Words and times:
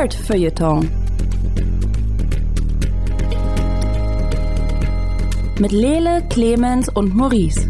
Nerd 0.00 0.14
Feuilleton. 0.14 0.90
Mit 5.58 5.72
Lele, 5.72 6.26
Clemens 6.30 6.88
und 6.88 7.14
Maurice. 7.14 7.68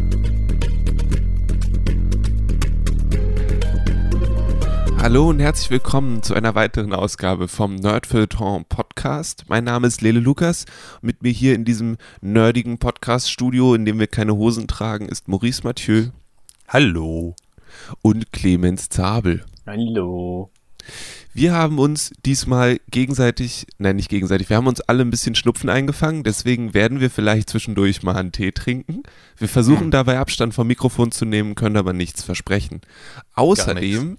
Hallo 4.98 5.30
und 5.30 5.40
herzlich 5.40 5.72
willkommen 5.72 6.22
zu 6.22 6.34
einer 6.34 6.54
weiteren 6.54 6.92
Ausgabe 6.92 7.48
vom 7.48 7.74
Nerdfeuilleton 7.74 8.64
Podcast. 8.66 9.46
Mein 9.48 9.64
Name 9.64 9.88
ist 9.88 10.00
Lele 10.00 10.20
Lukas. 10.20 10.66
Mit 11.02 11.24
mir 11.24 11.32
hier 11.32 11.56
in 11.56 11.64
diesem 11.64 11.96
nerdigen 12.20 12.78
Podcast-Studio, 12.78 13.74
in 13.74 13.84
dem 13.84 13.98
wir 13.98 14.06
keine 14.06 14.36
Hosen 14.36 14.68
tragen, 14.68 15.08
ist 15.08 15.26
Maurice 15.26 15.62
Mathieu. 15.64 16.10
Hallo. 16.68 17.34
Und 18.02 18.30
Clemens 18.30 18.88
Zabel. 18.88 19.44
Hallo. 19.66 20.52
Wir 21.32 21.52
haben 21.52 21.78
uns 21.78 22.10
diesmal 22.26 22.80
gegenseitig, 22.90 23.66
nein, 23.78 23.96
nicht 23.96 24.08
gegenseitig, 24.08 24.50
wir 24.50 24.56
haben 24.56 24.66
uns 24.66 24.80
alle 24.80 25.02
ein 25.02 25.10
bisschen 25.10 25.34
Schnupfen 25.36 25.70
eingefangen, 25.70 26.24
deswegen 26.24 26.74
werden 26.74 26.98
wir 27.00 27.08
vielleicht 27.10 27.50
zwischendurch 27.50 28.02
mal 28.02 28.16
einen 28.16 28.32
Tee 28.32 28.50
trinken. 28.50 29.04
Wir 29.36 29.48
versuchen 29.48 29.84
Hm. 29.84 29.90
dabei 29.92 30.18
Abstand 30.18 30.54
vom 30.54 30.66
Mikrofon 30.66 31.12
zu 31.12 31.24
nehmen, 31.24 31.54
können 31.54 31.76
aber 31.76 31.92
nichts 31.92 32.22
versprechen. 32.24 32.80
Außerdem 33.34 34.18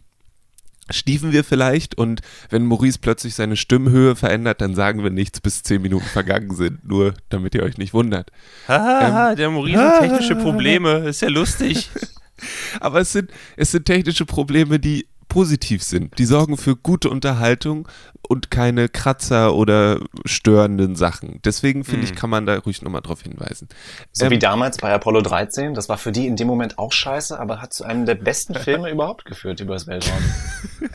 stiefen 0.89 1.31
wir 1.31 1.43
vielleicht 1.43 1.97
und 1.97 2.21
wenn 2.49 2.65
Maurice 2.65 2.99
plötzlich 2.99 3.35
seine 3.35 3.55
Stimmhöhe 3.57 4.15
verändert, 4.15 4.61
dann 4.61 4.75
sagen 4.75 5.03
wir 5.03 5.09
nichts, 5.11 5.41
bis 5.41 5.63
zehn 5.63 5.81
Minuten 5.81 6.05
vergangen 6.05 6.55
sind, 6.55 6.85
nur 6.87 7.13
damit 7.29 7.55
ihr 7.55 7.63
euch 7.63 7.77
nicht 7.77 7.93
wundert. 7.93 8.31
Haha, 8.67 9.35
der 9.35 9.49
Maurice 9.49 9.77
hat 9.77 10.01
technische 10.01 10.35
Probleme. 10.35 11.07
Ist 11.09 11.21
ja 11.21 11.29
lustig. 11.29 11.89
Aber 12.79 13.01
es 13.01 13.11
sind, 13.11 13.29
es 13.55 13.71
sind 13.71 13.85
technische 13.85 14.25
Probleme, 14.25 14.79
die 14.79 15.05
positiv 15.31 15.81
sind. 15.81 16.17
Die 16.19 16.25
sorgen 16.25 16.57
für 16.57 16.75
gute 16.75 17.09
Unterhaltung 17.09 17.87
und 18.27 18.51
keine 18.51 18.89
Kratzer 18.89 19.53
oder 19.55 19.99
störenden 20.25 20.97
Sachen. 20.97 21.39
Deswegen 21.45 21.85
finde 21.85 22.03
ich, 22.05 22.15
kann 22.15 22.29
man 22.29 22.45
da 22.45 22.57
ruhig 22.59 22.81
nochmal 22.81 23.01
drauf 23.01 23.21
hinweisen. 23.21 23.69
So 24.11 24.25
Ähm, 24.25 24.31
wie 24.31 24.39
damals 24.39 24.77
bei 24.77 24.93
Apollo 24.93 25.21
13, 25.21 25.73
das 25.73 25.87
war 25.87 25.97
für 25.97 26.11
die 26.11 26.27
in 26.27 26.35
dem 26.35 26.47
Moment 26.47 26.77
auch 26.77 26.91
scheiße, 26.91 27.39
aber 27.39 27.61
hat 27.61 27.73
zu 27.73 27.85
einem 27.85 28.05
der 28.05 28.15
besten 28.15 28.55
Filme 28.59 28.89
überhaupt 28.91 29.23
geführt 29.23 29.61
über 29.61 29.73
das 29.75 29.87
Weltraum. 29.87 30.19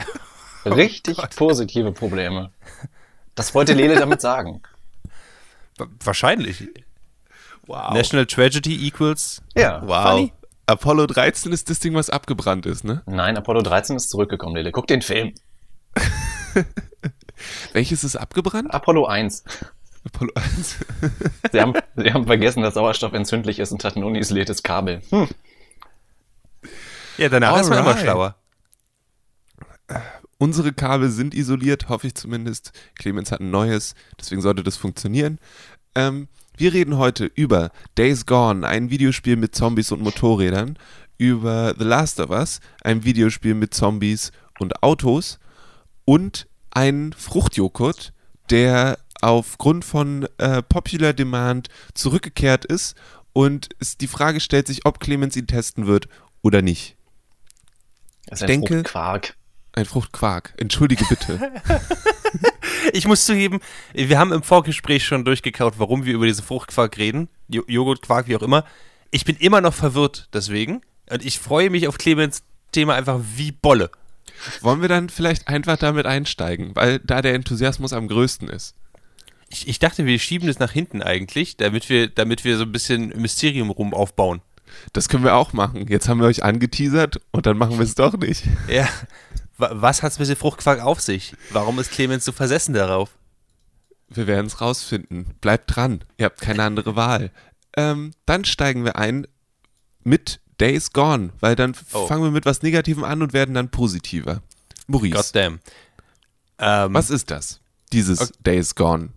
Richtig 0.66 1.16
positive 1.36 1.92
Probleme. 1.92 2.50
Das 3.34 3.54
wollte 3.54 3.72
Lele 3.72 3.94
damit 3.96 4.20
sagen. 4.20 4.60
Wa- 5.78 5.86
Wahrscheinlich. 6.04 6.68
Wow. 7.66 7.92
National 7.94 8.26
Tragedy 8.26 8.86
equals. 8.86 9.40
Ja. 9.56 9.82
wow. 9.86 10.10
Funny. 10.10 10.32
Apollo 10.66 11.06
13 11.06 11.52
ist 11.52 11.70
das 11.70 11.78
Ding, 11.78 11.94
was 11.94 12.10
abgebrannt 12.10 12.66
ist, 12.66 12.84
ne? 12.84 13.02
Nein, 13.06 13.36
Apollo 13.36 13.62
13 13.62 13.96
ist 13.96 14.10
zurückgekommen, 14.10 14.56
Lele. 14.56 14.72
Guck 14.72 14.88
den 14.88 15.00
Film. 15.00 15.32
Welches 17.72 18.02
ist 18.02 18.16
abgebrannt? 18.16 18.74
Apollo 18.74 19.06
1. 19.06 19.44
Apollo 20.04 20.32
1. 20.34 20.76
Sie 21.52 21.60
haben, 21.60 21.72
sie 21.96 22.12
haben 22.12 22.26
vergessen, 22.26 22.62
dass 22.62 22.74
Sauerstoff 22.74 23.12
entzündlich 23.12 23.58
ist 23.58 23.72
und 23.72 23.84
hatten 23.84 24.00
ein 24.00 24.04
unisoliertes 24.04 24.62
Kabel. 24.62 25.02
Hm. 25.10 25.28
Ja, 27.18 27.28
danach 27.28 27.60
ist 27.60 27.68
man 27.68 27.78
immer 27.78 27.88
Alright. 27.88 28.02
schlauer. 28.02 28.36
Unsere 30.38 30.72
Kabel 30.72 31.10
sind 31.10 31.34
isoliert, 31.34 31.88
hoffe 31.88 32.08
ich 32.08 32.14
zumindest. 32.14 32.72
Clemens 32.96 33.32
hat 33.32 33.40
ein 33.40 33.50
neues, 33.50 33.94
deswegen 34.20 34.42
sollte 34.42 34.62
das 34.62 34.76
funktionieren. 34.76 35.38
Ähm, 35.94 36.28
wir 36.56 36.72
reden 36.72 36.96
heute 36.96 37.26
über 37.26 37.70
Days 37.96 38.26
Gone, 38.26 38.66
ein 38.66 38.90
Videospiel 38.90 39.36
mit 39.36 39.54
Zombies 39.54 39.92
und 39.92 40.02
Motorrädern, 40.02 40.78
über 41.18 41.74
The 41.78 41.84
Last 41.84 42.20
of 42.20 42.30
Us, 42.30 42.60
ein 42.82 43.04
Videospiel 43.04 43.54
mit 43.54 43.74
Zombies 43.74 44.32
und 44.58 44.82
Autos 44.82 45.38
und 46.04 46.46
ein 46.70 47.14
Fruchtjoghurt, 47.16 48.12
der 48.50 48.98
aufgrund 49.22 49.84
von 49.84 50.28
äh, 50.38 50.62
Popular 50.62 51.12
Demand 51.14 51.68
zurückgekehrt 51.94 52.64
ist 52.66 52.94
und 53.32 53.70
es, 53.78 53.96
die 53.96 54.08
Frage 54.08 54.40
stellt 54.40 54.66
sich, 54.66 54.84
ob 54.84 55.00
Clemens 55.00 55.36
ihn 55.36 55.46
testen 55.46 55.86
wird 55.86 56.08
oder 56.42 56.62
nicht. 56.62 56.96
Das 58.26 58.40
ist 58.40 58.42
ein 58.42 58.48
denke- 58.48 58.74
Fruchtquark. 58.78 59.36
Ein 59.76 59.84
Fruchtquark. 59.84 60.54
Entschuldige 60.56 61.04
bitte. 61.08 61.52
Ich 62.92 63.06
muss 63.06 63.24
zugeben, 63.24 63.60
wir 63.94 64.18
haben 64.18 64.32
im 64.32 64.42
Vorgespräch 64.42 65.04
schon 65.04 65.24
durchgekaut, 65.24 65.74
warum 65.78 66.04
wir 66.04 66.14
über 66.14 66.26
diese 66.26 66.42
Fruchtquark 66.42 66.98
reden. 66.98 67.28
Jo 67.48 67.62
Joghurtquark, 67.66 68.28
wie 68.28 68.36
auch 68.36 68.42
immer. 68.42 68.64
Ich 69.10 69.24
bin 69.24 69.36
immer 69.36 69.60
noch 69.60 69.74
verwirrt 69.74 70.28
deswegen. 70.32 70.82
Und 71.10 71.24
ich 71.24 71.38
freue 71.38 71.70
mich 71.70 71.88
auf 71.88 71.98
Clemens 71.98 72.42
Thema 72.72 72.94
einfach 72.94 73.20
wie 73.36 73.52
Bolle. 73.52 73.90
Wollen 74.60 74.82
wir 74.82 74.88
dann 74.88 75.08
vielleicht 75.08 75.48
einfach 75.48 75.76
damit 75.76 76.06
einsteigen, 76.06 76.74
weil 76.74 76.98
da 77.00 77.22
der 77.22 77.34
Enthusiasmus 77.34 77.92
am 77.92 78.08
größten 78.08 78.48
ist. 78.48 78.74
Ich, 79.48 79.68
ich 79.68 79.78
dachte, 79.78 80.04
wir 80.04 80.18
schieben 80.18 80.48
das 80.48 80.58
nach 80.58 80.72
hinten 80.72 81.02
eigentlich, 81.02 81.56
damit 81.56 81.88
wir, 81.88 82.08
damit 82.08 82.44
wir 82.44 82.56
so 82.56 82.64
ein 82.64 82.72
bisschen 82.72 83.08
Mysterium 83.20 83.70
rum 83.70 83.94
aufbauen. 83.94 84.42
Das 84.92 85.08
können 85.08 85.24
wir 85.24 85.34
auch 85.34 85.52
machen. 85.52 85.86
Jetzt 85.88 86.08
haben 86.08 86.20
wir 86.20 86.26
euch 86.26 86.42
angeteasert 86.42 87.20
und 87.30 87.46
dann 87.46 87.56
machen 87.56 87.78
wir 87.78 87.84
es 87.84 87.94
doch 87.94 88.16
nicht. 88.16 88.44
Ja. 88.68 88.88
Wa- 89.58 89.70
Was 89.74 90.02
hat 90.02 90.12
es 90.12 90.18
mit 90.18 90.28
dem 90.28 90.36
Fruchtquark 90.36 90.80
auf 90.80 91.00
sich? 91.00 91.34
Warum 91.50 91.78
ist 91.78 91.90
Clemens 91.90 92.24
so 92.24 92.32
versessen 92.32 92.74
darauf? 92.74 93.10
Wir 94.08 94.26
werden 94.26 94.46
es 94.46 94.60
rausfinden. 94.60 95.34
Bleibt 95.40 95.74
dran. 95.74 96.04
Ihr 96.18 96.26
habt 96.26 96.40
keine 96.40 96.62
andere 96.62 96.94
Wahl. 96.96 97.30
Ähm, 97.76 98.12
dann 98.24 98.44
steigen 98.44 98.84
wir 98.84 98.96
ein 98.96 99.26
mit 100.04 100.40
Days 100.60 100.92
Gone, 100.92 101.30
weil 101.40 101.56
dann 101.56 101.74
Oh. 101.92 102.06
fangen 102.06 102.22
wir 102.22 102.30
mit 102.30 102.46
was 102.46 102.62
Negativem 102.62 103.04
an 103.04 103.22
und 103.22 103.32
werden 103.32 103.54
dann 103.54 103.70
positiver. 103.70 104.42
Maurice, 104.86 105.14
Goddamn. 105.16 105.60
Ähm, 106.58 106.94
was 106.94 107.10
ist 107.10 107.30
das? 107.30 107.60
Dieses 107.92 108.20
Okay. 108.20 108.32
Days 108.44 108.74
Gone. 108.74 109.10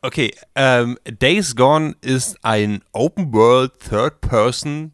Okay, 0.00 0.34
ähm, 0.54 0.98
Days 1.04 1.56
Gone 1.56 1.96
ist 2.00 2.42
ein 2.44 2.82
Open 2.92 3.32
World 3.32 3.72
Third 3.80 4.20
Person 4.20 4.92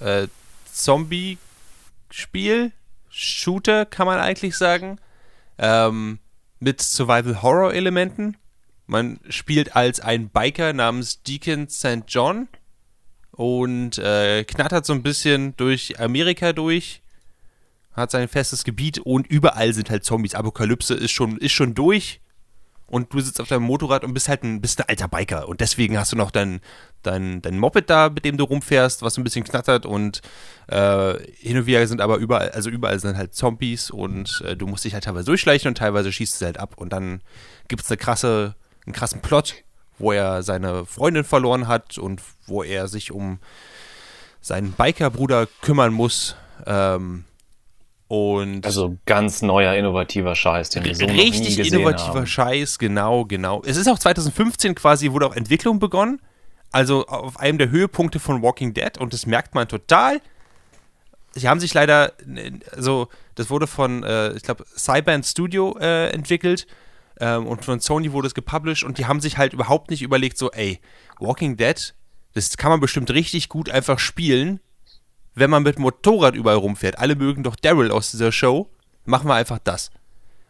äh, 0.00 0.26
Zombie-Spiel, 0.72 2.72
Shooter 3.10 3.84
kann 3.84 4.06
man 4.06 4.18
eigentlich 4.18 4.56
sagen, 4.56 4.98
ähm, 5.58 6.18
mit 6.58 6.80
Survival 6.80 7.42
Horror 7.42 7.74
Elementen. 7.74 8.36
Man 8.86 9.20
spielt 9.28 9.76
als 9.76 10.00
ein 10.00 10.28
Biker 10.30 10.72
namens 10.72 11.22
Deacon 11.22 11.68
St. 11.68 12.04
John 12.08 12.48
und 13.32 13.98
äh, 13.98 14.44
knattert 14.44 14.86
so 14.86 14.92
ein 14.92 15.02
bisschen 15.02 15.56
durch 15.56 16.00
Amerika 16.00 16.52
durch, 16.52 17.02
hat 17.92 18.10
sein 18.10 18.28
festes 18.28 18.64
Gebiet 18.64 18.98
und 18.98 19.26
überall 19.26 19.72
sind 19.74 19.90
halt 19.90 20.04
Zombies. 20.04 20.34
Apokalypse 20.34 20.94
ist 20.94 21.12
schon, 21.12 21.38
ist 21.38 21.52
schon 21.52 21.74
durch 21.74 22.20
und 22.90 23.14
du 23.14 23.20
sitzt 23.20 23.40
auf 23.40 23.48
deinem 23.48 23.62
Motorrad 23.62 24.04
und 24.04 24.12
bist 24.12 24.28
halt 24.28 24.42
ein, 24.42 24.60
bist 24.60 24.80
ein 24.80 24.88
alter 24.88 25.08
Biker. 25.08 25.48
Und 25.48 25.60
deswegen 25.60 25.96
hast 25.96 26.12
du 26.12 26.16
noch 26.16 26.30
dein, 26.30 26.60
dein, 27.02 27.40
dein 27.40 27.58
Moped 27.58 27.88
da, 27.88 28.10
mit 28.10 28.24
dem 28.24 28.36
du 28.36 28.44
rumfährst, 28.44 29.02
was 29.02 29.16
ein 29.16 29.24
bisschen 29.24 29.44
knattert 29.44 29.86
und 29.86 30.20
äh, 30.66 31.14
hin 31.36 31.56
und 31.56 31.66
wieder 31.66 31.86
sind 31.86 32.00
aber 32.00 32.16
überall, 32.16 32.50
also 32.50 32.68
überall 32.68 32.98
sind 32.98 33.16
halt 33.16 33.34
Zombies 33.34 33.90
und 33.90 34.42
äh, 34.44 34.56
du 34.56 34.66
musst 34.66 34.84
dich 34.84 34.92
halt 34.92 35.04
teilweise 35.04 35.26
durchschleichen 35.26 35.68
und 35.68 35.78
teilweise 35.78 36.12
schießt 36.12 36.40
du 36.40 36.46
halt 36.46 36.58
ab. 36.58 36.74
Und 36.76 36.92
dann 36.92 37.22
gibt 37.68 37.82
es 37.82 37.90
eine 37.90 37.96
krasse, 37.96 38.56
einen 38.84 38.92
krassen 38.92 39.22
Plot, 39.22 39.54
wo 39.98 40.10
er 40.12 40.42
seine 40.42 40.84
Freundin 40.84 41.24
verloren 41.24 41.68
hat 41.68 41.96
und 41.96 42.20
wo 42.46 42.64
er 42.64 42.88
sich 42.88 43.12
um 43.12 43.38
seinen 44.40 44.72
Biker-Bruder 44.72 45.46
kümmern 45.62 45.92
muss. 45.92 46.34
Ähm, 46.66 47.24
und 48.10 48.66
Also 48.66 48.98
ganz 49.06 49.40
neuer, 49.40 49.74
innovativer 49.74 50.34
Scheiß, 50.34 50.70
den 50.70 50.84
wir 50.84 50.96
so 50.96 51.06
noch 51.06 51.12
nie 51.12 51.20
Richtig 51.20 51.60
innovativer 51.60 52.14
haben. 52.14 52.26
Scheiß, 52.26 52.80
genau, 52.80 53.24
genau. 53.24 53.62
Es 53.64 53.76
ist 53.76 53.86
auch 53.86 54.00
2015 54.00 54.74
quasi, 54.74 55.12
wurde 55.12 55.28
auch 55.28 55.36
Entwicklung 55.36 55.78
begonnen. 55.78 56.20
Also 56.72 57.06
auf 57.06 57.38
einem 57.38 57.58
der 57.58 57.70
Höhepunkte 57.70 58.18
von 58.18 58.42
Walking 58.42 58.74
Dead 58.74 58.98
und 58.98 59.12
das 59.12 59.26
merkt 59.26 59.54
man 59.54 59.68
total. 59.68 60.20
Sie 61.34 61.48
haben 61.48 61.60
sich 61.60 61.72
leider, 61.72 62.14
also 62.72 63.06
das 63.36 63.48
wurde 63.48 63.68
von, 63.68 64.02
äh, 64.02 64.32
ich 64.32 64.42
glaube, 64.42 64.64
Cyband 64.76 65.24
Studio 65.24 65.78
äh, 65.80 66.10
entwickelt 66.10 66.66
ähm, 67.20 67.46
und 67.46 67.64
von 67.64 67.78
Sony 67.78 68.10
wurde 68.10 68.26
es 68.26 68.34
gepublished 68.34 68.82
und 68.82 68.98
die 68.98 69.06
haben 69.06 69.20
sich 69.20 69.38
halt 69.38 69.52
überhaupt 69.52 69.88
nicht 69.88 70.02
überlegt, 70.02 70.36
so, 70.36 70.50
ey, 70.50 70.80
Walking 71.20 71.56
Dead, 71.56 71.94
das 72.34 72.56
kann 72.56 72.70
man 72.70 72.80
bestimmt 72.80 73.12
richtig 73.12 73.48
gut 73.48 73.70
einfach 73.70 74.00
spielen, 74.00 74.58
wenn 75.40 75.50
man 75.50 75.64
mit 75.64 75.78
Motorrad 75.78 76.36
überall 76.36 76.56
rumfährt. 76.56 76.98
Alle 76.98 77.16
mögen 77.16 77.42
doch 77.42 77.56
Daryl 77.56 77.90
aus 77.90 78.12
dieser 78.12 78.30
Show. 78.30 78.70
Machen 79.04 79.28
wir 79.28 79.34
einfach 79.34 79.58
das. 79.58 79.90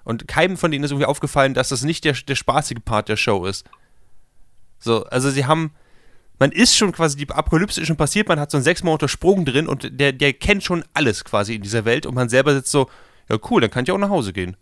Und 0.04 0.28
keinem 0.28 0.56
von 0.56 0.70
denen 0.70 0.84
ist 0.84 0.90
irgendwie 0.90 1.06
aufgefallen, 1.06 1.54
dass 1.54 1.70
das 1.70 1.82
nicht 1.82 2.04
der, 2.04 2.12
der 2.12 2.34
spaßige 2.34 2.80
Part 2.84 3.08
der 3.08 3.16
Show 3.16 3.46
ist. 3.46 3.64
So, 4.78 5.04
also 5.04 5.30
sie 5.30 5.46
haben, 5.46 5.72
man 6.38 6.52
ist 6.52 6.76
schon 6.76 6.92
quasi, 6.92 7.16
die 7.16 7.30
Apokalypse 7.30 7.80
ist 7.80 7.86
schon 7.86 7.96
passiert, 7.96 8.28
man 8.28 8.40
hat 8.40 8.50
so 8.50 8.56
einen 8.56 8.64
sechs 8.64 8.82
Monate 8.82 9.08
Sprung 9.08 9.44
drin 9.44 9.68
und 9.68 10.00
der, 10.00 10.12
der 10.12 10.32
kennt 10.32 10.64
schon 10.64 10.84
alles 10.94 11.24
quasi 11.24 11.54
in 11.54 11.62
dieser 11.62 11.84
Welt 11.84 12.06
und 12.06 12.14
man 12.14 12.28
selber 12.28 12.54
sitzt 12.54 12.72
so, 12.72 12.88
ja 13.28 13.38
cool, 13.50 13.60
dann 13.60 13.70
kann 13.70 13.84
ich 13.84 13.92
auch 13.92 13.98
nach 13.98 14.10
Hause 14.10 14.32
gehen. 14.32 14.56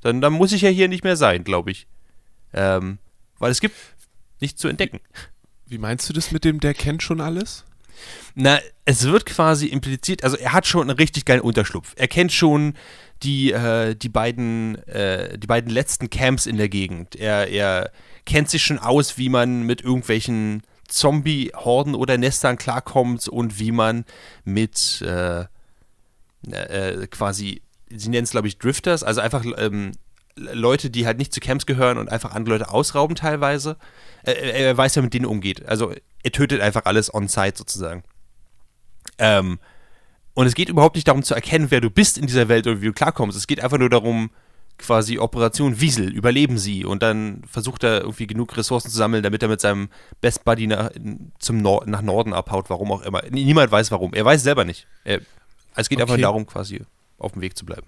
Dann, 0.00 0.20
dann 0.20 0.32
muss 0.32 0.52
ich 0.52 0.62
ja 0.62 0.68
hier 0.68 0.88
nicht 0.88 1.04
mehr 1.04 1.16
sein, 1.16 1.44
glaube 1.44 1.70
ich. 1.70 1.86
Ähm, 2.52 2.98
weil 3.38 3.50
es 3.50 3.60
gibt 3.60 3.76
nichts 4.40 4.60
zu 4.60 4.68
entdecken. 4.68 5.00
Wie 5.66 5.78
meinst 5.78 6.08
du 6.08 6.12
das 6.12 6.30
mit 6.30 6.44
dem, 6.44 6.60
der 6.60 6.74
kennt 6.74 7.02
schon 7.02 7.20
alles? 7.20 7.64
Na, 8.34 8.58
es 8.84 9.04
wird 9.04 9.26
quasi 9.26 9.66
impliziert, 9.66 10.24
also 10.24 10.36
er 10.36 10.52
hat 10.52 10.66
schon 10.66 10.82
einen 10.82 10.96
richtig 10.98 11.24
geilen 11.24 11.40
Unterschlupf. 11.40 11.94
Er 11.96 12.08
kennt 12.08 12.32
schon 12.32 12.74
die, 13.22 13.52
äh, 13.52 13.94
die, 13.94 14.08
beiden, 14.08 14.76
äh, 14.86 15.38
die 15.38 15.46
beiden 15.46 15.70
letzten 15.70 16.08
Camps 16.10 16.46
in 16.46 16.56
der 16.56 16.68
Gegend. 16.68 17.16
Er, 17.16 17.48
er 17.48 17.90
kennt 18.24 18.48
sich 18.48 18.62
schon 18.62 18.78
aus, 18.78 19.18
wie 19.18 19.28
man 19.28 19.62
mit 19.62 19.82
irgendwelchen 19.82 20.62
Zombie-Horden 20.88 21.94
oder 21.94 22.16
Nestern 22.16 22.56
klarkommt 22.56 23.28
und 23.28 23.58
wie 23.58 23.72
man 23.72 24.04
mit 24.44 25.02
äh, 25.02 25.44
äh, 26.50 27.06
quasi, 27.08 27.62
sie 27.90 28.08
nennen 28.08 28.24
es 28.24 28.30
glaube 28.30 28.48
ich 28.48 28.58
Drifters, 28.58 29.02
also 29.02 29.20
einfach 29.20 29.44
ähm, 29.58 29.92
Leute, 30.36 30.90
die 30.90 31.06
halt 31.06 31.18
nicht 31.18 31.32
zu 31.32 31.40
Camps 31.40 31.66
gehören 31.66 31.98
und 31.98 32.10
einfach 32.10 32.32
andere 32.32 32.54
Leute 32.54 32.70
ausrauben 32.70 33.16
teilweise. 33.16 33.76
Er, 34.22 34.54
er 34.54 34.76
weiß, 34.76 34.94
ja, 34.94 35.02
mit 35.02 35.14
denen 35.14 35.26
umgeht. 35.26 35.66
Also 35.66 35.92
er 36.22 36.32
tötet 36.32 36.60
einfach 36.60 36.84
alles 36.84 37.12
on-site 37.12 37.56
sozusagen. 37.56 38.02
Ähm, 39.18 39.58
und 40.34 40.46
es 40.46 40.54
geht 40.54 40.68
überhaupt 40.68 40.94
nicht 40.94 41.08
darum 41.08 41.22
zu 41.22 41.34
erkennen, 41.34 41.70
wer 41.70 41.80
du 41.80 41.90
bist 41.90 42.18
in 42.18 42.26
dieser 42.26 42.48
Welt 42.48 42.66
oder 42.66 42.80
wie 42.80 42.86
du 42.86 42.92
klarkommst. 42.92 43.36
Es 43.36 43.46
geht 43.46 43.60
einfach 43.60 43.78
nur 43.78 43.90
darum, 43.90 44.30
quasi 44.78 45.18
Operation 45.18 45.80
Wiesel, 45.80 46.12
überleben 46.12 46.58
sie. 46.58 46.84
Und 46.84 47.02
dann 47.02 47.42
versucht 47.50 47.82
er 47.82 48.02
irgendwie 48.02 48.26
genug 48.26 48.56
Ressourcen 48.56 48.90
zu 48.90 48.96
sammeln, 48.96 49.22
damit 49.22 49.42
er 49.42 49.48
mit 49.48 49.60
seinem 49.60 49.88
Best 50.20 50.44
Buddy 50.44 50.68
nach, 50.68 50.90
zum 51.38 51.58
Nord 51.58 51.88
nach 51.88 52.02
Norden 52.02 52.32
abhaut, 52.32 52.70
warum 52.70 52.92
auch 52.92 53.02
immer. 53.02 53.22
Niemand 53.30 53.70
weiß 53.72 53.90
warum. 53.90 54.14
Er 54.14 54.24
weiß 54.24 54.42
selber 54.42 54.64
nicht. 54.64 54.86
Er, 55.04 55.20
es 55.74 55.88
geht 55.88 56.00
okay. 56.00 56.02
einfach 56.02 56.22
darum, 56.22 56.46
quasi 56.46 56.82
auf 57.18 57.32
dem 57.32 57.42
Weg 57.42 57.56
zu 57.56 57.66
bleiben. 57.66 57.86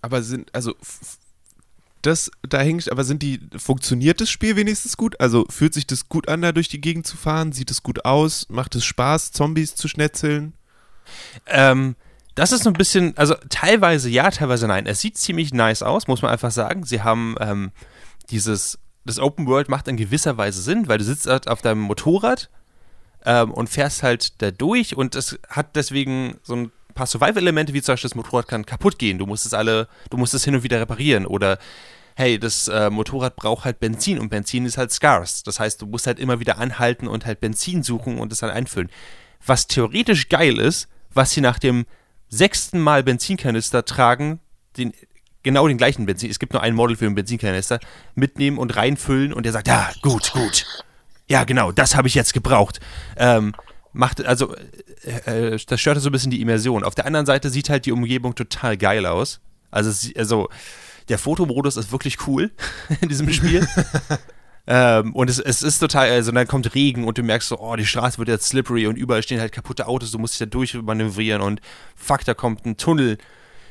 Aber 0.00 0.22
sind, 0.22 0.54
also 0.54 0.74
das 2.02 2.30
da 2.48 2.60
hängt, 2.60 2.90
aber 2.90 3.04
sind 3.04 3.22
die, 3.22 3.40
funktioniert 3.56 4.20
das 4.20 4.30
Spiel 4.30 4.56
wenigstens 4.56 4.96
gut? 4.96 5.20
Also 5.20 5.46
fühlt 5.48 5.74
sich 5.74 5.86
das 5.86 6.08
gut 6.08 6.28
an, 6.28 6.42
da 6.42 6.52
durch 6.52 6.68
die 6.68 6.80
Gegend 6.80 7.06
zu 7.06 7.16
fahren? 7.16 7.52
Sieht 7.52 7.70
es 7.70 7.82
gut 7.82 8.04
aus? 8.04 8.46
Macht 8.48 8.74
es 8.74 8.84
Spaß, 8.84 9.32
Zombies 9.32 9.74
zu 9.74 9.88
schnetzeln? 9.88 10.54
Ähm, 11.46 11.96
das 12.34 12.52
ist 12.52 12.62
so 12.62 12.70
ein 12.70 12.74
bisschen, 12.74 13.16
also 13.16 13.34
teilweise 13.48 14.08
ja, 14.08 14.30
teilweise 14.30 14.66
nein. 14.66 14.86
Es 14.86 15.00
sieht 15.00 15.18
ziemlich 15.18 15.52
nice 15.52 15.82
aus, 15.82 16.08
muss 16.08 16.22
man 16.22 16.30
einfach 16.30 16.50
sagen. 16.50 16.84
Sie 16.84 17.02
haben 17.02 17.34
ähm, 17.40 17.72
dieses, 18.30 18.78
das 19.04 19.18
Open 19.18 19.46
World 19.46 19.68
macht 19.68 19.88
in 19.88 19.96
gewisser 19.96 20.36
Weise 20.36 20.62
Sinn, 20.62 20.88
weil 20.88 20.98
du 20.98 21.04
sitzt 21.04 21.26
halt 21.26 21.48
auf 21.48 21.62
deinem 21.62 21.80
Motorrad 21.80 22.48
ähm, 23.24 23.52
und 23.52 23.68
fährst 23.68 24.02
halt 24.02 24.40
da 24.42 24.50
durch 24.50 24.96
und 24.96 25.14
es 25.14 25.38
hat 25.48 25.76
deswegen 25.76 26.38
so 26.42 26.54
ein 26.54 26.72
paar 26.94 27.06
Survival-Elemente, 27.06 27.72
wie 27.72 27.82
zum 27.82 27.94
Beispiel 27.94 28.08
das 28.08 28.14
Motorrad 28.14 28.48
kann 28.48 28.66
kaputt 28.66 28.98
gehen. 28.98 29.18
Du 29.18 29.26
musst 29.26 29.46
es 29.46 29.54
alle, 29.54 29.88
du 30.10 30.16
musst 30.16 30.34
es 30.34 30.44
hin 30.44 30.54
und 30.54 30.62
wieder 30.62 30.80
reparieren 30.80 31.26
oder 31.26 31.58
hey, 32.16 32.38
das 32.38 32.68
äh, 32.68 32.90
Motorrad 32.90 33.36
braucht 33.36 33.64
halt 33.64 33.80
Benzin 33.80 34.18
und 34.18 34.28
Benzin 34.28 34.66
ist 34.66 34.76
halt 34.76 34.92
scarce. 34.92 35.42
Das 35.42 35.58
heißt, 35.58 35.80
du 35.80 35.86
musst 35.86 36.06
halt 36.06 36.18
immer 36.18 36.40
wieder 36.40 36.58
anhalten 36.58 37.08
und 37.08 37.24
halt 37.24 37.40
Benzin 37.40 37.82
suchen 37.82 38.18
und 38.18 38.32
es 38.32 38.40
dann 38.40 38.50
einfüllen. 38.50 38.90
Was 39.44 39.66
theoretisch 39.66 40.28
geil 40.28 40.58
ist, 40.58 40.88
was 41.14 41.30
sie 41.30 41.40
nach 41.40 41.58
dem 41.58 41.86
sechsten 42.28 42.78
Mal 42.78 43.02
Benzinkanister 43.02 43.84
tragen, 43.84 44.40
den, 44.76 44.92
genau 45.42 45.66
den 45.66 45.78
gleichen 45.78 46.06
Benzin, 46.06 46.30
es 46.30 46.38
gibt 46.38 46.52
nur 46.52 46.62
ein 46.62 46.74
Model 46.74 46.96
für 46.96 47.06
einen 47.06 47.14
Benzinkanister, 47.14 47.80
mitnehmen 48.14 48.58
und 48.58 48.76
reinfüllen 48.76 49.32
und 49.32 49.44
der 49.44 49.52
sagt, 49.52 49.68
ja, 49.68 49.90
gut, 50.02 50.32
gut. 50.32 50.66
Ja, 51.28 51.44
genau, 51.44 51.72
das 51.72 51.94
habe 51.96 52.08
ich 52.08 52.14
jetzt 52.14 52.34
gebraucht. 52.34 52.80
Ähm, 53.16 53.54
macht, 53.92 54.24
also, 54.24 54.54
äh, 55.26 55.54
äh, 55.54 55.58
das 55.66 55.80
stört 55.80 56.00
so 56.00 56.08
ein 56.08 56.12
bisschen 56.12 56.30
die 56.30 56.40
Immersion. 56.40 56.84
Auf 56.84 56.94
der 56.94 57.06
anderen 57.06 57.26
Seite 57.26 57.50
sieht 57.50 57.68
halt 57.68 57.86
die 57.86 57.92
Umgebung 57.92 58.34
total 58.34 58.76
geil 58.76 59.06
aus. 59.06 59.40
Also, 59.70 60.10
also 60.16 60.48
der 61.08 61.18
Fotomodus 61.18 61.76
ist 61.76 61.92
wirklich 61.92 62.26
cool 62.26 62.50
in 63.00 63.08
diesem 63.08 63.30
Spiel. 63.32 63.66
ähm, 64.66 65.14
und 65.14 65.28
es, 65.28 65.38
es 65.38 65.62
ist 65.62 65.78
total, 65.78 66.10
also 66.10 66.32
dann 66.32 66.46
kommt 66.46 66.74
Regen 66.74 67.04
und 67.04 67.18
du 67.18 67.22
merkst 67.22 67.48
so, 67.48 67.58
oh, 67.58 67.76
die 67.76 67.86
Straße 67.86 68.18
wird 68.18 68.28
jetzt 68.28 68.46
slippery 68.46 68.86
und 68.86 68.96
überall 68.96 69.22
stehen 69.22 69.40
halt 69.40 69.52
kaputte 69.52 69.86
Autos, 69.86 70.12
du 70.12 70.18
musst 70.18 70.34
dich 70.34 70.40
da 70.40 70.46
durchmanövrieren 70.46 71.42
und 71.42 71.60
fuck, 71.96 72.24
da 72.24 72.34
kommt 72.34 72.64
ein 72.66 72.76
Tunnel, 72.76 73.18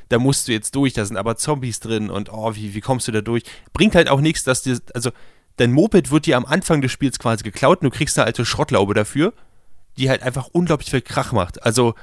da 0.10 0.20
musst 0.20 0.48
du 0.48 0.52
jetzt 0.52 0.76
durch, 0.76 0.94
da 0.94 1.06
sind 1.06 1.18
aber 1.18 1.38
Zombies 1.38 1.80
drin 1.80 2.10
und 2.10 2.32
oh, 2.32 2.56
wie, 2.56 2.74
wie 2.74 2.82
kommst 2.82 3.08
du 3.08 3.12
da 3.12 3.22
durch? 3.22 3.44
Bringt 3.74 3.96
halt 3.96 4.10
auch 4.10 4.22
nichts, 4.22 4.44
dass 4.44 4.64
dir, 4.64 4.80
also 4.94 5.12
dein 5.58 5.72
Moped 5.72 6.12
wird 6.12 6.26
dir 6.26 6.36
am 6.36 6.46
Anfang 6.46 6.82
des 6.82 6.92
Spiels 6.92 7.20
quasi 7.20 7.44
geklaut 7.44 7.82
und 7.82 7.94
du 7.94 7.98
kriegst 7.98 8.18
eine 8.18 8.26
alte 8.26 8.46
Schrottlaube 8.46 8.94
dafür 8.94 9.34
die 9.98 10.10
halt 10.10 10.24
einfach 10.24 10.48
unglaublich 10.52 10.90
viel 10.90 11.02
Krach 11.02 11.32
macht. 11.32 11.64
Also 11.64 11.96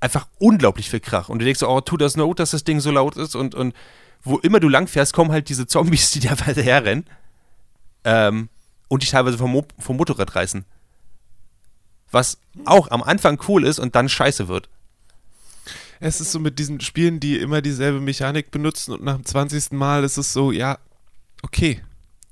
einfach 0.00 0.26
unglaublich 0.38 0.90
viel 0.90 1.00
Krach. 1.00 1.28
Und 1.28 1.38
du 1.38 1.44
denkst 1.44 1.60
so, 1.60 1.68
oh, 1.68 1.80
tut 1.80 2.00
das 2.00 2.16
not, 2.16 2.38
dass 2.38 2.50
das 2.50 2.64
Ding 2.64 2.80
so 2.80 2.90
laut 2.90 3.16
ist. 3.16 3.34
Und, 3.34 3.54
und 3.54 3.74
wo 4.22 4.38
immer 4.38 4.60
du 4.60 4.68
langfährst, 4.68 5.12
kommen 5.12 5.32
halt 5.32 5.48
diese 5.48 5.66
Zombies, 5.66 6.10
die 6.12 6.20
da 6.26 6.38
weiter 6.46 6.62
herrennen. 6.62 7.06
Ähm, 8.04 8.48
und 8.88 9.02
dich 9.02 9.10
teilweise 9.10 9.38
vom, 9.38 9.50
Mo 9.50 9.66
vom 9.78 9.96
Motorrad 9.96 10.34
reißen. 10.34 10.64
Was 12.10 12.38
auch 12.64 12.90
am 12.90 13.02
Anfang 13.02 13.40
cool 13.48 13.64
ist 13.64 13.78
und 13.78 13.94
dann 13.94 14.08
scheiße 14.08 14.46
wird. 14.46 14.68
Es 16.00 16.20
ist 16.20 16.32
so 16.32 16.38
mit 16.38 16.58
diesen 16.58 16.80
Spielen, 16.80 17.18
die 17.18 17.38
immer 17.38 17.62
dieselbe 17.62 18.00
Mechanik 18.00 18.50
benutzen 18.50 18.92
und 18.92 19.02
nach 19.02 19.14
dem 19.14 19.24
20. 19.24 19.72
Mal 19.72 20.04
ist 20.04 20.18
es 20.18 20.32
so, 20.32 20.52
ja, 20.52 20.78
okay. 21.42 21.80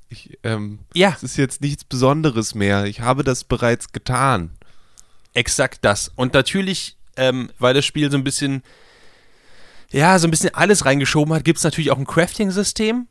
Ich, 0.08 0.38
ähm, 0.42 0.80
ja. 0.92 1.14
Es 1.16 1.22
ist 1.22 1.36
jetzt 1.38 1.62
nichts 1.62 1.84
Besonderes 1.84 2.54
mehr. 2.54 2.84
Ich 2.84 3.00
habe 3.00 3.24
das 3.24 3.44
bereits 3.44 3.92
getan. 3.92 4.50
Exakt 5.34 5.78
das. 5.82 6.10
Und 6.14 6.34
natürlich, 6.34 6.96
ähm, 7.16 7.50
weil 7.58 7.74
das 7.74 7.84
Spiel 7.84 8.10
so 8.10 8.16
ein 8.16 8.24
bisschen, 8.24 8.62
ja, 9.90 10.18
so 10.18 10.26
ein 10.26 10.30
bisschen 10.30 10.54
alles 10.54 10.84
reingeschoben 10.84 11.34
hat, 11.34 11.44
gibt 11.44 11.58
es 11.58 11.64
natürlich 11.64 11.90
auch 11.90 11.98
ein 11.98 12.06
Crafting-System. 12.06 13.06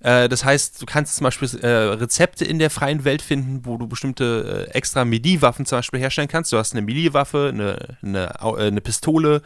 Äh, 0.00 0.28
das 0.28 0.44
heißt, 0.44 0.82
du 0.82 0.86
kannst 0.86 1.16
zum 1.16 1.24
Beispiel 1.24 1.48
äh, 1.60 1.66
Rezepte 1.66 2.44
in 2.44 2.58
der 2.58 2.70
freien 2.70 3.04
Welt 3.04 3.22
finden, 3.22 3.64
wo 3.64 3.78
du 3.78 3.86
bestimmte 3.86 4.68
äh, 4.68 4.72
extra 4.72 5.04
Melee-Waffen 5.04 5.64
zum 5.64 5.78
Beispiel 5.78 6.00
herstellen 6.00 6.28
kannst. 6.28 6.52
Du 6.52 6.58
hast 6.58 6.72
eine 6.72 6.82
Melee-Waffe, 6.82 7.50
eine, 7.52 7.96
eine, 8.02 8.34
äh, 8.40 8.66
eine, 8.66 8.80
Pistole, 8.80 9.42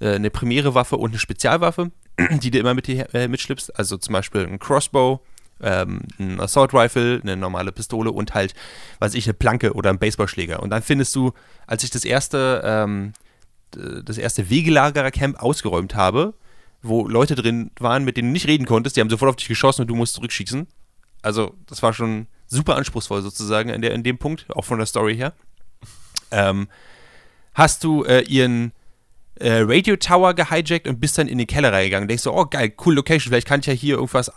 äh, 0.00 0.14
eine 0.14 0.30
primäre 0.30 0.74
Waffe 0.74 0.96
und 0.96 1.10
eine 1.10 1.18
Spezialwaffe, 1.18 1.92
die 2.42 2.50
du 2.50 2.58
immer 2.58 2.74
mit 2.74 2.88
dir 2.88 3.06
mitschleppst. 3.28 3.78
Also 3.78 3.98
zum 3.98 4.12
Beispiel 4.14 4.46
ein 4.46 4.58
Crossbow, 4.58 5.20
ähm, 5.62 6.02
ein 6.18 6.40
Assault 6.40 6.74
Rifle, 6.74 7.20
eine 7.22 7.36
normale 7.36 7.72
Pistole 7.72 8.10
und 8.10 8.34
halt, 8.34 8.54
weiß 8.98 9.14
ich, 9.14 9.26
eine 9.26 9.34
Planke 9.34 9.72
oder 9.72 9.90
einen 9.90 9.98
Baseballschläger. 9.98 10.62
Und 10.62 10.70
dann 10.70 10.82
findest 10.82 11.14
du, 11.14 11.32
als 11.66 11.84
ich 11.84 11.90
das 11.90 12.04
erste, 12.04 12.62
ähm, 12.64 13.12
das 13.70 14.18
erste 14.18 14.50
Wegelagerer-Camp 14.50 15.40
ausgeräumt 15.40 15.94
habe, 15.94 16.34
wo 16.82 17.06
Leute 17.06 17.34
drin 17.34 17.70
waren, 17.78 18.04
mit 18.04 18.16
denen 18.16 18.28
du 18.28 18.32
nicht 18.32 18.48
reden 18.48 18.66
konntest, 18.66 18.96
die 18.96 19.00
haben 19.00 19.10
sofort 19.10 19.30
auf 19.30 19.36
dich 19.36 19.48
geschossen 19.48 19.82
und 19.82 19.88
du 19.88 19.94
musst 19.94 20.14
zurückschießen. 20.14 20.66
Also, 21.22 21.54
das 21.66 21.82
war 21.82 21.92
schon 21.92 22.26
super 22.46 22.76
anspruchsvoll 22.76 23.22
sozusagen 23.22 23.68
in, 23.68 23.82
der, 23.82 23.92
in 23.92 24.02
dem 24.02 24.18
Punkt, 24.18 24.46
auch 24.50 24.64
von 24.64 24.78
der 24.78 24.86
Story 24.86 25.16
her. 25.16 25.34
Ähm, 26.30 26.68
hast 27.54 27.84
du 27.84 28.04
äh, 28.04 28.22
ihren 28.22 28.72
äh, 29.36 29.60
Radio 29.62 29.96
Tower 29.96 30.34
gehijackt 30.34 30.86
und 30.86 31.00
bist 31.00 31.18
dann 31.18 31.28
in 31.28 31.38
die 31.38 31.46
Keller 31.46 31.72
reingegangen. 31.72 32.08
Denkst 32.08 32.24
du, 32.24 32.32
oh 32.32 32.46
geil, 32.46 32.72
cool 32.84 32.94
Location, 32.94 33.30
vielleicht 33.30 33.46
kann 33.46 33.60
ich 33.60 33.66
ja 33.66 33.72
hier 33.72 33.94
irgendwas 33.96 34.30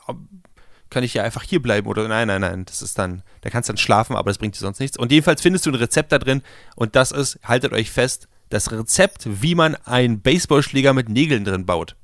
kann 0.94 1.04
ich 1.04 1.14
ja 1.14 1.24
einfach 1.24 1.44
hier 1.44 1.62
bleiben 1.62 1.88
oder 1.88 2.08
nein, 2.08 2.28
nein, 2.28 2.42
nein, 2.42 2.66
das 2.66 2.82
ist 2.82 2.98
dann, 2.98 3.24
da 3.42 3.50
kannst 3.50 3.68
du 3.68 3.74
dann 3.74 3.78
schlafen, 3.78 4.16
aber 4.16 4.30
das 4.30 4.38
bringt 4.38 4.56
dir 4.56 4.60
sonst 4.60 4.80
nichts. 4.80 4.98
Und 4.98 5.12
jedenfalls 5.12 5.42
findest 5.42 5.66
du 5.66 5.72
ein 5.72 5.76
Rezept 5.76 6.12
da 6.12 6.20
drin 6.20 6.42
und 6.76 6.96
das 6.96 7.12
ist, 7.12 7.40
haltet 7.44 7.74
euch 7.74 7.92
fest, 7.92 8.28
das 8.50 8.72
Rezept, 8.72 9.24
wie 9.26 9.56
man 9.56 9.76
einen 9.76 10.22
Baseballschläger 10.22 10.94
mit 10.94 11.10
Nägeln 11.10 11.44
drin 11.44 11.66
baut. 11.66 11.96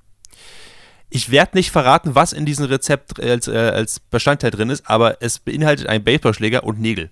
Ich 1.12 1.32
werde 1.32 1.58
nicht 1.58 1.72
verraten, 1.72 2.16
was 2.16 2.34
in 2.34 2.46
diesem 2.46 2.66
Rezept 2.66 3.20
als, 3.20 3.48
äh, 3.48 3.58
als 3.58 4.00
Bestandteil 4.00 4.52
drin 4.52 4.70
ist, 4.70 4.90
aber 4.90 5.22
es 5.22 5.40
beinhaltet 5.40 5.88
einen 5.88 6.04
Baseballschläger 6.04 6.64
und 6.64 6.80
Nägel. 6.80 7.10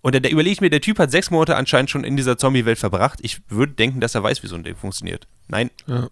Und 0.00 0.14
da, 0.14 0.20
da 0.20 0.28
überlege 0.28 0.52
ich 0.52 0.60
mir, 0.60 0.70
der 0.70 0.80
Typ 0.80 0.98
hat 0.98 1.10
sechs 1.10 1.30
Monate 1.30 1.56
anscheinend 1.56 1.90
schon 1.90 2.04
in 2.04 2.16
dieser 2.16 2.38
Zombie-Welt 2.38 2.78
verbracht. 2.78 3.18
Ich 3.22 3.40
würde 3.48 3.72
denken, 3.72 4.00
dass 4.00 4.14
er 4.14 4.22
weiß, 4.22 4.42
wie 4.42 4.46
so 4.46 4.56
ein 4.56 4.62
Ding 4.62 4.76
funktioniert. 4.76 5.26
Nein. 5.48 5.70
Ja. 5.86 6.08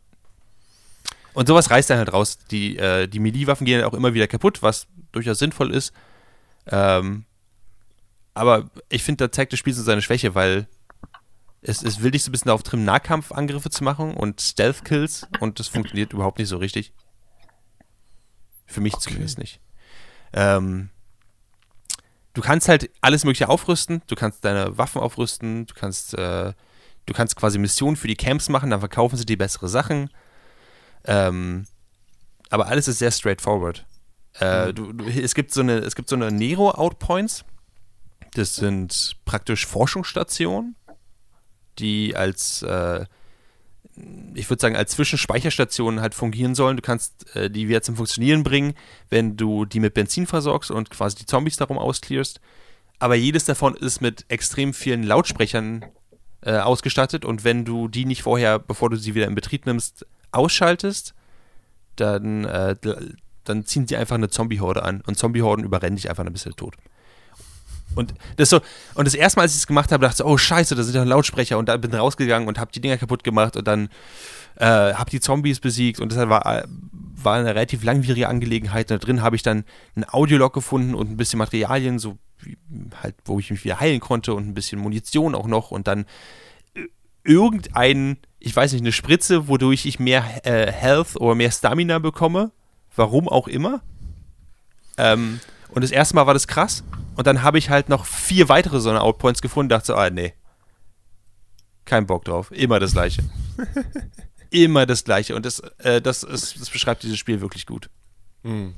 Und 1.36 1.46
sowas 1.46 1.70
reißt 1.70 1.90
dann 1.90 1.98
halt 1.98 2.14
raus. 2.14 2.38
Die, 2.50 2.78
äh, 2.78 3.06
die 3.06 3.18
Melee-Waffen 3.18 3.66
gehen 3.66 3.84
auch 3.84 3.92
immer 3.92 4.14
wieder 4.14 4.26
kaputt, 4.26 4.62
was 4.62 4.86
durchaus 5.12 5.38
sinnvoll 5.38 5.70
ist. 5.70 5.92
Ähm, 6.66 7.26
aber 8.32 8.70
ich 8.88 9.02
finde, 9.02 9.28
da 9.28 9.30
zeigt 9.30 9.52
das 9.52 9.60
Spiel 9.60 9.74
so 9.74 9.82
seine 9.82 10.00
Schwäche, 10.00 10.34
weil 10.34 10.66
es, 11.60 11.82
es 11.82 12.00
will 12.00 12.10
dich 12.10 12.24
so 12.24 12.30
ein 12.30 12.32
bisschen 12.32 12.48
darauf 12.48 12.62
trimmen, 12.62 12.86
Nahkampfangriffe 12.86 13.68
zu 13.68 13.84
machen 13.84 14.14
und 14.14 14.40
Stealth-Kills 14.40 15.26
und 15.40 15.60
das 15.60 15.68
funktioniert 15.68 16.14
überhaupt 16.14 16.38
nicht 16.38 16.48
so 16.48 16.56
richtig. 16.56 16.94
Für 18.64 18.80
mich 18.80 18.94
okay. 18.94 19.10
zumindest 19.10 19.36
nicht. 19.36 19.60
Ähm, 20.32 20.88
du 22.32 22.40
kannst 22.40 22.66
halt 22.66 22.88
alles 23.02 23.24
Mögliche 23.24 23.50
aufrüsten. 23.50 24.00
Du 24.06 24.14
kannst 24.14 24.42
deine 24.42 24.78
Waffen 24.78 25.02
aufrüsten. 25.02 25.66
Du 25.66 25.74
kannst, 25.74 26.14
äh, 26.14 26.54
du 27.04 27.12
kannst 27.12 27.36
quasi 27.36 27.58
Missionen 27.58 27.96
für 27.96 28.08
die 28.08 28.16
Camps 28.16 28.48
machen. 28.48 28.70
Dann 28.70 28.80
verkaufen 28.80 29.18
sie 29.18 29.26
dir 29.26 29.36
bessere 29.36 29.68
Sachen. 29.68 30.08
Ähm, 31.06 31.66
aber 32.50 32.66
alles 32.68 32.88
ist 32.88 32.98
sehr 32.98 33.10
straightforward. 33.10 33.84
Äh, 34.40 34.68
mhm. 34.68 34.74
du, 34.74 34.92
du, 34.92 35.04
es 35.06 35.34
gibt 35.34 35.52
so 35.52 35.60
eine, 35.60 35.78
es 35.78 35.94
gibt 35.94 36.08
so 36.08 36.16
eine 36.16 36.30
Nero-Outpoints. 36.30 37.44
Das 38.34 38.56
sind 38.56 39.16
praktisch 39.24 39.66
Forschungsstationen, 39.66 40.76
die 41.78 42.14
als, 42.14 42.62
äh, 42.62 43.06
ich 44.34 44.50
würde 44.50 44.60
sagen, 44.60 44.76
als 44.76 44.92
Zwischenspeicherstationen 44.92 46.00
halt 46.00 46.14
fungieren 46.14 46.54
sollen. 46.54 46.76
Du 46.76 46.82
kannst 46.82 47.34
äh, 47.34 47.50
die 47.50 47.68
wieder 47.68 47.82
zum 47.82 47.96
Funktionieren 47.96 48.42
bringen, 48.42 48.74
wenn 49.08 49.36
du 49.36 49.64
die 49.64 49.80
mit 49.80 49.94
Benzin 49.94 50.26
versorgst 50.26 50.70
und 50.70 50.90
quasi 50.90 51.16
die 51.16 51.26
Zombies 51.26 51.56
darum 51.56 51.78
ausklärst. 51.78 52.40
Aber 52.98 53.14
jedes 53.14 53.44
davon 53.44 53.74
ist 53.74 54.00
mit 54.00 54.26
extrem 54.28 54.74
vielen 54.74 55.02
Lautsprechern 55.02 55.84
äh, 56.42 56.58
ausgestattet 56.58 57.24
und 57.24 57.44
wenn 57.44 57.64
du 57.64 57.88
die 57.88 58.04
nicht 58.04 58.22
vorher, 58.22 58.58
bevor 58.58 58.90
du 58.90 58.96
sie 58.96 59.14
wieder 59.14 59.26
in 59.26 59.34
Betrieb 59.34 59.66
nimmst, 59.66 60.06
ausschaltest, 60.32 61.14
dann, 61.96 62.44
äh, 62.44 62.76
dann 63.44 63.64
ziehen 63.64 63.86
sie 63.86 63.96
einfach 63.96 64.16
eine 64.16 64.28
Zombie-Horde 64.28 64.82
an 64.82 65.02
und 65.06 65.16
Zombie-Horden 65.16 65.64
überrennen 65.64 65.96
dich 65.96 66.10
einfach 66.10 66.24
ein 66.24 66.32
bisschen 66.32 66.56
tot. 66.56 66.76
Und 67.94 68.14
das 68.36 68.50
so, 68.50 68.60
und 68.94 69.06
das 69.06 69.14
erste 69.14 69.38
Mal, 69.38 69.44
als 69.44 69.52
ich 69.52 69.60
es 69.60 69.66
gemacht 69.66 69.90
habe, 69.92 70.04
dachte 70.04 70.22
ich, 70.22 70.28
oh 70.28 70.36
scheiße, 70.36 70.74
da 70.74 70.82
sind 70.82 70.94
ja 70.94 71.04
Lautsprecher 71.04 71.56
und 71.56 71.68
dann 71.68 71.80
bin 71.80 71.94
rausgegangen 71.94 72.48
und 72.48 72.58
habe 72.58 72.70
die 72.72 72.80
Dinger 72.80 72.98
kaputt 72.98 73.24
gemacht 73.24 73.56
und 73.56 73.66
dann 73.66 73.88
äh, 74.56 74.66
habe 74.66 75.10
die 75.10 75.20
Zombies 75.20 75.60
besiegt 75.60 76.00
und 76.00 76.12
das 76.12 76.28
war, 76.28 76.64
war 77.14 77.34
eine 77.34 77.48
relativ 77.50 77.84
langwierige 77.84 78.28
Angelegenheit. 78.28 78.90
Da 78.90 78.98
drin 78.98 79.22
habe 79.22 79.36
ich 79.36 79.42
dann 79.42 79.64
ein 79.94 80.04
Audiolog 80.08 80.52
gefunden 80.52 80.94
und 80.94 81.10
ein 81.10 81.16
bisschen 81.16 81.38
Materialien, 81.38 81.98
so 81.98 82.18
wie, 82.40 82.58
halt, 83.02 83.14
wo 83.24 83.38
ich 83.38 83.50
mich 83.50 83.64
wieder 83.64 83.80
heilen 83.80 84.00
konnte 84.00 84.34
und 84.34 84.46
ein 84.46 84.54
bisschen 84.54 84.78
Munition 84.78 85.34
auch 85.34 85.46
noch 85.46 85.70
und 85.70 85.86
dann 85.86 86.04
irgendein, 87.26 88.18
ich 88.38 88.54
weiß 88.54 88.72
nicht, 88.72 88.82
eine 88.82 88.92
Spritze, 88.92 89.48
wodurch 89.48 89.86
ich 89.86 89.98
mehr 89.98 90.24
äh, 90.46 90.70
Health 90.70 91.16
oder 91.16 91.34
mehr 91.34 91.50
Stamina 91.50 91.98
bekomme. 91.98 92.52
Warum 92.94 93.28
auch 93.28 93.48
immer. 93.48 93.82
Ähm, 94.96 95.40
und 95.68 95.82
das 95.82 95.90
erste 95.90 96.14
Mal 96.14 96.26
war 96.26 96.34
das 96.34 96.46
krass. 96.46 96.84
Und 97.16 97.26
dann 97.26 97.42
habe 97.42 97.58
ich 97.58 97.70
halt 97.70 97.88
noch 97.88 98.06
vier 98.06 98.48
weitere 98.48 98.80
so 98.80 98.88
eine 98.88 99.02
Outpoints 99.02 99.42
gefunden. 99.42 99.68
Dachte 99.68 99.88
so, 99.88 99.94
ah, 99.94 100.10
nee. 100.10 100.34
Kein 101.84 102.06
Bock 102.06 102.24
drauf. 102.24 102.50
Immer 102.50 102.80
das 102.80 102.92
Gleiche. 102.92 103.24
Immer 104.50 104.86
das 104.86 105.04
Gleiche. 105.04 105.34
Und 105.36 105.44
das, 105.44 105.60
äh, 105.78 106.00
das, 106.00 106.22
ist, 106.22 106.60
das 106.60 106.70
beschreibt 106.70 107.02
dieses 107.02 107.18
Spiel 107.18 107.40
wirklich 107.40 107.66
gut. 107.66 107.90
Mhm. 108.42 108.74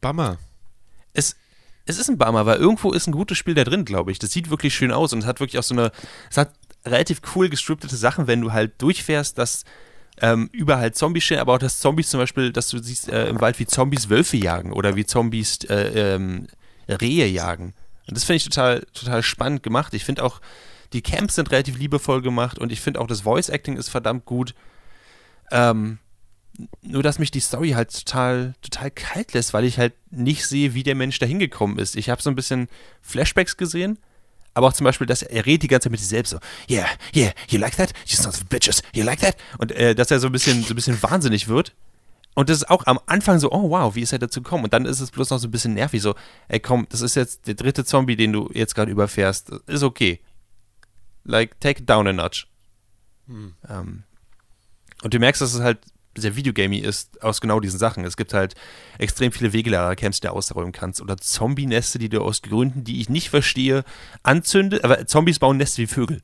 Bummer. 0.00 0.38
Es, 1.12 1.36
es 1.86 1.98
ist 1.98 2.08
ein 2.08 2.18
Bummer, 2.18 2.46
weil 2.46 2.58
irgendwo 2.58 2.92
ist 2.92 3.06
ein 3.06 3.12
gutes 3.12 3.36
Spiel 3.36 3.54
da 3.54 3.64
drin, 3.64 3.84
glaube 3.84 4.12
ich. 4.12 4.18
Das 4.18 4.30
sieht 4.30 4.50
wirklich 4.50 4.74
schön 4.74 4.92
aus 4.92 5.12
und 5.12 5.20
es 5.20 5.26
hat 5.26 5.40
wirklich 5.40 5.58
auch 5.58 5.64
so 5.64 5.74
eine. 5.74 5.92
Es 6.30 6.36
hat 6.36 6.52
relativ 6.84 7.20
cool 7.34 7.48
gestriptete 7.48 7.96
Sachen, 7.96 8.26
wenn 8.26 8.40
du 8.40 8.52
halt 8.52 8.80
durchfährst, 8.80 9.38
dass 9.38 9.64
ähm, 10.20 10.48
überall 10.52 10.80
halt 10.80 10.96
Zombies 10.96 11.24
stehen, 11.24 11.38
aber 11.38 11.54
auch 11.54 11.58
dass 11.58 11.80
Zombies 11.80 12.10
zum 12.10 12.20
Beispiel, 12.20 12.52
dass 12.52 12.68
du 12.68 12.78
siehst 12.78 13.08
äh, 13.08 13.28
im 13.28 13.40
Wald, 13.40 13.58
wie 13.58 13.66
Zombies 13.66 14.08
Wölfe 14.10 14.36
jagen 14.36 14.72
oder 14.72 14.94
wie 14.96 15.04
Zombies 15.04 15.64
äh, 15.64 16.14
ähm, 16.14 16.46
Rehe 16.88 17.26
jagen. 17.26 17.74
Und 18.06 18.16
das 18.16 18.24
finde 18.24 18.36
ich 18.36 18.44
total, 18.44 18.86
total 18.92 19.22
spannend 19.22 19.62
gemacht. 19.62 19.94
Ich 19.94 20.04
finde 20.04 20.22
auch, 20.22 20.40
die 20.92 21.02
Camps 21.02 21.34
sind 21.34 21.50
relativ 21.50 21.78
liebevoll 21.78 22.22
gemacht 22.22 22.58
und 22.58 22.70
ich 22.70 22.80
finde 22.80 23.00
auch, 23.00 23.06
das 23.06 23.22
Voice 23.22 23.48
Acting 23.48 23.76
ist 23.76 23.88
verdammt 23.88 24.24
gut. 24.24 24.54
Ähm, 25.50 25.98
nur, 26.82 27.02
dass 27.02 27.18
mich 27.18 27.32
die 27.32 27.40
Story 27.40 27.70
halt 27.70 27.92
total, 27.92 28.54
total 28.62 28.90
kalt 28.90 29.32
lässt, 29.32 29.52
weil 29.54 29.64
ich 29.64 29.78
halt 29.78 29.94
nicht 30.10 30.46
sehe, 30.46 30.74
wie 30.74 30.84
der 30.84 30.94
Mensch 30.94 31.18
da 31.18 31.26
hingekommen 31.26 31.78
ist. 31.78 31.96
Ich 31.96 32.10
habe 32.10 32.22
so 32.22 32.30
ein 32.30 32.36
bisschen 32.36 32.68
Flashbacks 33.02 33.56
gesehen, 33.56 33.98
aber 34.54 34.68
auch 34.68 34.72
zum 34.72 34.84
Beispiel, 34.84 35.06
dass 35.06 35.22
er 35.22 35.44
redet 35.44 35.64
die 35.64 35.68
ganze 35.68 35.86
Zeit 35.86 35.92
mit 35.92 36.00
sich 36.00 36.08
selbst 36.08 36.30
so, 36.30 36.38
yeah, 36.70 36.86
yeah, 37.14 37.32
you 37.48 37.58
like 37.58 37.76
that? 37.76 37.92
You 38.06 38.16
sons 38.16 38.40
of 38.40 38.46
bitches, 38.46 38.82
you 38.94 39.04
like 39.04 39.20
that? 39.20 39.36
Und 39.58 39.72
äh, 39.72 39.94
dass 39.94 40.10
er 40.10 40.20
so 40.20 40.28
ein 40.28 40.32
bisschen, 40.32 40.62
so 40.62 40.72
ein 40.72 40.76
bisschen 40.76 41.02
wahnsinnig 41.02 41.48
wird. 41.48 41.74
Und 42.34 42.48
das 42.48 42.58
ist 42.58 42.70
auch 42.70 42.86
am 42.86 42.98
Anfang 43.06 43.38
so, 43.38 43.52
oh 43.52 43.70
wow, 43.70 43.94
wie 43.94 44.00
ist 44.00 44.12
er 44.12 44.18
dazu 44.18 44.42
gekommen? 44.42 44.64
Und 44.64 44.72
dann 44.72 44.86
ist 44.86 45.00
es 45.00 45.10
bloß 45.10 45.30
noch 45.30 45.38
so 45.38 45.46
ein 45.46 45.50
bisschen 45.50 45.74
nervig, 45.74 46.02
so, 46.02 46.14
ey 46.48 46.60
komm, 46.60 46.86
das 46.90 47.00
ist 47.00 47.14
jetzt 47.14 47.46
der 47.46 47.54
dritte 47.54 47.84
Zombie, 47.84 48.16
den 48.16 48.32
du 48.32 48.50
jetzt 48.52 48.74
gerade 48.74 48.90
überfährst. 48.90 49.50
Ist 49.66 49.82
okay. 49.82 50.20
Like, 51.24 51.60
take 51.60 51.82
it 51.82 51.88
down 51.88 52.06
a 52.06 52.12
notch. 52.12 52.48
Hm. 53.26 53.54
Ähm, 53.68 54.02
und 55.02 55.14
du 55.14 55.18
merkst, 55.18 55.40
dass 55.40 55.54
es 55.54 55.60
halt 55.60 55.78
sehr 56.16 56.36
videogamey 56.36 56.78
ist 56.78 57.22
aus 57.22 57.40
genau 57.40 57.60
diesen 57.60 57.78
Sachen. 57.78 58.04
Es 58.04 58.16
gibt 58.16 58.34
halt 58.34 58.54
extrem 58.98 59.32
viele 59.32 59.52
Wegelager-Camps, 59.52 60.20
die 60.20 60.26
du 60.26 60.32
ausräumen 60.32 60.72
kannst. 60.72 61.00
Oder 61.00 61.16
Zombie-Neste, 61.16 61.98
die 61.98 62.08
du 62.08 62.22
aus 62.22 62.42
Gründen, 62.42 62.84
die 62.84 63.00
ich 63.00 63.08
nicht 63.08 63.30
verstehe, 63.30 63.84
anzündest. 64.22 64.84
Aber 64.84 65.06
Zombies 65.06 65.38
bauen 65.38 65.56
Neste 65.56 65.82
wie 65.82 65.86
Vögel. 65.86 66.20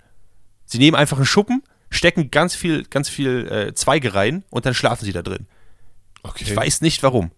Sie 0.65 0.79
nehmen 0.79 0.97
einfach 0.97 1.17
einen 1.17 1.27
Schuppen, 1.27 1.63
stecken 1.91 2.31
ganz 2.31 2.55
viel, 2.55 2.85
ganz 2.85 3.09
viel 3.09 3.49
äh, 3.51 3.75
Zweige 3.75 4.15
rein 4.15 4.45
und 4.51 4.67
dann 4.67 4.75
schlafen 4.75 5.05
sie 5.05 5.13
da 5.13 5.23
drin. 5.23 5.47
Okay. 6.23 6.45
Ich 6.45 6.55
weiß 6.55 6.81
nicht 6.81 7.03
warum. 7.03 7.31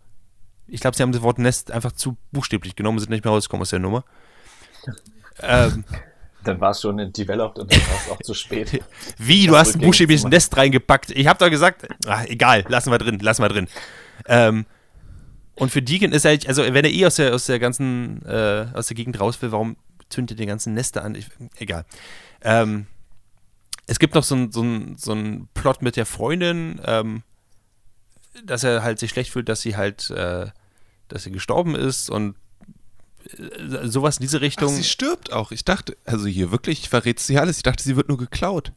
Ich 0.66 0.80
glaube, 0.80 0.96
sie 0.96 1.02
haben 1.02 1.12
das 1.12 1.22
Wort 1.22 1.38
Nest 1.38 1.70
einfach 1.70 1.92
zu 1.92 2.16
buchstäblich 2.30 2.76
genommen 2.76 2.98
und 2.98 3.00
sind 3.00 3.10
nicht 3.10 3.24
mehr 3.24 3.32
rausgekommen 3.32 3.62
aus 3.62 3.70
der 3.70 3.78
Nummer. 3.78 4.04
ähm, 5.40 5.84
dann 6.44 6.60
war 6.60 6.70
es 6.70 6.80
schon 6.80 6.96
developed 7.12 7.58
und 7.58 7.72
dann 7.72 7.80
war 7.80 7.96
es 7.96 8.10
auch 8.10 8.22
zu 8.22 8.34
spät. 8.34 8.82
Wie, 9.18 9.46
du 9.46 9.56
hast 9.56 9.74
ein 9.74 9.80
buchstäbliches 9.80 10.24
Nest 10.24 10.56
reingepackt. 10.56 11.10
Ich 11.10 11.26
habe 11.26 11.38
doch 11.38 11.50
gesagt, 11.50 11.86
ach, 12.06 12.24
egal, 12.26 12.64
lassen 12.68 12.90
wir 12.90 12.98
drin, 12.98 13.18
lassen 13.20 13.42
wir 13.42 13.48
drin. 13.48 13.68
Ähm, 14.26 14.66
und 15.54 15.70
für 15.70 15.82
Deegan 15.82 16.12
ist 16.12 16.24
halt, 16.24 16.48
also 16.48 16.62
wenn 16.62 16.84
er 16.84 16.90
eh 16.90 17.06
aus 17.06 17.16
der, 17.16 17.34
aus 17.34 17.46
der 17.46 17.58
ganzen, 17.58 18.24
äh, 18.26 18.66
aus 18.74 18.86
der 18.86 18.96
Gegend 18.96 19.20
raus 19.20 19.40
will, 19.42 19.52
warum 19.52 19.76
zündet 20.08 20.38
er 20.38 20.42
die 20.42 20.46
ganzen 20.46 20.74
Nester 20.74 21.04
an? 21.04 21.14
Ich, 21.14 21.26
egal. 21.58 21.84
Ähm, 22.42 22.86
es 23.86 23.98
gibt 23.98 24.14
noch 24.14 24.24
so 24.24 24.34
einen 24.34 24.52
so 24.52 24.64
so 24.96 25.12
ein 25.12 25.48
Plot 25.54 25.82
mit 25.82 25.96
der 25.96 26.06
Freundin, 26.06 26.80
ähm, 26.84 27.22
dass 28.44 28.64
er 28.64 28.82
halt 28.82 28.98
sich 28.98 29.10
schlecht 29.10 29.30
fühlt, 29.30 29.48
dass 29.48 29.60
sie 29.60 29.76
halt, 29.76 30.10
äh, 30.10 30.46
dass 31.08 31.24
sie 31.24 31.32
gestorben 31.32 31.74
ist 31.74 32.08
und 32.08 32.36
sowas 33.84 34.18
in 34.18 34.22
diese 34.22 34.40
Richtung. 34.40 34.70
Ach, 34.70 34.76
sie 34.76 34.84
stirbt 34.84 35.32
auch. 35.32 35.52
Ich 35.52 35.64
dachte, 35.64 35.96
also 36.04 36.26
hier 36.26 36.50
wirklich 36.50 36.88
verrät 36.88 37.20
sie 37.20 37.38
alles. 37.38 37.58
Ich 37.58 37.62
dachte, 37.62 37.82
sie 37.82 37.96
wird 37.96 38.08
nur 38.08 38.18
geklaut. 38.18 38.72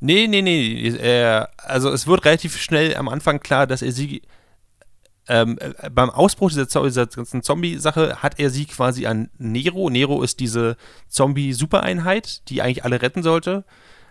Nee, 0.00 0.26
nee, 0.28 0.42
nee. 0.42 0.88
Äh, 0.88 1.46
also 1.58 1.90
es 1.90 2.06
wird 2.06 2.24
relativ 2.24 2.56
schnell 2.58 2.96
am 2.96 3.08
Anfang 3.08 3.40
klar, 3.40 3.66
dass 3.66 3.82
er 3.82 3.92
sie 3.92 4.22
ähm, 5.28 5.58
äh, 5.60 5.90
beim 5.90 6.10
Ausbruch 6.10 6.50
dieser, 6.50 6.66
dieser 6.66 7.06
ganzen 7.06 7.42
Zombie-Sache 7.42 8.22
hat 8.22 8.40
er 8.40 8.50
sie 8.50 8.66
quasi 8.66 9.06
an 9.06 9.30
Nero. 9.38 9.90
Nero 9.90 10.22
ist 10.22 10.40
diese 10.40 10.76
Zombie-Supereinheit, 11.08 12.48
die 12.48 12.62
eigentlich 12.62 12.84
alle 12.84 13.00
retten 13.00 13.22
sollte. 13.22 13.64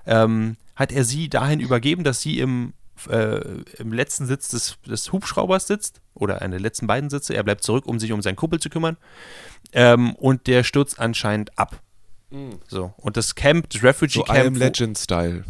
Ähm, 0.05 0.55
hat 0.75 0.91
er 0.91 1.03
sie 1.03 1.27
dahin 1.27 1.59
übergeben, 1.59 2.03
dass 2.03 2.21
sie 2.21 2.39
im, 2.39 2.73
äh, 3.07 3.41
im 3.77 3.93
letzten 3.93 4.25
Sitz 4.25 4.49
des, 4.49 4.77
des 4.85 5.11
Hubschraubers 5.11 5.67
sitzt 5.67 6.01
oder 6.13 6.41
an 6.41 6.51
den 6.51 6.61
letzten 6.61 6.87
beiden 6.87 7.09
Sitze. 7.09 7.33
Er 7.33 7.43
bleibt 7.43 7.63
zurück, 7.63 7.85
um 7.85 7.99
sich 7.99 8.11
um 8.11 8.21
seinen 8.21 8.35
Kumpel 8.35 8.59
zu 8.59 8.69
kümmern. 8.69 8.97
Ähm, 9.71 10.15
und 10.15 10.47
der 10.47 10.63
stürzt 10.63 10.99
anscheinend 10.99 11.57
ab. 11.57 11.81
Mhm. 12.31 12.59
So. 12.67 12.93
Und 12.97 13.17
das 13.17 13.35
Camp, 13.35 13.69
das 13.69 13.83
Refugee 13.83 14.19
so 14.19 14.23
Camp. 14.23 14.37
I 14.37 14.47
am 14.47 14.55
Legend 14.55 14.97
Style. 14.97 15.43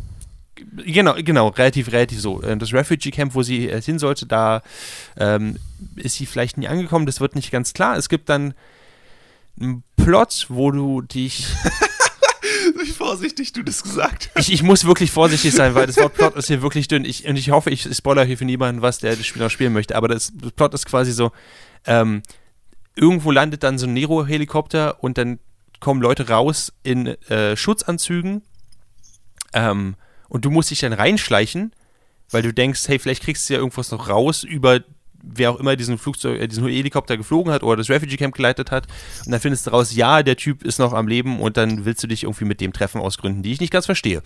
Genau, 0.86 1.16
genau, 1.16 1.48
relativ, 1.50 1.92
relativ 1.92 2.20
so. 2.20 2.42
Äh, 2.42 2.58
das 2.58 2.74
Refugee 2.74 3.12
Camp, 3.12 3.34
wo 3.34 3.44
sie 3.44 3.70
hin 3.82 4.00
sollte, 4.00 4.26
da 4.26 4.62
ähm, 5.18 5.58
ist 5.96 6.16
sie 6.16 6.26
vielleicht 6.26 6.58
nie 6.58 6.68
angekommen. 6.68 7.06
Das 7.06 7.22
wird 7.22 7.36
nicht 7.36 7.52
ganz 7.52 7.74
klar. 7.74 7.98
Es 7.98 8.10
gibt 8.10 8.30
dann 8.30 8.54
einen 9.60 9.84
Plot, 9.98 10.48
wo 10.50 10.72
du 10.72 11.02
dich. 11.02 11.48
Wie 12.90 12.94
vorsichtig 12.94 13.54
du 13.54 13.64
das 13.64 13.84
gesagt 13.84 14.32
hast. 14.34 14.48
Ich, 14.48 14.54
ich, 14.54 14.64
muss 14.64 14.86
wirklich 14.86 15.12
vorsichtig 15.12 15.54
sein, 15.54 15.76
weil 15.76 15.88
das 15.88 15.98
Wort 15.98 16.16
Plot 16.16 16.36
ist 16.36 16.48
hier 16.48 16.62
wirklich 16.62 16.88
dünn. 16.88 17.06
Ich, 17.06 17.28
und 17.28 17.36
ich 17.36 17.52
hoffe, 17.52 17.70
ich 17.70 17.88
spoiler 17.96 18.24
hier 18.24 18.38
für 18.38 18.46
niemanden 18.46 18.82
was, 18.82 18.98
der 18.98 19.16
das 19.16 19.26
Spiel 19.26 19.42
noch 19.42 19.52
spielen 19.52 19.74
möchte. 19.74 19.96
Aber 19.96 20.08
das, 20.08 20.32
das 20.36 20.52
Plot 20.52 20.74
ist 20.74 20.86
quasi 20.86 21.12
so: 21.12 21.32
ähm, 21.86 22.24
irgendwo 22.96 23.32
landet 23.32 23.64
dann 23.64 23.78
so 23.78 23.86
ein 23.86 23.94
Nero-Helikopter 23.94 25.04
und 25.04 25.18
dann 25.18 25.40
kommen 25.80 26.02
Leute 26.02 26.30
raus 26.30 26.74
in 26.84 27.08
äh, 27.30 27.56
Schutzanzügen 27.56 28.42
ähm, 29.54 29.96
und 30.28 30.46
du 30.46 30.52
musst 30.52 30.72
dich 30.72 30.80
dann 30.80 30.94
reinschleichen, 30.94 31.74
weil 32.30 32.42
du 32.42 32.54
denkst, 32.54 32.88
hey, 32.88 33.00
vielleicht 33.00 33.24
kriegst 33.24 33.50
du 33.50 33.54
ja 33.54 33.60
irgendwas 33.60 33.92
noch 33.92 34.10
raus 34.10 34.44
über 34.44 34.82
wer 35.24 35.52
auch 35.52 35.60
immer 35.60 35.76
diesen 35.76 35.98
Flugzeug, 35.98 36.40
äh, 36.40 36.48
diesen 36.48 36.68
Helikopter 36.68 37.18
geflogen 37.18 37.52
hat 37.52 37.64
oder 37.64 37.78
das 37.78 37.90
Refugee 37.90 38.18
Camp 38.18 38.36
geleitet 38.36 38.72
hat. 38.72 38.88
Und 39.26 39.32
dann 39.32 39.40
findest 39.40 39.68
du 39.68 39.72
raus, 39.72 39.96
ja, 39.96 40.24
der 40.24 40.38
Typ 40.38 40.64
ist 40.64 40.80
noch 40.80 40.94
am 40.94 41.08
Leben 41.08 41.40
und 41.40 41.58
dann 41.58 41.86
willst 41.86 42.04
du 42.04 42.08
dich 42.08 42.24
irgendwie 42.24 42.46
mit 42.46 42.62
dem 42.62 42.74
treffen 42.74 43.02
aus 43.02 43.18
Gründen, 43.18 43.44
die 43.44 43.52
ich 43.52 43.60
nicht 43.60 43.74
ganz 43.74 43.86
verstehe. 43.86 44.22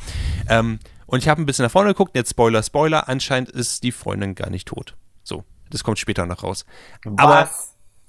Ähm, 0.47 0.79
und 1.05 1.19
ich 1.19 1.27
habe 1.27 1.41
ein 1.41 1.45
bisschen 1.45 1.63
nach 1.63 1.71
vorne 1.71 1.89
geguckt, 1.89 2.15
jetzt 2.15 2.31
Spoiler, 2.31 2.63
Spoiler, 2.63 3.09
anscheinend 3.09 3.49
ist 3.49 3.83
die 3.83 3.91
Freundin 3.91 4.35
gar 4.35 4.49
nicht 4.49 4.67
tot. 4.67 4.95
So, 5.23 5.43
das 5.69 5.83
kommt 5.83 5.99
später 5.99 6.25
noch 6.25 6.43
raus. 6.43 6.65
Was? 7.03 7.19
Aber 7.19 7.49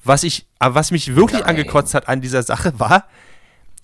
was 0.04 0.22
ich, 0.22 0.46
aber 0.58 0.74
was 0.74 0.90
mich 0.90 1.16
wirklich 1.16 1.40
Nein. 1.40 1.50
angekotzt 1.50 1.94
hat 1.94 2.08
an 2.08 2.20
dieser 2.20 2.42
Sache 2.42 2.78
war, 2.78 3.08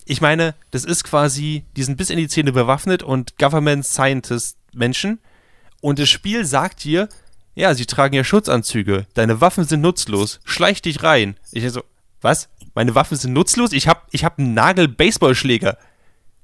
ich 0.05 0.21
meine, 0.21 0.55
das 0.71 0.83
ist 0.83 1.03
quasi, 1.03 1.65
die 1.75 1.83
sind 1.83 1.97
bis 1.97 2.09
in 2.09 2.17
die 2.17 2.27
Zähne 2.27 2.51
bewaffnet 2.51 3.03
und 3.03 3.37
Government 3.37 3.85
Scientist 3.85 4.57
Menschen. 4.73 5.19
Und 5.79 5.99
das 5.99 6.09
Spiel 6.09 6.45
sagt 6.45 6.83
dir, 6.83 7.09
ja, 7.55 7.73
sie 7.73 7.85
tragen 7.85 8.15
ja 8.15 8.23
Schutzanzüge, 8.23 9.05
deine 9.13 9.41
Waffen 9.41 9.65
sind 9.65 9.81
nutzlos, 9.81 10.39
schleich 10.45 10.81
dich 10.81 11.03
rein. 11.03 11.35
Ich 11.51 11.69
so, 11.71 11.83
was? 12.21 12.49
Meine 12.73 12.95
Waffen 12.95 13.17
sind 13.17 13.33
nutzlos? 13.33 13.73
Ich 13.73 13.87
hab, 13.87 14.07
ich 14.11 14.23
hab 14.23 14.39
einen 14.39 14.53
Nagel-Baseballschläger. 14.53 15.77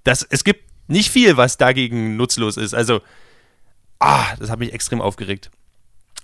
Das, 0.03 0.23
es 0.29 0.43
gibt 0.43 0.65
nicht 0.87 1.09
viel, 1.09 1.37
was 1.37 1.57
dagegen 1.57 2.17
nutzlos 2.17 2.57
ist. 2.57 2.73
Also, 2.73 3.01
ah, 3.99 4.35
das 4.37 4.49
hat 4.49 4.59
mich 4.59 4.73
extrem 4.73 5.01
aufgeregt. 5.01 5.49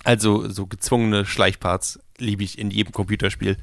Also, 0.04 0.50
so 0.50 0.66
gezwungene 0.66 1.26
Schleichparts 1.26 2.00
liebe 2.18 2.44
ich 2.44 2.58
in 2.58 2.72
jedem 2.72 2.92
Computerspiel. 2.92 3.58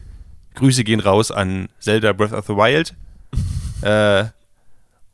Grüße 0.55 0.85
gehen 0.85 1.01
raus 1.01 1.31
an 1.31 1.69
Zelda 1.81 2.13
Breath 2.13 2.33
of 2.33 2.47
the 2.47 2.55
Wild. 2.55 2.95
äh, 3.83 4.31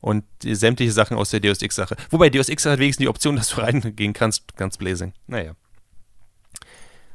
und 0.01 0.25
sämtliche 0.41 0.93
Sachen 0.93 1.17
aus 1.17 1.31
der 1.31 1.41
Deus 1.41 1.61
Ex-Sache. 1.63 1.97
Wobei 2.11 2.31
Deus 2.31 2.49
Ex 2.49 2.65
hat 2.65 2.79
wenigstens 2.79 3.03
die 3.03 3.09
Option, 3.09 3.35
dass 3.35 3.49
du 3.49 3.61
reingehen 3.61 4.13
kannst, 4.13 4.57
ganz 4.57 4.77
blazing. 4.77 5.13
Naja. 5.27 5.57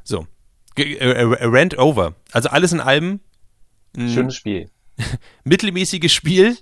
So. 0.03 0.27
G 0.75 0.95
äh, 0.95 1.11
äh, 1.11 1.37
Rant 1.41 1.77
over. 1.77 2.15
Also 2.31 2.49
alles 2.49 2.71
in 2.71 2.79
allem. 2.79 3.19
Schönes 3.95 4.35
Spiel. 4.35 4.69
mittelmäßiges 5.43 6.13
Spiel 6.13 6.57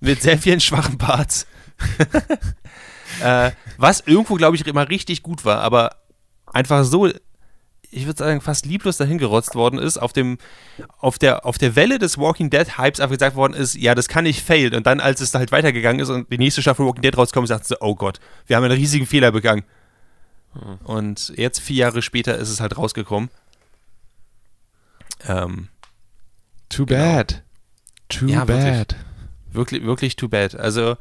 mit 0.00 0.22
sehr 0.22 0.38
vielen 0.38 0.60
schwachen 0.60 0.98
Parts. 0.98 1.46
äh, 3.22 3.52
was 3.76 4.00
irgendwo, 4.00 4.34
glaube 4.34 4.56
ich, 4.56 4.66
immer 4.66 4.88
richtig 4.88 5.22
gut 5.22 5.44
war, 5.44 5.60
aber 5.60 5.96
einfach 6.46 6.84
so, 6.84 7.08
ich 7.90 8.06
würde 8.06 8.18
sagen, 8.18 8.40
fast 8.40 8.66
lieblos 8.66 8.96
dahingerotzt 8.96 9.54
worden 9.54 9.78
ist, 9.78 9.98
auf 9.98 10.12
dem, 10.12 10.38
auf 10.98 11.18
der, 11.18 11.46
auf 11.46 11.58
der 11.58 11.76
Welle 11.76 11.98
des 11.98 12.18
Walking 12.18 12.50
Dead 12.50 12.78
Hypes 12.78 13.00
einfach 13.00 13.14
gesagt 13.14 13.36
worden 13.36 13.54
ist, 13.54 13.74
ja, 13.74 13.94
das 13.94 14.08
kann 14.08 14.24
nicht 14.24 14.42
fail. 14.42 14.74
Und 14.74 14.86
dann, 14.86 14.98
als 14.98 15.20
es 15.20 15.34
halt 15.34 15.52
weitergegangen 15.52 16.00
ist 16.00 16.08
und 16.08 16.32
die 16.32 16.38
nächste 16.38 16.62
Staffel 16.62 16.86
Walking 16.86 17.02
Dead 17.02 17.16
rauskommt, 17.16 17.48
sagt 17.48 17.66
sie, 17.66 17.76
oh 17.80 17.94
Gott, 17.94 18.18
wir 18.46 18.56
haben 18.56 18.64
einen 18.64 18.76
riesigen 18.76 19.06
Fehler 19.06 19.30
begangen. 19.30 19.62
Und 20.84 21.32
jetzt, 21.36 21.60
vier 21.60 21.76
Jahre 21.76 22.02
später, 22.02 22.36
ist 22.36 22.48
es 22.50 22.60
halt 22.60 22.76
rausgekommen. 22.76 23.30
Ähm, 25.26 25.68
Too 26.68 26.86
bad. 26.86 27.42
Too 28.08 28.26
Ja, 28.26 28.46
wirklich. 28.48 28.64
bad. 28.72 28.96
wirklich, 29.52 29.84
wirklich 29.84 30.16
too 30.16 30.28
bad. 30.28 30.54
Also 30.54 30.96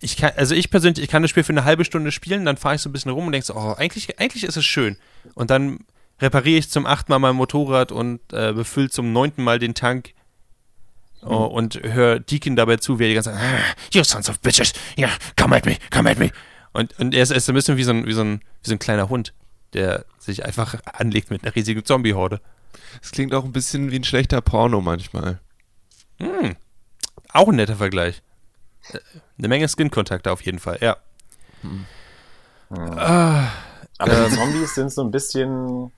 ich 0.00 0.16
kann, 0.16 0.32
also 0.36 0.54
ich 0.54 0.70
persönlich, 0.70 1.02
ich 1.04 1.10
kann 1.10 1.22
das 1.22 1.30
Spiel 1.30 1.44
für 1.44 1.52
eine 1.52 1.64
halbe 1.64 1.84
Stunde 1.84 2.12
spielen, 2.12 2.44
dann 2.46 2.56
fahre 2.56 2.76
ich 2.76 2.80
so 2.80 2.88
ein 2.88 2.92
bisschen 2.92 3.10
rum 3.12 3.26
und 3.26 3.32
denke 3.32 3.46
so, 3.46 3.54
oh, 3.54 3.74
eigentlich, 3.76 4.18
eigentlich 4.18 4.44
ist 4.44 4.56
es 4.56 4.64
schön. 4.64 4.96
Und 5.34 5.50
dann 5.50 5.80
repariere 6.20 6.58
ich 6.58 6.70
zum 6.70 6.86
achten 6.86 7.12
Mal 7.12 7.18
mein 7.18 7.36
Motorrad 7.36 7.92
und 7.92 8.20
äh, 8.32 8.52
befülle 8.52 8.88
zum 8.90 9.12
neunten 9.12 9.42
Mal 9.44 9.58
den 9.58 9.74
Tank 9.74 10.14
oh, 11.22 11.44
und 11.44 11.80
höre 11.82 12.20
Deacon 12.20 12.56
dabei 12.56 12.76
zu, 12.78 12.98
wie 12.98 13.04
er 13.04 13.08
die 13.08 13.14
ganze 13.14 13.32
Zeit, 13.32 13.40
"Ah, 13.40 13.74
you 13.92 14.02
sons 14.04 14.28
of 14.30 14.40
bitches, 14.40 14.72
yeah, 14.98 15.10
come 15.36 15.54
at 15.54 15.66
me, 15.66 15.76
come 15.90 16.10
at 16.10 16.18
me. 16.18 16.30
Und, 16.78 16.98
und 16.98 17.12
er 17.14 17.22
ist, 17.22 17.30
er 17.30 17.36
ist 17.36 17.48
ein 17.48 17.54
bisschen 17.54 17.76
wie 17.76 17.82
so 17.84 17.90
ein, 17.90 18.06
wie, 18.06 18.12
so 18.12 18.20
ein, 18.22 18.40
wie 18.62 18.68
so 18.68 18.72
ein 18.74 18.78
kleiner 18.78 19.08
Hund, 19.08 19.34
der 19.72 20.04
sich 20.18 20.44
einfach 20.44 20.76
anlegt 20.84 21.30
mit 21.30 21.42
einer 21.42 21.54
riesigen 21.54 21.84
Zombie-Horde. 21.84 22.40
Es 23.02 23.10
klingt 23.10 23.34
auch 23.34 23.44
ein 23.44 23.52
bisschen 23.52 23.90
wie 23.90 23.98
ein 23.98 24.04
schlechter 24.04 24.40
Porno 24.40 24.80
manchmal. 24.80 25.40
Hm. 26.18 26.56
Auch 27.32 27.48
ein 27.48 27.56
netter 27.56 27.76
Vergleich. 27.76 28.22
Äh, 28.92 28.98
Eine 29.38 29.48
Menge 29.48 29.68
Skin-Kontakte 29.68 30.30
auf 30.30 30.40
jeden 30.42 30.58
Fall, 30.58 30.78
ja. 30.80 30.96
Ah, 32.70 33.48
Aber 33.98 34.12
Ähm. 34.12 34.30
die 34.30 34.36
Zombies 34.36 34.74
sind 34.74 34.92
so 34.92 35.02
ein 35.02 35.10
bisschen 35.10 35.90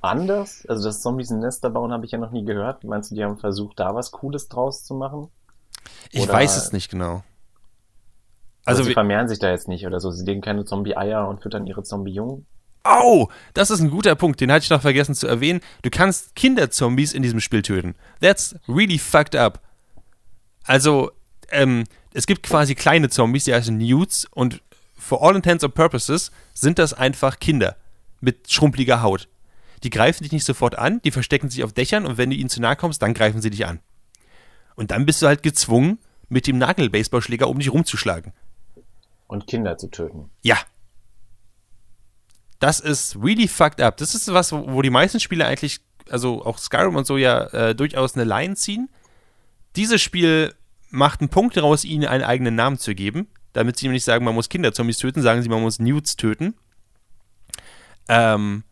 anders. 0.00 0.66
Also, 0.68 0.84
dass 0.84 1.00
Zombies 1.00 1.30
ein 1.30 1.40
Nester 1.40 1.70
bauen, 1.70 1.92
habe 1.92 2.04
ich 2.04 2.12
ja 2.12 2.18
noch 2.18 2.30
nie 2.32 2.44
gehört. 2.44 2.84
Meinst 2.84 3.10
du, 3.10 3.14
die 3.14 3.24
haben 3.24 3.38
versucht, 3.38 3.80
da 3.80 3.94
was 3.94 4.10
Cooles 4.10 4.48
draus 4.48 4.84
zu 4.84 4.94
machen? 4.94 5.28
ich 6.10 6.22
Oder- 6.24 6.32
weiß 6.34 6.56
es 6.56 6.72
nicht 6.72 6.90
genau. 6.90 7.24
Also, 8.68 8.82
sie 8.82 8.92
vermehren 8.92 9.28
sich 9.28 9.38
da 9.38 9.50
jetzt 9.50 9.68
nicht 9.68 9.86
oder 9.86 10.00
so. 10.00 10.10
Sie 10.10 10.24
legen 10.24 10.40
keine 10.40 10.64
Zombie-Eier 10.64 11.26
und 11.28 11.42
füttern 11.42 11.66
ihre 11.66 11.82
Zombie-Jungen. 11.82 12.46
au, 12.84 13.28
das 13.54 13.70
ist 13.70 13.80
ein 13.80 13.90
guter 13.90 14.14
Punkt, 14.14 14.40
den 14.40 14.50
hatte 14.52 14.64
ich 14.64 14.70
noch 14.70 14.82
vergessen 14.82 15.14
zu 15.14 15.26
erwähnen. 15.26 15.60
Du 15.82 15.90
kannst 15.90 16.34
Kinderzombies 16.34 17.12
in 17.12 17.22
diesem 17.22 17.40
Spiel 17.40 17.62
töten. 17.62 17.94
That's 18.20 18.56
really 18.68 18.98
fucked 18.98 19.36
up. 19.36 19.60
Also, 20.64 21.10
ähm, 21.50 21.84
es 22.12 22.26
gibt 22.26 22.42
quasi 22.42 22.74
kleine 22.74 23.08
Zombies, 23.08 23.44
die 23.44 23.54
heißen 23.54 23.76
Newts 23.76 24.26
und 24.30 24.62
for 24.96 25.22
all 25.22 25.36
intents 25.36 25.64
and 25.64 25.74
purposes 25.74 26.30
sind 26.54 26.78
das 26.78 26.92
einfach 26.92 27.38
Kinder 27.38 27.76
mit 28.20 28.50
schrumpeliger 28.50 29.02
Haut. 29.02 29.28
Die 29.82 29.90
greifen 29.90 30.24
dich 30.24 30.32
nicht 30.32 30.44
sofort 30.44 30.76
an, 30.76 31.00
die 31.02 31.10
verstecken 31.10 31.50
sich 31.50 31.62
auf 31.62 31.72
Dächern 31.72 32.04
und 32.04 32.18
wenn 32.18 32.30
du 32.30 32.36
ihnen 32.36 32.50
zu 32.50 32.60
nahe 32.60 32.76
kommst, 32.76 33.00
dann 33.02 33.14
greifen 33.14 33.40
sie 33.40 33.50
dich 33.50 33.66
an. 33.66 33.80
Und 34.74 34.90
dann 34.90 35.06
bist 35.06 35.22
du 35.22 35.26
halt 35.26 35.42
gezwungen, 35.42 35.98
mit 36.28 36.46
dem 36.46 36.58
Nagel-Baseballschläger 36.58 37.48
um 37.48 37.58
dich 37.58 37.72
rumzuschlagen. 37.72 38.32
Und 39.28 39.46
Kinder 39.46 39.78
zu 39.78 39.88
töten. 39.88 40.30
Ja. 40.42 40.58
Das 42.58 42.80
ist 42.80 43.16
really 43.22 43.46
fucked 43.46 43.80
up. 43.80 43.98
Das 43.98 44.14
ist 44.14 44.32
was, 44.32 44.52
wo 44.52 44.82
die 44.82 44.90
meisten 44.90 45.20
Spiele 45.20 45.46
eigentlich, 45.46 45.80
also 46.10 46.44
auch 46.44 46.58
Skyrim 46.58 46.96
und 46.96 47.06
so 47.06 47.16
ja 47.16 47.44
äh, 47.48 47.74
durchaus 47.74 48.14
eine 48.14 48.24
Line 48.24 48.56
ziehen. 48.56 48.88
Dieses 49.76 50.02
Spiel 50.02 50.54
macht 50.90 51.20
einen 51.20 51.28
Punkt 51.28 51.56
daraus, 51.56 51.84
ihnen 51.84 52.06
einen 52.06 52.24
eigenen 52.24 52.56
Namen 52.56 52.78
zu 52.78 52.94
geben. 52.94 53.28
Damit 53.52 53.76
sie 53.76 53.88
nicht 53.88 54.04
sagen, 54.04 54.24
man 54.24 54.34
muss 54.34 54.48
Kinderzombies 54.48 54.98
töten, 54.98 55.22
sagen 55.22 55.42
sie, 55.42 55.48
man 55.48 55.62
muss 55.62 55.78
Newts 55.78 56.16
töten. 56.16 56.54
Ähm, 58.08 58.64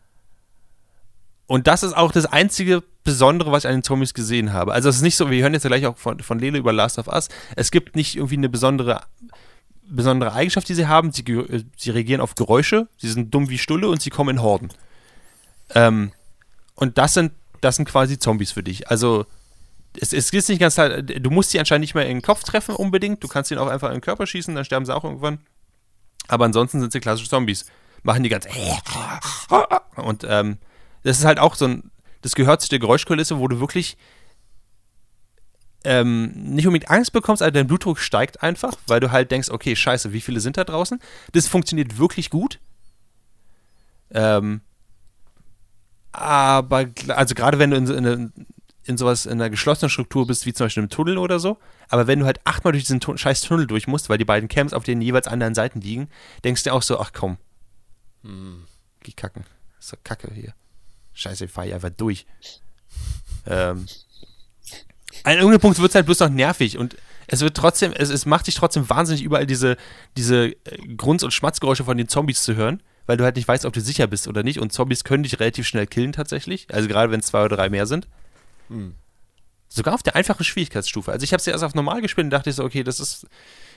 und 1.46 1.66
das 1.66 1.82
ist 1.82 1.96
auch 1.96 2.12
das 2.12 2.26
einzige 2.26 2.82
Besondere, 3.04 3.52
was 3.52 3.64
ich 3.64 3.68
an 3.68 3.76
den 3.76 3.82
Zombies 3.84 4.14
gesehen 4.14 4.52
habe. 4.52 4.72
Also 4.72 4.88
es 4.88 4.96
ist 4.96 5.02
nicht 5.02 5.16
so, 5.16 5.30
wir 5.30 5.42
hören 5.42 5.54
jetzt 5.54 5.64
gleich 5.64 5.86
auch 5.86 5.96
von, 5.96 6.20
von 6.20 6.38
Lele 6.38 6.58
über 6.58 6.72
Last 6.72 6.98
of 6.98 7.06
Us. 7.06 7.28
Es 7.54 7.70
gibt 7.70 7.94
nicht 7.94 8.16
irgendwie 8.16 8.36
eine 8.36 8.48
besondere 8.48 9.02
besondere 9.88 10.32
Eigenschaft, 10.32 10.68
die 10.68 10.74
sie 10.74 10.86
haben. 10.86 11.12
Sie, 11.12 11.22
äh, 11.22 11.64
sie 11.76 11.90
reagieren 11.90 12.20
auf 12.20 12.34
Geräusche, 12.34 12.88
sie 12.98 13.08
sind 13.08 13.32
dumm 13.32 13.48
wie 13.48 13.58
Stulle 13.58 13.88
und 13.88 14.02
sie 14.02 14.10
kommen 14.10 14.36
in 14.36 14.42
Horden. 14.42 14.70
Ähm, 15.74 16.12
und 16.74 16.98
das 16.98 17.14
sind, 17.14 17.32
das 17.60 17.76
sind 17.76 17.88
quasi 17.88 18.18
Zombies 18.18 18.52
für 18.52 18.62
dich. 18.62 18.88
Also, 18.90 19.26
es, 19.98 20.12
es 20.12 20.30
ist 20.30 20.48
nicht 20.48 20.60
ganz 20.60 20.74
du 20.74 21.30
musst 21.30 21.50
sie 21.50 21.58
anscheinend 21.58 21.82
nicht 21.82 21.94
mehr 21.94 22.06
in 22.06 22.18
den 22.18 22.22
Kopf 22.22 22.44
treffen 22.44 22.74
unbedingt. 22.74 23.24
Du 23.24 23.28
kannst 23.28 23.50
ihnen 23.50 23.60
auch 23.60 23.68
einfach 23.68 23.88
in 23.88 23.94
den 23.94 24.00
Körper 24.02 24.26
schießen, 24.26 24.54
dann 24.54 24.64
sterben 24.64 24.84
sie 24.84 24.94
auch 24.94 25.04
irgendwann. 25.04 25.38
Aber 26.28 26.44
ansonsten 26.44 26.80
sind 26.80 26.92
sie 26.92 27.00
klassische 27.00 27.30
Zombies. 27.30 27.64
Machen 28.02 28.22
die 28.22 28.28
ganz. 28.28 28.46
Und 29.96 30.24
ähm, 30.28 30.58
das 31.02 31.18
ist 31.18 31.24
halt 31.24 31.38
auch 31.38 31.54
so 31.54 31.66
ein. 31.66 31.90
Das 32.22 32.34
gehört 32.34 32.60
zu 32.60 32.68
der 32.68 32.78
Geräuschkulisse, 32.78 33.38
wo 33.38 33.46
du 33.46 33.60
wirklich 33.60 33.96
ähm, 35.88 36.32
nicht 36.34 36.66
unbedingt 36.66 36.90
Angst 36.90 37.12
bekommst, 37.12 37.42
aber 37.42 37.52
dein 37.52 37.68
Blutdruck 37.68 38.00
steigt 38.00 38.42
einfach, 38.42 38.76
weil 38.88 38.98
du 38.98 39.12
halt 39.12 39.30
denkst, 39.30 39.50
okay, 39.50 39.76
scheiße, 39.76 40.12
wie 40.12 40.20
viele 40.20 40.40
sind 40.40 40.56
da 40.56 40.64
draußen? 40.64 41.00
Das 41.32 41.46
funktioniert 41.46 41.96
wirklich 41.96 42.28
gut. 42.28 42.58
Ähm, 44.10 44.62
aber, 46.12 46.86
also 47.08 47.34
gerade 47.34 47.58
wenn 47.58 47.70
du 47.70 47.76
in, 47.76 47.86
so- 47.86 47.94
in, 47.94 48.32
in, 48.84 48.96
sowas, 48.98 49.26
in 49.26 49.32
einer 49.32 49.50
geschlossenen 49.50 49.90
Struktur 49.90 50.26
bist, 50.26 50.44
wie 50.46 50.52
zum 50.52 50.66
Beispiel 50.66 50.82
im 50.82 50.88
Tunnel 50.88 51.18
oder 51.18 51.38
so, 51.38 51.58
aber 51.88 52.06
wenn 52.06 52.18
du 52.20 52.26
halt 52.26 52.40
achtmal 52.44 52.72
durch 52.72 52.84
diesen 52.84 53.00
Tu- 53.00 53.16
scheiß 53.16 53.42
Tunnel 53.42 53.66
durch 53.66 53.86
musst, 53.86 54.08
weil 54.08 54.18
die 54.18 54.24
beiden 54.24 54.48
Camps 54.48 54.72
auf 54.72 54.84
den 54.84 55.00
jeweils 55.00 55.28
anderen 55.28 55.54
Seiten 55.54 55.80
liegen, 55.80 56.08
denkst 56.44 56.64
du 56.64 56.72
auch 56.72 56.82
so, 56.82 56.98
ach 56.98 57.12
komm, 57.12 57.36
geh 59.02 59.12
kacken. 59.12 59.44
Ist 59.78 59.92
doch 59.92 59.98
kacke 60.02 60.32
hier. 60.34 60.52
Scheiße, 61.12 61.44
ich 61.44 61.50
fahr 61.50 61.64
hier 61.64 61.74
einfach 61.76 61.90
durch. 61.90 62.26
Ähm, 63.46 63.86
an 65.24 65.34
irgendeinem 65.34 65.60
Punkt 65.60 65.78
wird 65.78 65.90
es 65.90 65.94
halt 65.94 66.06
bloß 66.06 66.20
noch 66.20 66.28
nervig 66.28 66.78
und 66.78 66.96
es 67.26 67.40
wird 67.40 67.56
trotzdem, 67.56 67.92
es, 67.92 68.10
es 68.10 68.26
macht 68.26 68.46
dich 68.46 68.54
trotzdem 68.54 68.88
wahnsinnig, 68.88 69.22
überall 69.22 69.46
diese, 69.46 69.76
diese 70.16 70.48
äh, 70.48 70.56
Grunz- 70.96 71.22
und 71.22 71.32
Schmatzgeräusche 71.32 71.84
von 71.84 71.96
den 71.96 72.08
Zombies 72.08 72.42
zu 72.42 72.54
hören, 72.54 72.82
weil 73.06 73.16
du 73.16 73.24
halt 73.24 73.36
nicht 73.36 73.48
weißt, 73.48 73.64
ob 73.64 73.72
du 73.72 73.80
sicher 73.80 74.06
bist 74.06 74.28
oder 74.28 74.42
nicht. 74.42 74.60
Und 74.60 74.72
Zombies 74.72 75.04
können 75.04 75.22
dich 75.22 75.38
relativ 75.40 75.66
schnell 75.66 75.86
killen 75.86 76.12
tatsächlich. 76.12 76.66
Also 76.72 76.88
gerade 76.88 77.10
wenn 77.10 77.20
es 77.20 77.26
zwei 77.26 77.44
oder 77.44 77.56
drei 77.56 77.68
mehr 77.68 77.86
sind. 77.86 78.06
Sogar 79.68 79.94
auf 79.94 80.02
der 80.02 80.14
einfachen 80.14 80.44
Schwierigkeitsstufe. 80.44 81.10
Also 81.10 81.24
ich 81.24 81.32
habe 81.32 81.40
es 81.40 81.46
ja 81.46 81.52
erst 81.52 81.64
auf 81.64 81.74
normal 81.74 82.00
gespielt 82.00 82.24
und 82.26 82.30
dachte 82.30 82.50
ich 82.50 82.56
so, 82.56 82.64
okay, 82.64 82.84
das 82.84 83.00
ist, 83.00 83.26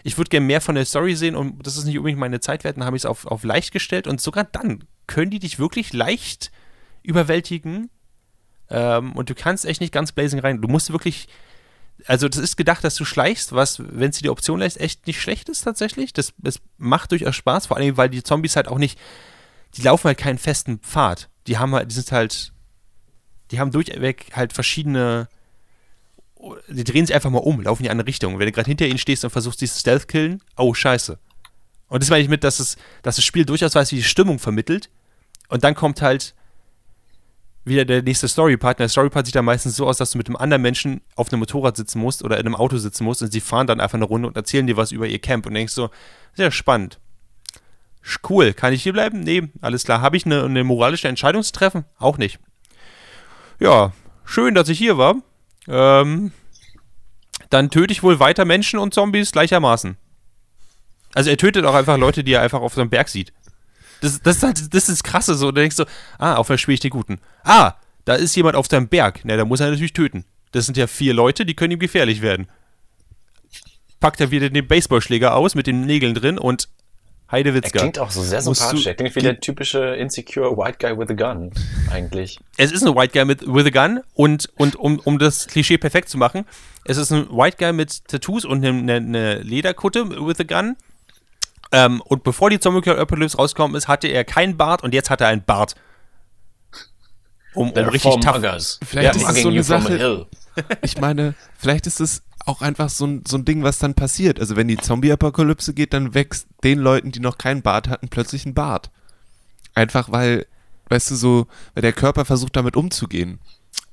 ich 0.03 0.17
würde 0.17 0.29
gerne 0.29 0.45
mehr 0.45 0.61
von 0.61 0.75
der 0.75 0.85
Story 0.85 1.15
sehen 1.15 1.35
und 1.35 1.65
das 1.65 1.77
ist 1.77 1.85
nicht 1.85 1.97
unbedingt 1.97 2.19
meine 2.19 2.39
Zeit 2.39 2.63
wert. 2.63 2.77
Dann 2.77 2.85
habe 2.85 2.95
ich 2.95 3.01
es 3.01 3.05
auf, 3.07 3.25
auf 3.25 3.43
leicht 3.43 3.71
gestellt 3.71 4.05
und 4.05 4.21
sogar 4.21 4.43
dann 4.43 4.83
können 5.07 5.31
die 5.31 5.39
dich 5.39 5.57
wirklich 5.57 5.91
leicht 5.91 6.51
überwältigen. 7.01 7.89
Ähm, 8.69 9.13
und 9.13 9.29
du 9.29 9.35
kannst 9.35 9.65
echt 9.65 9.81
nicht 9.81 9.93
ganz 9.93 10.11
blazing 10.11 10.39
rein. 10.39 10.61
Du 10.61 10.67
musst 10.67 10.91
wirklich, 10.91 11.27
also 12.05 12.27
das 12.27 12.39
ist 12.39 12.55
gedacht, 12.55 12.83
dass 12.83 12.95
du 12.95 13.05
schleichst, 13.05 13.53
was, 13.53 13.79
wenn 13.79 14.11
dir 14.11 14.21
die 14.21 14.29
Option 14.29 14.59
lässt, 14.59 14.79
echt 14.79 15.07
nicht 15.07 15.21
schlecht 15.21 15.49
ist 15.49 15.61
tatsächlich. 15.61 16.13
Das, 16.13 16.33
das 16.37 16.59
macht 16.77 17.11
durchaus 17.11 17.35
Spaß, 17.35 17.67
vor 17.67 17.77
allem, 17.77 17.97
weil 17.97 18.09
die 18.09 18.23
Zombies 18.23 18.55
halt 18.55 18.67
auch 18.67 18.77
nicht, 18.77 18.99
die 19.75 19.81
laufen 19.81 20.05
halt 20.05 20.17
keinen 20.17 20.37
festen 20.37 20.79
Pfad. 20.79 21.29
Die 21.47 21.57
haben 21.57 21.73
halt, 21.73 21.89
die 21.89 21.95
sind 21.95 22.11
halt, 22.11 22.53
die 23.51 23.59
haben 23.59 23.71
durchweg 23.71 24.27
halt 24.35 24.53
verschiedene, 24.53 25.27
die 26.67 26.83
drehen 26.83 27.05
sich 27.05 27.15
einfach 27.15 27.29
mal 27.29 27.39
um, 27.39 27.61
laufen 27.61 27.81
in 27.81 27.85
die 27.85 27.89
andere 27.89 28.07
Richtung. 28.07 28.39
Wenn 28.39 28.45
du 28.45 28.51
gerade 28.51 28.67
hinter 28.67 28.87
ihnen 28.87 28.99
stehst 28.99 29.23
und 29.23 29.31
versuchst, 29.31 29.61
dieses 29.61 29.79
Stealth-Killen, 29.79 30.41
oh, 30.57 30.73
scheiße. 30.73 31.17
Und 31.87 32.03
das 32.03 32.09
meine 32.09 32.21
ich 32.21 32.29
mit, 32.29 32.43
dass, 32.43 32.59
es, 32.59 32.77
dass 33.01 33.15
das 33.15 33.25
Spiel 33.25 33.45
durchaus 33.45 33.75
weiß, 33.75 33.91
wie 33.91 33.97
die 33.97 34.03
Stimmung 34.03 34.39
vermittelt. 34.39 34.89
Und 35.49 35.63
dann 35.63 35.73
kommt 35.73 36.01
halt 36.01 36.35
wieder 37.69 37.85
der 37.85 38.01
nächste 38.01 38.27
Story-Part. 38.27 38.79
Der 38.79 38.89
Story-Part 38.89 39.25
sieht 39.25 39.35
dann 39.35 39.45
meistens 39.45 39.75
so 39.75 39.87
aus, 39.87 39.97
dass 39.97 40.11
du 40.11 40.17
mit 40.17 40.27
einem 40.27 40.35
anderen 40.35 40.61
Menschen 40.61 41.01
auf 41.15 41.31
einem 41.31 41.39
Motorrad 41.39 41.77
sitzen 41.77 41.99
musst 41.99 42.23
oder 42.23 42.37
in 42.37 42.45
einem 42.45 42.55
Auto 42.55 42.77
sitzen 42.77 43.05
musst 43.05 43.21
und 43.21 43.31
sie 43.31 43.39
fahren 43.39 43.67
dann 43.67 43.79
einfach 43.79 43.97
eine 43.97 44.05
Runde 44.05 44.27
und 44.27 44.35
erzählen 44.35 44.67
dir 44.67 44.75
was 44.75 44.91
über 44.91 45.07
ihr 45.07 45.19
Camp 45.19 45.45
und 45.45 45.53
denkst 45.53 45.73
so, 45.73 45.89
sehr 46.33 46.51
spannend. 46.51 46.99
Cool, 48.27 48.53
kann 48.53 48.73
ich 48.73 48.83
hier 48.83 48.93
bleiben? 48.93 49.21
Nee, 49.21 49.49
alles 49.61 49.83
klar. 49.83 50.01
Habe 50.01 50.17
ich 50.17 50.25
eine, 50.25 50.43
eine 50.43 50.63
moralische 50.63 51.07
Entscheidung 51.07 51.43
zu 51.43 51.51
treffen? 51.51 51.85
Auch 51.97 52.17
nicht. 52.17 52.39
Ja, 53.59 53.93
schön, 54.25 54.55
dass 54.55 54.69
ich 54.69 54.77
hier 54.77 54.97
war. 54.97 55.15
Ähm, 55.67 56.31
dann 57.49 57.69
töte 57.69 57.91
ich 57.91 58.03
wohl 58.03 58.19
weiter 58.19 58.45
Menschen 58.45 58.79
und 58.79 58.93
Zombies 58.93 59.31
gleichermaßen. 59.31 59.97
Also 61.13 61.29
er 61.29 61.37
tötet 61.37 61.65
auch 61.65 61.73
einfach 61.73 61.97
Leute, 61.97 62.23
die 62.23 62.33
er 62.33 62.41
einfach 62.41 62.61
auf 62.61 62.73
so 62.73 62.81
einem 62.81 62.89
Berg 62.89 63.09
sieht. 63.09 63.33
Das, 64.01 64.21
das, 64.21 64.37
ist 64.37 64.43
halt- 64.43 64.73
das 64.73 64.89
ist 64.89 65.03
krasse 65.03 65.35
so. 65.35 65.51
Da 65.51 65.61
denkst 65.61 65.75
du, 65.77 65.85
ah, 66.17 66.35
auf 66.35 66.47
spiele 66.57 66.73
ich 66.75 66.79
den 66.79 66.91
Guten. 66.91 67.19
Ah, 67.43 67.73
da 68.05 68.15
ist 68.15 68.35
jemand 68.35 68.55
auf 68.55 68.67
seinem 68.67 68.87
Berg. 68.87 69.21
Na, 69.23 69.35
da 69.37 69.45
muss 69.45 69.59
er 69.59 69.69
natürlich 69.69 69.93
töten. 69.93 70.25
Das 70.51 70.65
sind 70.65 70.77
ja 70.77 70.87
vier 70.87 71.13
Leute, 71.13 71.45
die 71.45 71.53
können 71.53 71.71
ihm 71.71 71.79
gefährlich 71.79 72.21
werden. 72.21 72.47
Packt 73.99 74.21
er 74.21 74.31
wieder 74.31 74.49
den 74.49 74.67
Baseballschläger 74.67 75.35
aus 75.35 75.55
mit 75.55 75.67
den 75.67 75.81
Nägeln 75.85 76.13
drin 76.15 76.37
und 76.39 76.69
Er 77.27 77.33
Heidewitzka. 77.33 77.79
klingt 77.79 77.99
auch 77.99 78.11
so 78.11 78.23
sehr 78.23 78.41
sympathisch. 78.41 78.85
Er 78.87 78.95
klingt 78.95 79.15
wie 79.15 79.19
der 79.19 79.39
typische 79.41 79.95
insecure 79.95 80.55
white 80.57 80.77
guy 80.79 80.97
with 80.97 81.09
a 81.09 81.13
gun, 81.13 81.51
eigentlich. 81.91 82.39
Es 82.57 82.71
ist 82.71 82.81
ein 82.87 82.95
White 82.95 83.11
Guy 83.13 83.25
mit 83.25 83.41
with 83.45 83.65
a 83.65 83.69
gun 83.69 83.99
und, 84.13 84.49
und 84.55 84.75
um, 84.77 84.99
um 85.03 85.19
das 85.19 85.47
Klischee 85.47 85.77
perfekt 85.77 86.07
zu 86.09 86.17
machen, 86.17 86.45
es 86.85 86.97
ist 86.97 87.11
ein 87.11 87.29
White 87.29 87.57
Guy 87.59 87.73
mit 87.73 88.07
Tattoos 88.07 88.45
und 88.45 88.65
eine, 88.65 88.69
eine, 88.79 88.95
eine 88.95 89.39
Lederkutte 89.41 90.09
with 90.25 90.39
a 90.39 90.43
gun 90.43 90.77
Ähm, 91.71 92.01
und 92.01 92.23
bevor 92.23 92.49
die 92.49 92.59
Zombie 92.59 92.89
Apocalypse 92.89 93.37
rausgekommen 93.37 93.75
ist, 93.77 93.87
hatte 93.87 94.07
er 94.07 94.23
keinen 94.23 94.57
Bart 94.57 94.83
und 94.83 94.93
jetzt 94.93 95.09
hat 95.09 95.21
er 95.21 95.27
einen 95.27 95.43
Bart. 95.43 95.75
Um, 97.53 97.71
um 97.71 97.85
richtig 97.89 98.15
tough. 98.21 98.35
muggers. 98.35 98.79
Vielleicht 98.83 99.15
They're 99.15 99.29
ist 99.29 99.37
es 99.37 99.41
so 99.43 99.49
eine 99.49 99.63
Sache- 99.63 99.97
hill. 99.97 100.25
Ich 100.81 100.99
meine, 100.99 101.35
vielleicht 101.57 101.87
ist 101.87 102.01
es 102.01 102.21
auch 102.45 102.61
einfach 102.61 102.89
so 102.89 103.05
ein, 103.05 103.23
so 103.25 103.37
ein 103.37 103.45
Ding, 103.45 103.63
was 103.63 103.79
dann 103.79 103.93
passiert. 103.93 104.39
Also 104.39 104.55
wenn 104.57 104.67
die 104.67 104.75
Zombie-Apokalypse 104.77 105.73
geht, 105.73 105.93
dann 105.93 106.13
wächst 106.13 106.47
den 106.63 106.79
Leuten, 106.79 107.11
die 107.11 107.19
noch 107.21 107.37
keinen 107.37 107.61
Bart 107.61 107.87
hatten, 107.87 108.09
plötzlich 108.09 108.45
ein 108.45 108.53
Bart. 108.55 108.89
Einfach 109.73 110.11
weil, 110.11 110.47
weißt 110.89 111.11
du, 111.11 111.15
so, 111.15 111.47
weil 111.75 111.81
der 111.81 111.93
Körper 111.93 112.25
versucht 112.25 112.55
damit 112.57 112.75
umzugehen. 112.75 113.39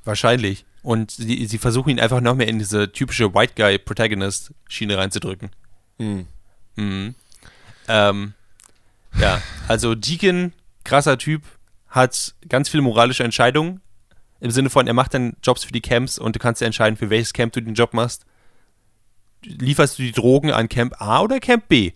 Wahrscheinlich. 0.05 0.65
Und 0.83 1.11
sie, 1.13 1.47
sie 1.47 1.59
versuchen 1.59 1.91
ihn 1.91 2.01
einfach 2.01 2.21
noch 2.21 2.35
mehr 2.35 2.49
in 2.49 2.59
diese 2.59 2.91
typische 2.91 3.33
White 3.35 3.53
Guy 3.57 3.79
Protagonist 3.79 4.53
Schiene 4.69 4.97
reinzudrücken. 4.99 5.51
Mhm. 5.99 7.15
Ähm, 7.89 8.35
ja, 9.19 9.41
also 9.69 9.95
Deacon, 9.95 10.53
krasser 10.85 11.19
Typ, 11.19 11.43
hat 11.89 12.35
ganz 12.49 12.69
viele 12.69 12.83
moralische 12.83 13.25
Entscheidungen. 13.25 13.81
Im 14.41 14.51
Sinne 14.51 14.69
von, 14.69 14.87
er 14.87 14.93
macht 14.93 15.15
dann 15.15 15.37
Jobs 15.43 15.65
für 15.65 15.73
die 15.73 15.81
Camps 15.81 16.19
und 16.19 16.37
du 16.37 16.39
kannst 16.39 16.61
dir 16.61 16.67
entscheiden, 16.67 16.97
für 16.97 17.09
welches 17.09 17.33
Camp 17.33 17.53
du 17.55 17.63
den 17.63 17.75
Job 17.75 17.95
machst. 17.95 18.27
Lieferst 19.43 19.99
du 19.99 20.03
die 20.03 20.13
Drogen 20.13 20.53
an 20.53 20.69
Camp 20.69 21.01
A 21.01 21.21
oder 21.21 21.41
Camp 21.41 21.69
B? 21.69 21.93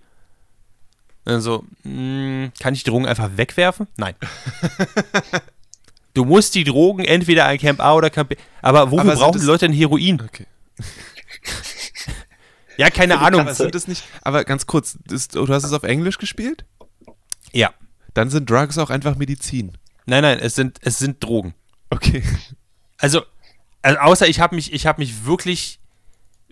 Also, 1.25 1.65
mh, 1.85 2.53
kann 2.59 2.75
ich 2.75 2.85
die 2.85 2.91
Drogen 2.91 3.07
einfach 3.07 3.37
wegwerfen? 3.37 3.89
Nein. 3.97 4.15
du 6.15 6.25
musst 6.25 6.55
die 6.55 6.65
Drogen 6.65 7.05
entweder 7.05 7.47
an 7.47 7.59
Camp 7.59 7.81
A 7.81 7.95
oder 7.95 8.09
Camp 8.09 8.31
B. 8.31 8.37
Aber 8.63 8.91
wofür 8.91 9.13
Aber 9.13 9.21
brauchen 9.21 9.41
die 9.41 9.47
Leute 9.47 9.67
denn 9.67 9.77
Heroin? 9.77 10.23
Okay. 10.23 10.47
Ja, 12.81 12.89
keine 12.89 13.19
Ahnung. 13.19 13.43
Aber 13.43 13.53
sind 13.53 13.75
das 13.75 13.89
nicht, 13.89 14.05
aber 14.23 14.43
ganz 14.45 14.67
kurz, 14.67 14.97
das, 15.05 15.29
du 15.29 15.47
hast 15.49 15.65
es 15.65 15.73
auf 15.75 15.83
Englisch 15.83 16.17
gespielt? 16.17 16.65
Ja. 17.53 17.75
Dann 18.15 18.31
sind 18.31 18.49
Drugs 18.49 18.79
auch 18.79 18.89
einfach 18.89 19.17
Medizin. 19.17 19.77
Nein, 20.07 20.23
nein, 20.23 20.39
es 20.39 20.55
sind, 20.55 20.79
es 20.81 20.99
sind 20.99 21.23
Drogen. 21.23 21.53
Okay. 21.91 22.23
Also, 22.97 23.23
also 23.83 23.99
außer 23.99 24.29
ich 24.29 24.41
habe 24.41 24.55
mich, 24.55 24.73
ich 24.73 24.87
habe 24.87 25.03
mich 25.03 25.27
wirklich, 25.27 25.79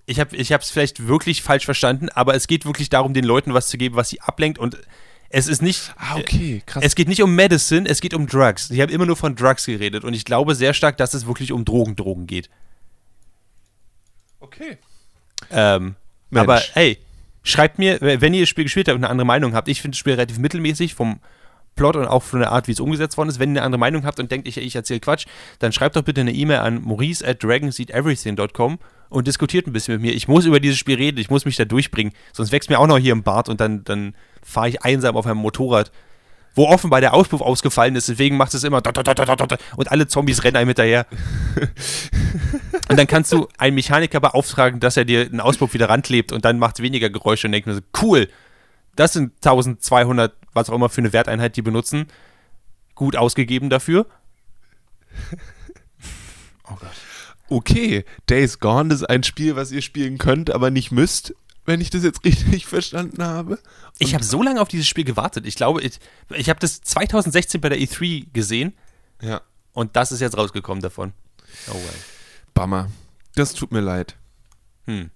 ich 0.05 0.21
habe, 0.21 0.37
ich 0.37 0.53
habe 0.53 0.63
es 0.63 0.71
vielleicht 0.71 1.07
wirklich 1.07 1.43
falsch 1.43 1.65
verstanden, 1.65 2.11
aber 2.11 2.35
es 2.35 2.47
geht 2.47 2.67
wirklich 2.67 2.91
darum, 2.91 3.15
den 3.15 3.25
Leuten 3.25 3.55
was 3.55 3.69
zu 3.69 3.79
geben, 3.79 3.97
was 3.97 4.11
sie 4.11 4.21
ablenkt 4.21 4.59
und 4.59 4.77
es 5.31 5.49
ist 5.49 5.63
nicht. 5.63 5.95
Ah, 5.97 6.17
okay, 6.17 6.63
krass. 6.67 6.85
Es 6.85 6.95
geht 6.95 7.09
nicht 7.09 7.23
um 7.23 7.35
Medicine, 7.35 7.89
es 7.89 8.03
geht 8.03 8.13
um 8.13 8.27
Drugs. 8.27 8.71
Ich 8.71 8.83
habe 8.83 8.93
immer 8.93 9.07
nur 9.07 9.17
von 9.17 9.35
Drugs 9.35 9.65
geredet 9.65 10.05
und 10.05 10.13
ich 10.13 10.27
glaube 10.27 10.55
sehr 10.55 10.75
stark, 10.75 10.99
dass 10.99 11.15
es 11.15 11.27
wirklich 11.27 11.53
um 11.53 11.65
Drogen, 11.65 11.97
Drogen 11.97 12.27
geht. 12.27 12.51
okay. 14.41 14.77
Ähm, 15.51 15.97
Mensch. 16.31 16.43
aber 16.43 16.61
hey, 16.73 16.99
schreibt 17.43 17.79
mir, 17.79 17.99
wenn 18.01 18.35
ihr 18.35 18.41
das 18.41 18.49
Spiel 18.49 18.65
gespielt 18.65 18.89
habt 18.89 18.97
und 18.97 19.05
eine 19.05 19.11
andere 19.11 19.27
Meinung 19.27 19.55
habt. 19.55 19.69
Ich 19.69 19.81
finde 19.81 19.95
das 19.95 19.99
Spiel 19.99 20.15
relativ 20.15 20.39
mittelmäßig 20.39 20.95
vom 20.95 21.21
Plot 21.79 21.97
und 21.97 22.07
auch 22.07 22.23
von 22.23 22.41
der 22.41 22.53
Art, 22.53 22.69
wie 22.69 22.73
es 22.73 22.81
umgesetzt 22.81 23.17
worden 23.17 23.29
ist. 23.29 23.39
Wenn 23.39 23.51
ihr 23.51 23.61
eine 23.61 23.63
andere 23.63 23.79
Meinung 23.79 24.05
habt 24.05 24.21
und 24.21 24.31
denkt, 24.31 24.49
ich, 24.49 24.59
ich 24.59 24.75
erzähle 24.75 25.01
Quatsch, 25.01 25.27
dann 25.61 25.73
schreibt 25.73 25.97
doch 25.97 26.03
bitte 26.03 26.21
eine 26.21 26.33
E-Mail 26.33 26.59
an 26.59 26.83
maurice 26.83 27.27
at 27.27 27.43
dragonseedeverything.com 27.43 28.79
und 29.09 29.27
diskutiert 29.27 29.67
ein 29.67 29.73
bisschen 29.73 29.95
mit 29.95 30.03
mir. 30.03 30.13
Ich 30.13 30.29
muss 30.29 30.45
über 30.45 30.61
dieses 30.61 30.77
Spiel 30.77 30.97
reden, 30.97 31.19
ich 31.19 31.31
muss 31.31 31.45
mich 31.45 31.57
da 31.57 31.65
durchbringen, 31.65 32.13
sonst 32.33 32.53
wächst 32.53 32.69
mir 32.69 32.79
auch 32.79 32.87
noch 32.87 32.99
hier 32.99 33.13
im 33.13 33.23
Bart 33.23 33.49
und 33.49 33.61
dann, 33.61 33.85
dann 33.85 34.15
fahre 34.43 34.69
ich 34.69 34.83
einsam 34.83 35.17
auf 35.17 35.27
einem 35.27 35.39
Motorrad, 35.39 35.93
wo 36.55 36.67
offenbar 36.67 37.01
der 37.01 37.15
Auspuff 37.15 37.41
ausgefallen 37.41 37.97
ist, 37.97 38.09
deswegen 38.09 38.37
macht 38.37 38.55
es 38.55 38.65
immer 38.65 38.83
und 39.77 39.91
alle 39.91 40.09
Zombies 40.09 40.45
rennen 40.45 40.57
einem 40.57 40.69
hinterher. 40.69 41.07
Und 42.89 42.99
dann 42.99 43.07
kannst 43.07 43.33
du 43.33 43.49
einen 43.59 43.75
Mechaniker 43.75 44.19
beauftragen, 44.19 44.81
dass 44.81 44.97
er 44.97 45.05
dir 45.05 45.27
einen 45.27 45.41
Auspuff 45.41 45.75
wieder 45.75 45.91
ranklebt 45.91 46.33
und 46.33 46.47
dann 46.47 46.59
macht 46.59 46.79
es 46.79 46.83
weniger 46.83 47.11
Geräusche 47.11 47.47
und 47.47 47.53
denkt 47.53 47.67
mir 47.67 47.75
so, 47.75 47.81
cool, 48.01 48.29
das 48.97 49.13
sind 49.13 49.35
1200, 49.45 50.35
was 50.55 50.71
auch 50.71 50.75
immer 50.75 50.89
für 50.89 51.03
eine 51.03 51.13
Werteinheit 51.13 51.57
die 51.57 51.63
benutzen. 51.63 52.07
Gut 52.95 53.15
ausgegeben 53.17 53.69
dafür. 53.69 54.07
Okay, 57.51 58.05
Days 58.29 58.59
Gone 58.61 58.93
ist 58.93 59.09
ein 59.09 59.23
Spiel, 59.23 59.57
was 59.57 59.73
ihr 59.73 59.81
spielen 59.81 60.19
könnt, 60.19 60.51
aber 60.51 60.71
nicht 60.71 60.93
müsst, 60.93 61.35
wenn 61.69 61.81
ich 61.81 61.91
das 61.91 62.03
jetzt 62.03 62.25
richtig 62.25 62.67
verstanden 62.67 63.23
habe. 63.23 63.59
Ich 63.99 64.15
habe 64.15 64.25
so 64.25 64.43
lange 64.43 64.61
auf 64.61 64.69
dieses 64.69 64.89
Spiel 64.89 65.05
gewartet. 65.05 65.47
Ich 65.47 65.55
glaube, 65.55 65.83
ich, 65.83 66.01
ich 66.35 66.49
habe 66.49 66.59
das 66.59 66.81
2016 66.81 67.61
bei 67.61 67.69
der 67.69 67.79
E3 67.79 68.27
gesehen 68.33 68.73
Ja, 69.23 69.43
und 69.75 69.95
das 69.95 70.11
ist 70.11 70.21
jetzt 70.21 70.37
rausgekommen 70.37 70.83
davon. 70.83 71.13
Oh 71.69 71.75
well. 71.75 72.01
Bummer. 72.55 72.91
Das 73.35 73.53
tut 73.55 73.71
mir 73.71 73.81
leid. 73.81 74.17
Hm. 74.87 75.11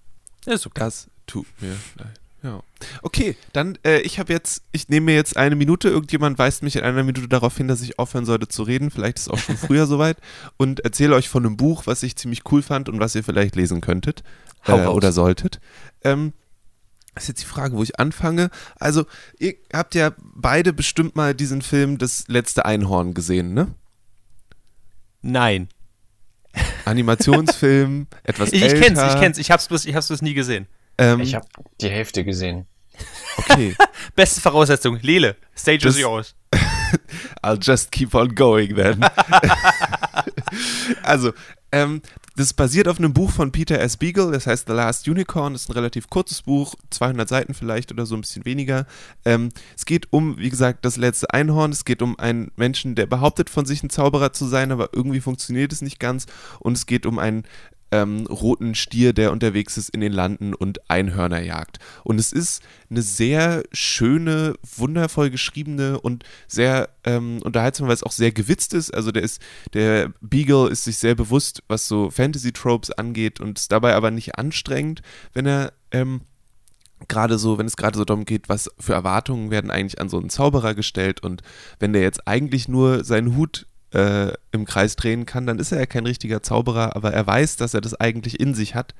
Ist 0.45 0.65
okay. 0.65 0.79
Das 0.79 1.09
tut 1.25 1.47
mir 1.59 1.75
leid. 1.97 2.19
Ja. 2.43 2.61
Okay, 3.01 3.37
dann, 3.53 3.77
äh, 3.85 4.01
ich 4.01 4.19
habe 4.19 4.33
jetzt, 4.33 4.63
ich 4.73 4.89
nehme 4.89 5.05
mir 5.05 5.15
jetzt 5.15 5.37
eine 5.37 5.55
Minute, 5.55 5.87
irgendjemand 5.87 6.37
weist 6.37 6.61
mich 6.61 6.75
in 6.75 6.83
einer 6.83 7.03
Minute 7.03 7.29
darauf 7.29 7.55
hin, 7.55 7.69
dass 7.69 7.81
ich 7.81 7.97
aufhören 7.99 8.25
sollte 8.25 8.49
zu 8.49 8.63
reden, 8.63 8.91
vielleicht 8.91 9.17
ist 9.17 9.27
es 9.27 9.29
auch 9.29 9.37
schon 9.37 9.55
früher 9.67 9.87
soweit, 9.87 10.17
und 10.57 10.81
erzähle 10.81 11.15
euch 11.15 11.29
von 11.29 11.45
einem 11.45 11.55
Buch, 11.55 11.87
was 11.87 12.03
ich 12.03 12.17
ziemlich 12.17 12.41
cool 12.51 12.61
fand 12.61 12.89
und 12.89 12.99
was 12.99 13.15
ihr 13.15 13.23
vielleicht 13.23 13.55
lesen 13.55 13.79
könntet 13.79 14.23
äh, 14.65 14.73
oder 14.73 15.13
solltet. 15.13 15.61
Ähm, 16.03 16.33
das 17.15 17.23
ist 17.25 17.27
jetzt 17.29 17.41
die 17.41 17.45
Frage, 17.47 17.75
wo 17.77 17.83
ich 17.83 17.99
anfange. 17.99 18.49
Also, 18.79 19.05
ihr 19.39 19.55
habt 19.73 19.95
ja 19.95 20.11
beide 20.19 20.73
bestimmt 20.73 21.15
mal 21.15 21.33
diesen 21.33 21.61
Film 21.61 21.97
Das 21.97 22.25
letzte 22.27 22.65
Einhorn 22.65 23.13
gesehen, 23.13 23.53
ne? 23.53 23.73
Nein. 25.21 25.69
Animationsfilm, 26.85 28.07
etwas 28.23 28.51
Ich, 28.51 28.61
ich 28.63 28.73
älter. 28.73 28.79
kenn's, 28.85 29.13
ich 29.13 29.19
kenn's. 29.19 29.37
Ich 29.37 29.51
hab's 29.51 29.67
bloß, 29.67 29.85
ich 29.85 29.95
hab's 29.95 30.07
bloß 30.07 30.21
nie 30.21 30.33
gesehen. 30.33 30.67
Ähm, 30.97 31.19
Ich 31.21 31.33
habe 31.35 31.47
die 31.81 31.89
Hälfte 31.89 32.23
gesehen. 32.23 32.65
okay. 33.37 33.75
Beste 34.15 34.41
Voraussetzung. 34.41 34.99
Lele, 35.01 35.35
Stage 35.57 35.79
Das- 35.85 35.95
is 35.95 36.01
yours. 36.01 36.35
I'll 37.41 37.57
just 37.59 37.91
keep 37.91 38.13
on 38.13 38.35
going 38.35 38.75
then. 38.75 39.03
Also, 41.03 41.33
ähm, 41.71 42.01
das 42.35 42.53
basiert 42.53 42.87
auf 42.87 42.97
einem 42.97 43.13
Buch 43.13 43.29
von 43.29 43.51
Peter 43.51 43.79
S. 43.79 43.97
Beagle, 43.97 44.31
das 44.31 44.47
heißt 44.47 44.67
The 44.67 44.73
Last 44.73 45.07
Unicorn, 45.07 45.53
das 45.53 45.63
ist 45.63 45.69
ein 45.69 45.73
relativ 45.73 46.09
kurzes 46.09 46.41
Buch, 46.41 46.73
200 46.89 47.29
Seiten 47.29 47.53
vielleicht 47.53 47.91
oder 47.91 48.05
so 48.05 48.15
ein 48.15 48.21
bisschen 48.21 48.45
weniger. 48.45 48.87
Ähm, 49.23 49.49
es 49.75 49.85
geht 49.85 50.11
um, 50.11 50.37
wie 50.37 50.49
gesagt, 50.49 50.83
das 50.85 50.97
letzte 50.97 51.31
Einhorn, 51.31 51.71
es 51.71 51.85
geht 51.85 52.01
um 52.01 52.17
einen 52.17 52.51
Menschen, 52.55 52.95
der 52.95 53.05
behauptet 53.05 53.51
von 53.51 53.65
sich 53.65 53.83
ein 53.83 53.91
Zauberer 53.91 54.33
zu 54.33 54.47
sein, 54.47 54.71
aber 54.71 54.89
irgendwie 54.93 55.21
funktioniert 55.21 55.71
es 55.71 55.81
nicht 55.81 55.99
ganz 55.99 56.25
und 56.59 56.73
es 56.73 56.85
geht 56.87 57.05
um 57.05 57.19
einen 57.19 57.43
ähm, 57.93 58.25
roten 58.25 58.73
Stier, 58.73 59.13
der 59.13 59.31
unterwegs 59.31 59.77
ist 59.77 59.89
in 59.89 60.01
den 60.01 60.11
Landen 60.11 60.55
und 60.55 60.89
Einhörner 60.89 61.41
jagt. 61.41 61.77
Und 62.03 62.19
es 62.19 62.31
ist 62.31 62.63
eine 62.89 63.03
sehr 63.03 63.63
schöne, 63.71 64.55
wundervoll 64.75 65.29
geschriebene 65.29 66.01
und 66.01 66.23
sehr 66.47 66.89
ähm, 67.03 67.39
unterhaltsam, 67.43 67.87
weil 67.87 67.93
es 67.93 68.01
auch 68.01 68.11
sehr 68.11 68.31
gewitzt 68.31 68.73
ist. 68.73 68.91
Also 68.91 69.11
der 69.11 69.21
ist, 69.21 69.39
der 69.73 70.11
Beagle 70.21 70.69
ist 70.69 70.85
sich 70.85 70.97
sehr 70.97 71.13
bewusst, 71.13 71.61
was 71.67 71.87
so 71.87 72.09
Fantasy-Tropes 72.09 72.89
angeht 72.91 73.39
und 73.39 73.59
ist 73.59 73.71
dabei 73.71 73.93
aber 73.93 74.09
nicht 74.09 74.39
anstrengend, 74.39 75.03
wenn 75.33 75.45
er 75.45 75.73
ähm, 75.91 76.21
gerade 77.07 77.37
so, 77.37 77.59
wenn 77.59 77.67
es 77.67 77.77
gerade 77.77 77.97
so 77.97 78.05
darum 78.05 78.25
geht, 78.25 78.49
was 78.49 78.71
für 78.79 78.93
Erwartungen 78.93 79.51
werden 79.51 79.69
eigentlich 79.69 80.01
an 80.01 80.09
so 80.09 80.17
einen 80.17 80.31
Zauberer 80.31 80.73
gestellt 80.73 81.21
und 81.21 81.43
wenn 81.77 81.93
der 81.93 82.01
jetzt 82.01 82.27
eigentlich 82.27 82.67
nur 82.67 83.03
seinen 83.03 83.35
Hut 83.35 83.67
äh, 83.93 84.33
im 84.51 84.65
Kreis 84.65 84.95
drehen 84.95 85.25
kann, 85.25 85.45
dann 85.45 85.59
ist 85.59 85.71
er 85.71 85.79
ja 85.79 85.85
kein 85.85 86.05
richtiger 86.05 86.41
Zauberer, 86.43 86.95
aber 86.95 87.13
er 87.13 87.25
weiß, 87.25 87.57
dass 87.57 87.73
er 87.73 87.81
das 87.81 87.93
eigentlich 87.93 88.39
in 88.39 88.53
sich 88.55 88.75
hat. 88.75 88.93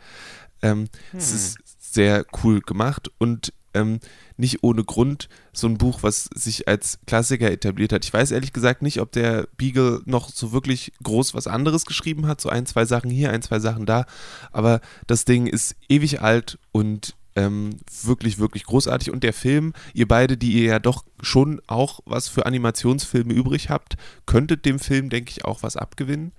Ähm, 0.62 0.88
Es 1.16 1.32
ist 1.32 1.58
sehr 1.80 2.26
cool 2.44 2.62
gemacht 2.62 3.12
und 3.18 3.54
ähm, 3.74 4.00
nicht 4.38 4.64
ohne 4.64 4.84
Grund 4.84 5.30
so 5.52 5.68
ein 5.68 5.78
Buch, 5.78 6.04
was 6.04 6.30
sich 6.36 6.68
als 6.68 7.00
Klassiker 7.08 7.52
etabliert 7.52 7.92
hat. 7.92 8.06
Ich 8.06 8.14
weiß 8.14 8.32
ehrlich 8.32 8.54
gesagt 8.54 8.82
nicht, 8.82 9.00
ob 9.00 9.12
der 9.12 9.48
Beagle 9.58 10.02
noch 10.06 10.30
so 10.30 10.52
wirklich 10.52 10.94
groß 11.02 11.34
was 11.34 11.48
anderes 11.48 11.86
geschrieben 11.86 12.28
hat, 12.28 12.40
so 12.40 12.50
ein, 12.50 12.66
zwei 12.66 12.86
Sachen 12.86 13.10
hier, 13.10 13.32
ein, 13.32 13.42
zwei 13.42 13.60
Sachen 13.60 13.86
da, 13.86 14.06
aber 14.52 14.80
das 15.08 15.26
Ding 15.26 15.48
ist 15.48 15.76
ewig 15.90 16.22
alt 16.22 16.60
und 16.72 17.16
ähm, 17.36 17.78
wirklich, 18.04 18.38
wirklich 18.40 18.64
großartig. 18.66 19.12
Und 19.12 19.24
der 19.24 19.34
Film, 19.34 19.74
ihr 19.94 20.08
beide, 20.08 20.38
die 20.38 20.54
ihr 20.54 20.66
ja 20.66 20.80
doch 20.80 21.04
schon 21.22 21.62
auch 21.68 22.00
was 22.06 22.28
für 22.28 22.46
Animationsfilme 22.46 23.34
übrig 23.34 23.70
habt, 23.70 23.96
könntet 24.26 24.66
dem 24.66 24.80
Film, 24.80 25.10
denke 25.10 25.32
ich, 25.32 25.46
auch 25.46 25.64
was 25.64 25.76
abgewinnen. 25.78 26.32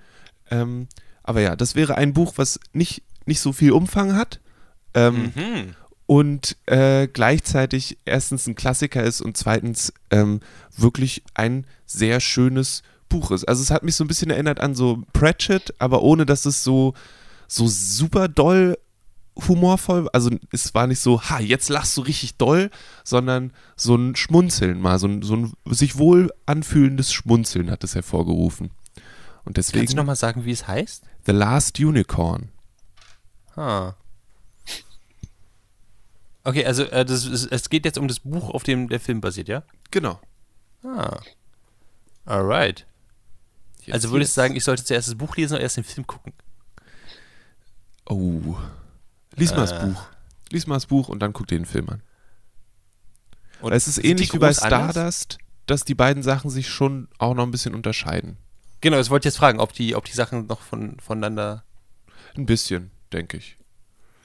Ähm, 0.50 0.88
aber 1.22 1.40
ja, 1.40 1.57
das 1.57 1.74
wäre 1.74 1.96
ein 1.96 2.12
Buch, 2.12 2.35
was 2.37 2.61
nicht, 2.72 3.02
nicht 3.26 3.40
so 3.40 3.52
viel 3.52 3.72
Umfang 3.72 4.14
hat. 4.14 4.40
Ähm, 4.94 5.33
Mhm. 5.35 5.74
und 6.07 6.57
äh, 6.66 7.09
gleichzeitig 7.09 7.98
erstens 8.04 8.46
ein 8.46 8.54
Klassiker 8.54 9.02
ist 9.02 9.20
und 9.22 9.37
zweitens 9.37 9.92
ähm, 10.11 10.40
wirklich 10.76 11.24
ein 11.35 11.66
sehr 11.87 12.20
schönes 12.20 12.83
Buch 13.09 13.30
ist. 13.33 13.44
Also 13.48 13.62
es 13.62 13.70
hat 13.70 13.83
mich 13.83 13.96
so 13.96 14.04
ein 14.04 14.09
bisschen 14.09 14.30
erinnert 14.30 14.61
an 14.61 14.74
so 14.74 15.02
Pratchett, 15.12 15.74
aber 15.78 16.02
ohne 16.02 16.26
dass 16.26 16.44
es 16.46 16.62
so, 16.62 16.94
so 17.48 17.66
super 17.66 18.28
doll 18.28 18.76
humorvoll, 19.37 20.09
also 20.12 20.31
es 20.53 20.75
war 20.75 20.87
nicht 20.87 21.01
so, 21.01 21.20
ha, 21.23 21.40
jetzt 21.40 21.68
lachst 21.68 21.97
du 21.97 22.03
richtig 22.03 22.37
doll, 22.37 22.70
sondern 23.03 23.53
so 23.77 23.97
ein 23.97 24.16
Schmunzeln 24.16 24.81
mal, 24.81 24.99
so 24.99 25.09
ein, 25.09 25.23
so 25.23 25.37
ein 25.37 25.53
sich 25.66 25.99
wohl 25.99 26.33
anfühlendes 26.47 27.12
Schmunzeln 27.12 27.70
hat 27.70 27.83
es 27.85 27.94
hervorgerufen. 27.94 28.70
Und 29.44 29.55
Kannst 29.55 29.75
deswegen 29.75 29.87
du 29.87 29.97
nochmal 29.97 30.16
sagen, 30.16 30.44
wie 30.44 30.53
es 30.53 30.66
heißt? 30.66 31.05
The 31.27 31.33
Last 31.33 31.79
Unicorn. 31.79 32.49
Ah. 33.57 33.94
Okay, 36.44 36.64
also 36.64 36.85
äh, 36.85 37.05
das 37.05 37.25
ist, 37.25 37.47
es 37.51 37.70
geht 37.70 37.85
jetzt 37.85 37.99
um 37.99 38.09
das 38.09 38.20
Buch, 38.20 38.51
auf 38.51 38.62
dem 38.62 38.88
der 38.88 39.01
Film 39.01 39.20
basiert, 39.20 39.49
ja? 39.49 39.62
Genau. 39.90 40.20
Ah. 40.85 41.18
Alright. 42.27 42.87
Jetzt, 43.81 43.94
Also 43.94 44.11
würdest 44.11 44.33
du 44.33 44.40
sagen, 44.40 44.57
ich 44.57 44.64
sollte 44.64 44.85
zuerst 44.85 45.09
das 45.09 45.14
Buch 45.14 45.37
lesen 45.37 45.55
oder 45.55 45.62
erst 45.62 45.77
den 45.77 45.85
Film 45.85 46.07
gucken? 46.07 46.33
Oh. 48.07 48.57
Lies 49.37 49.51
mal 49.53 49.62
das 49.62 49.73
Äh. 49.73 49.87
Buch. 49.87 50.07
Lies 50.51 50.66
mal 50.66 50.77
das 50.77 50.87
Buch 50.87 51.09
und 51.09 51.20
dann 51.20 51.33
guck 51.33 51.47
dir 51.47 51.59
den 51.59 51.66
Film 51.66 51.88
an. 51.88 52.03
Und 53.61 53.73
es 53.73 53.88
ist 53.88 54.03
ähnlich 54.05 54.33
wie 54.33 54.38
bei 54.38 54.49
groß 54.49 54.61
anders? 54.61 54.92
Stardust, 54.92 55.38
dass 55.66 55.85
die 55.85 55.94
beiden 55.94 56.23
Sachen 56.23 56.51
sich 56.51 56.68
schon 56.68 57.09
auch 57.18 57.35
noch 57.35 57.44
ein 57.44 57.51
bisschen 57.51 57.75
unterscheiden. 57.75 58.37
Genau, 58.81 58.99
das 58.99 59.09
wollte 59.09 59.27
ich 59.27 59.33
jetzt 59.33 59.38
fragen, 59.38 59.61
ob 59.61 59.73
die, 59.73 59.94
ob 59.97 60.05
die 60.05 60.12
Sachen 60.12 60.47
noch 60.47 60.61
von, 60.61 60.99
voneinander. 61.01 61.64
Ein 62.37 62.47
bisschen, 62.47 62.90
denke 63.12 63.38
ich. 63.38 63.57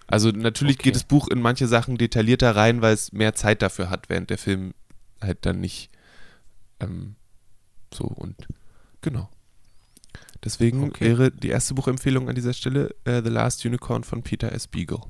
Also 0.07 0.31
natürlich 0.31 0.75
Okay. 0.77 0.83
geht 0.89 0.95
das 0.95 1.03
Buch 1.03 1.27
in 1.29 1.41
manche 1.41 1.67
Sachen 1.67 1.97
detaillierter 1.97 2.55
rein, 2.55 2.81
weil 2.81 2.93
es 2.93 3.11
mehr 3.13 3.35
Zeit 3.35 3.61
dafür 3.61 3.89
hat, 3.89 4.09
während 4.09 4.29
der 4.29 4.37
Film 4.39 4.73
halt 5.21 5.45
dann 5.45 5.59
nicht 5.61 5.89
ähm, 6.79 7.15
so 7.93 8.05
und 8.05 8.35
genau. 9.01 9.29
Deswegen 10.43 10.85
Okay. 10.85 11.05
wäre 11.05 11.31
die 11.31 11.49
erste 11.49 11.73
Buchempfehlung 11.73 12.29
an 12.29 12.35
dieser 12.35 12.53
Stelle 12.53 12.95
äh, 13.03 13.21
The 13.21 13.29
Last 13.29 13.65
Unicorn 13.65 14.03
von 14.03 14.23
Peter 14.23 14.51
S. 14.53 14.67
Beagle. 14.67 15.01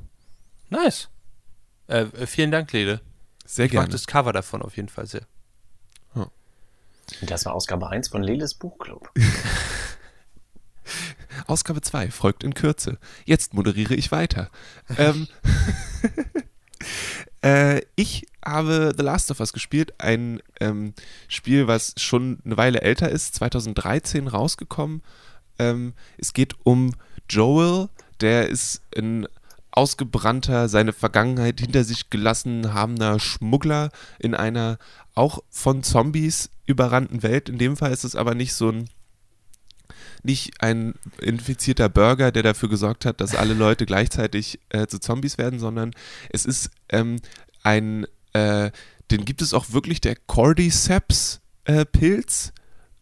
Nice. 0.70 1.10
Äh, 1.88 2.02
äh, 2.04 2.28
vielen 2.28 2.52
Dank, 2.52 2.72
Lede. 2.72 3.02
Sehr 3.46 3.66
Ich 3.66 3.74
mag 3.74 3.84
gerne. 3.84 3.92
das 3.94 4.08
Cover 4.08 4.34
davon 4.34 4.62
auf 4.62 4.76
jeden 4.76 4.90
Fall 4.90 5.08
sehr. 5.08 5.26
Das 7.22 7.44
war 7.46 7.56
Ausgabe 7.56 7.90
1 7.90 8.10
von 8.10 8.22
Leles 8.22 8.54
Buchclub. 8.54 9.10
Ausgabe 11.48 11.82
2 11.82 12.12
folgt 12.12 12.44
in 12.44 12.54
Kürze. 12.54 13.00
Jetzt 13.26 13.56
moderiere 13.56 13.96
ich 13.96 14.12
weiter. 14.12 14.52
ähm, 14.96 15.28
äh, 17.42 17.82
ich 17.96 18.26
habe 18.46 18.94
The 18.98 19.04
Last 19.04 19.32
of 19.32 19.40
Us 19.40 19.54
gespielt, 19.54 19.94
ein 19.98 20.42
ähm, 20.60 20.94
Spiel, 21.28 21.68
was 21.68 21.94
schon 21.98 22.40
eine 22.46 22.58
Weile 22.58 22.82
älter 22.82 23.10
ist, 23.10 23.36
2013 23.36 24.28
rausgekommen. 24.28 25.02
Ähm, 25.58 25.94
es 26.18 26.34
geht 26.34 26.56
um 26.64 26.94
Joel, 27.30 27.90
der 28.22 28.50
ist 28.50 28.82
ein 28.98 29.28
ausgebrannter, 29.72 30.68
seine 30.68 30.94
Vergangenheit 30.94 31.60
hinter 31.60 31.84
sich 31.84 32.10
gelassen 32.10 32.74
habender 32.74 33.20
Schmuggler 33.20 33.92
in 34.18 34.34
einer 34.34 34.78
auch 35.16 35.40
von 35.50 35.84
Zombies 35.84 36.50
überrannten 36.66 37.24
Welt. 37.24 37.50
In 37.50 37.58
dem 37.58 37.78
Fall 37.78 37.92
ist 37.92 38.04
es 38.04 38.16
aber 38.16 38.36
nicht 38.36 38.54
so 38.54 38.70
ein 38.70 38.90
nicht 40.24 40.62
ein 40.62 40.94
infizierter 41.22 41.90
Burger, 41.90 42.32
der 42.32 42.44
dafür 42.44 42.70
gesorgt 42.70 43.04
hat, 43.06 43.20
dass 43.22 43.36
alle 43.36 43.54
Leute 43.54 43.86
gleichzeitig 43.86 44.60
äh, 44.70 44.88
zu 44.88 45.00
Zombies 45.00 45.38
werden, 45.38 45.60
sondern 45.60 45.92
es 46.30 46.46
ist 46.46 46.72
ähm, 46.90 47.20
ein, 47.64 48.06
äh, 48.34 48.72
den 49.12 49.26
gibt 49.26 49.42
es 49.42 49.54
auch 49.54 49.72
wirklich, 49.72 50.00
der 50.02 50.16
Cordyceps-Pilz 50.16 52.54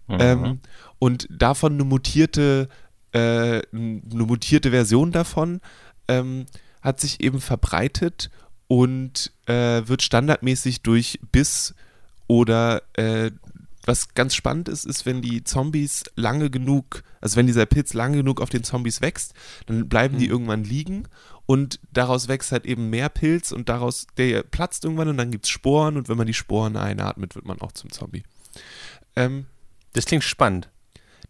Mhm. 0.08 0.18
ähm, 0.20 0.60
und 1.00 1.28
davon 1.30 1.74
eine 1.74 1.84
mutierte, 1.84 2.70
äh, 3.12 3.62
eine 3.72 4.26
mutierte 4.26 4.72
Version 4.72 5.12
davon 5.12 5.62
ähm, 6.08 6.46
hat 6.82 7.02
sich 7.02 7.22
eben 7.22 7.42
verbreitet 7.42 8.30
und 8.68 9.32
äh, 9.46 9.82
wird 9.86 10.02
standardmäßig 10.02 10.82
durch 10.82 11.20
Biss 11.32 11.76
oder 12.28 12.82
äh, 12.94 13.32
was 13.88 14.14
ganz 14.14 14.36
spannend 14.36 14.70
ist, 14.70 14.86
ist, 14.86 15.06
wenn 15.06 15.22
die 15.22 15.44
Zombies 15.44 16.04
lange 16.16 16.50
genug, 16.50 17.04
also 17.22 17.38
wenn 17.38 17.48
dieser 17.48 17.66
Pilz 17.66 17.94
lange 17.94 18.18
genug 18.18 18.42
auf 18.42 18.50
den 18.50 18.64
Zombies 18.64 19.02
wächst, 19.02 19.34
dann 19.66 19.88
bleiben 19.90 20.18
die 20.18 20.28
irgendwann 20.28 20.64
liegen 20.64 21.08
und 21.46 21.80
daraus 21.94 22.28
wächst 22.28 22.52
halt 22.52 22.66
eben 22.66 22.90
mehr 22.90 23.10
Pilz 23.10 23.52
und 23.52 23.70
daraus, 23.70 24.06
der 24.18 24.44
platzt 24.44 24.84
irgendwann 24.84 25.08
und 25.08 25.18
dann 25.18 25.32
gibt 25.32 25.46
es 25.46 25.50
Sporen 25.52 25.98
und 25.98 26.10
wenn 26.10 26.18
man 26.18 26.28
die 26.28 26.34
Sporen 26.34 26.76
einatmet, 26.76 27.36
wird 27.36 27.46
man 27.46 27.62
auch 27.62 27.72
zum 27.72 27.90
Zombie. 27.92 28.24
Ähm, 29.16 29.46
Das 29.94 30.06
klingt 30.06 30.24
spannend. 30.24 30.70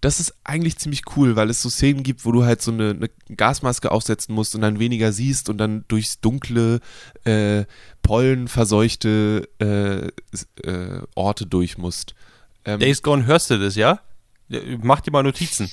das 0.02 0.20
ist 0.20 0.36
eigentlich 0.44 0.78
ziemlich 0.78 1.02
cool, 1.16 1.36
weil 1.36 1.50
es 1.50 1.62
so 1.62 1.70
Szenen 1.70 2.04
gibt, 2.04 2.24
wo 2.26 2.32
du 2.32 2.44
halt 2.46 2.62
so 2.62 2.72
eine, 2.72 2.92
eine 2.92 3.10
Gasmaske 3.36 3.92
aufsetzen 3.92 4.36
musst 4.36 4.54
und 4.56 4.62
dann 4.62 4.80
weniger 4.80 5.12
siehst 5.12 5.50
und 5.50 5.58
dann 5.58 5.86
durchs 5.88 6.20
dunkle, 6.20 6.82
äh, 7.24 7.66
pollenverseuchte 8.04 9.50
äh, 9.60 10.08
äh, 10.70 11.02
Orte 11.16 11.46
durch 11.46 11.78
musst. 11.78 12.14
Ähm, 12.68 12.80
Days 12.80 13.02
Gone, 13.02 13.26
hörst 13.26 13.50
du 13.50 13.58
das, 13.58 13.76
ja? 13.76 14.00
Mach 14.82 15.02
dir 15.02 15.12
mal 15.12 15.24
Notizen. 15.24 15.72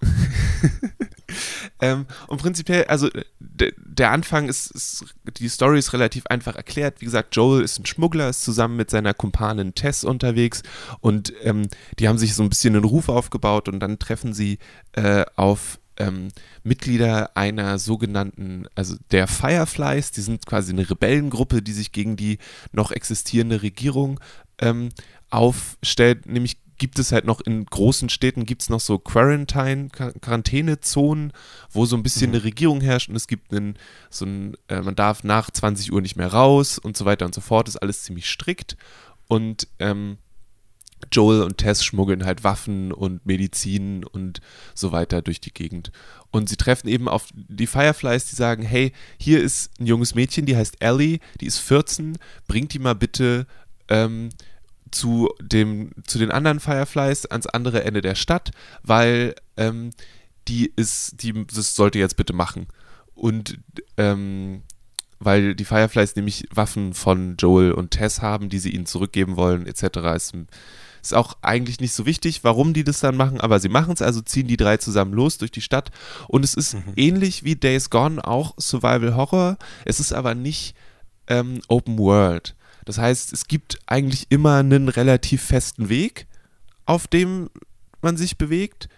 Ähm, 1.80 2.06
und 2.26 2.42
prinzipiell, 2.42 2.84
also 2.84 3.08
de, 3.38 3.72
der 3.78 4.10
Anfang 4.10 4.48
ist, 4.48 4.70
ist, 4.70 5.04
die 5.38 5.48
Story 5.48 5.78
ist 5.78 5.92
relativ 5.92 6.26
einfach 6.26 6.56
erklärt. 6.56 7.00
Wie 7.00 7.06
gesagt, 7.06 7.34
Joel 7.34 7.62
ist 7.62 7.78
ein 7.78 7.86
Schmuggler, 7.86 8.28
ist 8.28 8.44
zusammen 8.44 8.76
mit 8.76 8.90
seiner 8.90 9.14
Kumpanin 9.14 9.74
Tess 9.74 10.04
unterwegs 10.04 10.62
und 11.00 11.32
ähm, 11.42 11.68
die 11.98 12.08
haben 12.08 12.18
sich 12.18 12.34
so 12.34 12.42
ein 12.42 12.50
bisschen 12.50 12.74
einen 12.74 12.84
Ruf 12.84 13.08
aufgebaut 13.08 13.68
und 13.68 13.80
dann 13.80 13.98
treffen 13.98 14.34
sie 14.34 14.58
äh, 14.92 15.24
auf 15.36 15.78
ähm, 15.96 16.28
Mitglieder 16.62 17.36
einer 17.36 17.78
sogenannten, 17.78 18.66
also 18.74 18.96
der 19.10 19.26
Fireflies, 19.26 20.12
die 20.12 20.22
sind 20.22 20.46
quasi 20.46 20.72
eine 20.72 20.88
Rebellengruppe, 20.88 21.62
die 21.62 21.72
sich 21.72 21.92
gegen 21.92 22.16
die 22.16 22.38
noch 22.72 22.90
existierende 22.90 23.62
Regierung 23.62 24.20
ähm, 24.60 24.90
aufstellt, 25.30 26.26
nämlich 26.26 26.58
gibt 26.80 26.98
es 26.98 27.12
halt 27.12 27.26
noch 27.26 27.40
in 27.42 27.66
großen 27.66 28.08
Städten 28.08 28.46
gibt 28.46 28.62
es 28.62 28.70
noch 28.70 28.80
so 28.80 28.98
Quarantine, 28.98 29.88
Quar- 29.92 30.18
Quarantänezonen, 30.18 31.32
wo 31.70 31.84
so 31.84 31.94
ein 31.94 32.02
bisschen 32.02 32.30
eine 32.30 32.42
Regierung 32.42 32.80
herrscht 32.80 33.10
und 33.10 33.16
es 33.16 33.28
gibt 33.28 33.52
einen, 33.52 33.76
so 34.08 34.24
ein, 34.24 34.56
äh, 34.68 34.80
man 34.80 34.96
darf 34.96 35.22
nach 35.22 35.50
20 35.50 35.92
Uhr 35.92 36.00
nicht 36.00 36.16
mehr 36.16 36.32
raus 36.32 36.78
und 36.78 36.96
so 36.96 37.04
weiter 37.04 37.26
und 37.26 37.34
so 37.34 37.42
fort, 37.42 37.68
ist 37.68 37.76
alles 37.76 38.02
ziemlich 38.02 38.28
strikt. 38.28 38.78
Und 39.28 39.68
ähm, 39.78 40.16
Joel 41.12 41.42
und 41.42 41.58
Tess 41.58 41.84
schmuggeln 41.84 42.24
halt 42.24 42.44
Waffen 42.44 42.92
und 42.92 43.24
Medizin 43.26 44.04
und 44.04 44.40
so 44.74 44.90
weiter 44.90 45.22
durch 45.22 45.40
die 45.40 45.52
Gegend. 45.52 45.92
Und 46.30 46.48
sie 46.48 46.56
treffen 46.56 46.88
eben 46.88 47.08
auf 47.08 47.28
die 47.34 47.66
Fireflies, 47.66 48.26
die 48.26 48.36
sagen, 48.36 48.62
hey, 48.62 48.92
hier 49.18 49.42
ist 49.42 49.70
ein 49.78 49.86
junges 49.86 50.14
Mädchen, 50.14 50.46
die 50.46 50.56
heißt 50.56 50.76
Ellie, 50.80 51.18
die 51.40 51.46
ist 51.46 51.58
14, 51.58 52.18
bringt 52.46 52.72
die 52.72 52.78
mal 52.78 52.94
bitte 52.94 53.46
ähm, 53.88 54.30
zu, 54.90 55.30
dem, 55.40 55.92
zu 56.06 56.18
den 56.18 56.30
anderen 56.30 56.60
Fireflies 56.60 57.26
ans 57.26 57.46
andere 57.46 57.84
Ende 57.84 58.00
der 58.00 58.14
Stadt, 58.14 58.50
weil 58.82 59.34
ähm, 59.56 59.90
die 60.48 60.72
ist, 60.74 61.22
die, 61.22 61.46
das 61.46 61.74
sollte 61.74 61.98
jetzt 61.98 62.16
bitte 62.16 62.32
machen. 62.32 62.66
Und 63.14 63.58
ähm, 63.96 64.62
weil 65.20 65.54
die 65.54 65.66
Fireflies 65.66 66.16
nämlich 66.16 66.46
Waffen 66.50 66.94
von 66.94 67.36
Joel 67.36 67.72
und 67.72 67.90
Tess 67.90 68.22
haben, 68.22 68.48
die 68.48 68.58
sie 68.58 68.70
ihnen 68.70 68.86
zurückgeben 68.86 69.36
wollen, 69.36 69.66
etc. 69.66 69.98
Ist, 70.16 70.34
ist 71.02 71.14
auch 71.14 71.36
eigentlich 71.42 71.78
nicht 71.78 71.92
so 71.92 72.06
wichtig, 72.06 72.42
warum 72.42 72.72
die 72.72 72.84
das 72.84 73.00
dann 73.00 73.16
machen, 73.16 73.38
aber 73.38 73.60
sie 73.60 73.68
machen 73.68 73.92
es, 73.92 74.00
also 74.00 74.22
ziehen 74.22 74.48
die 74.48 74.56
drei 74.56 74.78
zusammen 74.78 75.12
los 75.12 75.36
durch 75.36 75.50
die 75.50 75.60
Stadt. 75.60 75.90
Und 76.26 76.42
es 76.42 76.54
ist 76.54 76.74
ähnlich 76.96 77.44
wie 77.44 77.54
Days 77.54 77.90
Gone 77.90 78.26
auch 78.26 78.54
Survival 78.58 79.14
Horror. 79.14 79.58
Es 79.84 80.00
ist 80.00 80.14
aber 80.14 80.34
nicht 80.34 80.74
ähm, 81.26 81.60
Open 81.68 81.98
World. 81.98 82.56
Das 82.84 82.98
heißt, 82.98 83.32
es 83.32 83.46
gibt 83.46 83.78
eigentlich 83.86 84.26
immer 84.30 84.56
einen 84.56 84.88
relativ 84.88 85.42
festen 85.42 85.88
Weg, 85.88 86.26
auf 86.86 87.06
dem 87.06 87.50
man 88.02 88.16
sich 88.16 88.38
bewegt. 88.38 88.88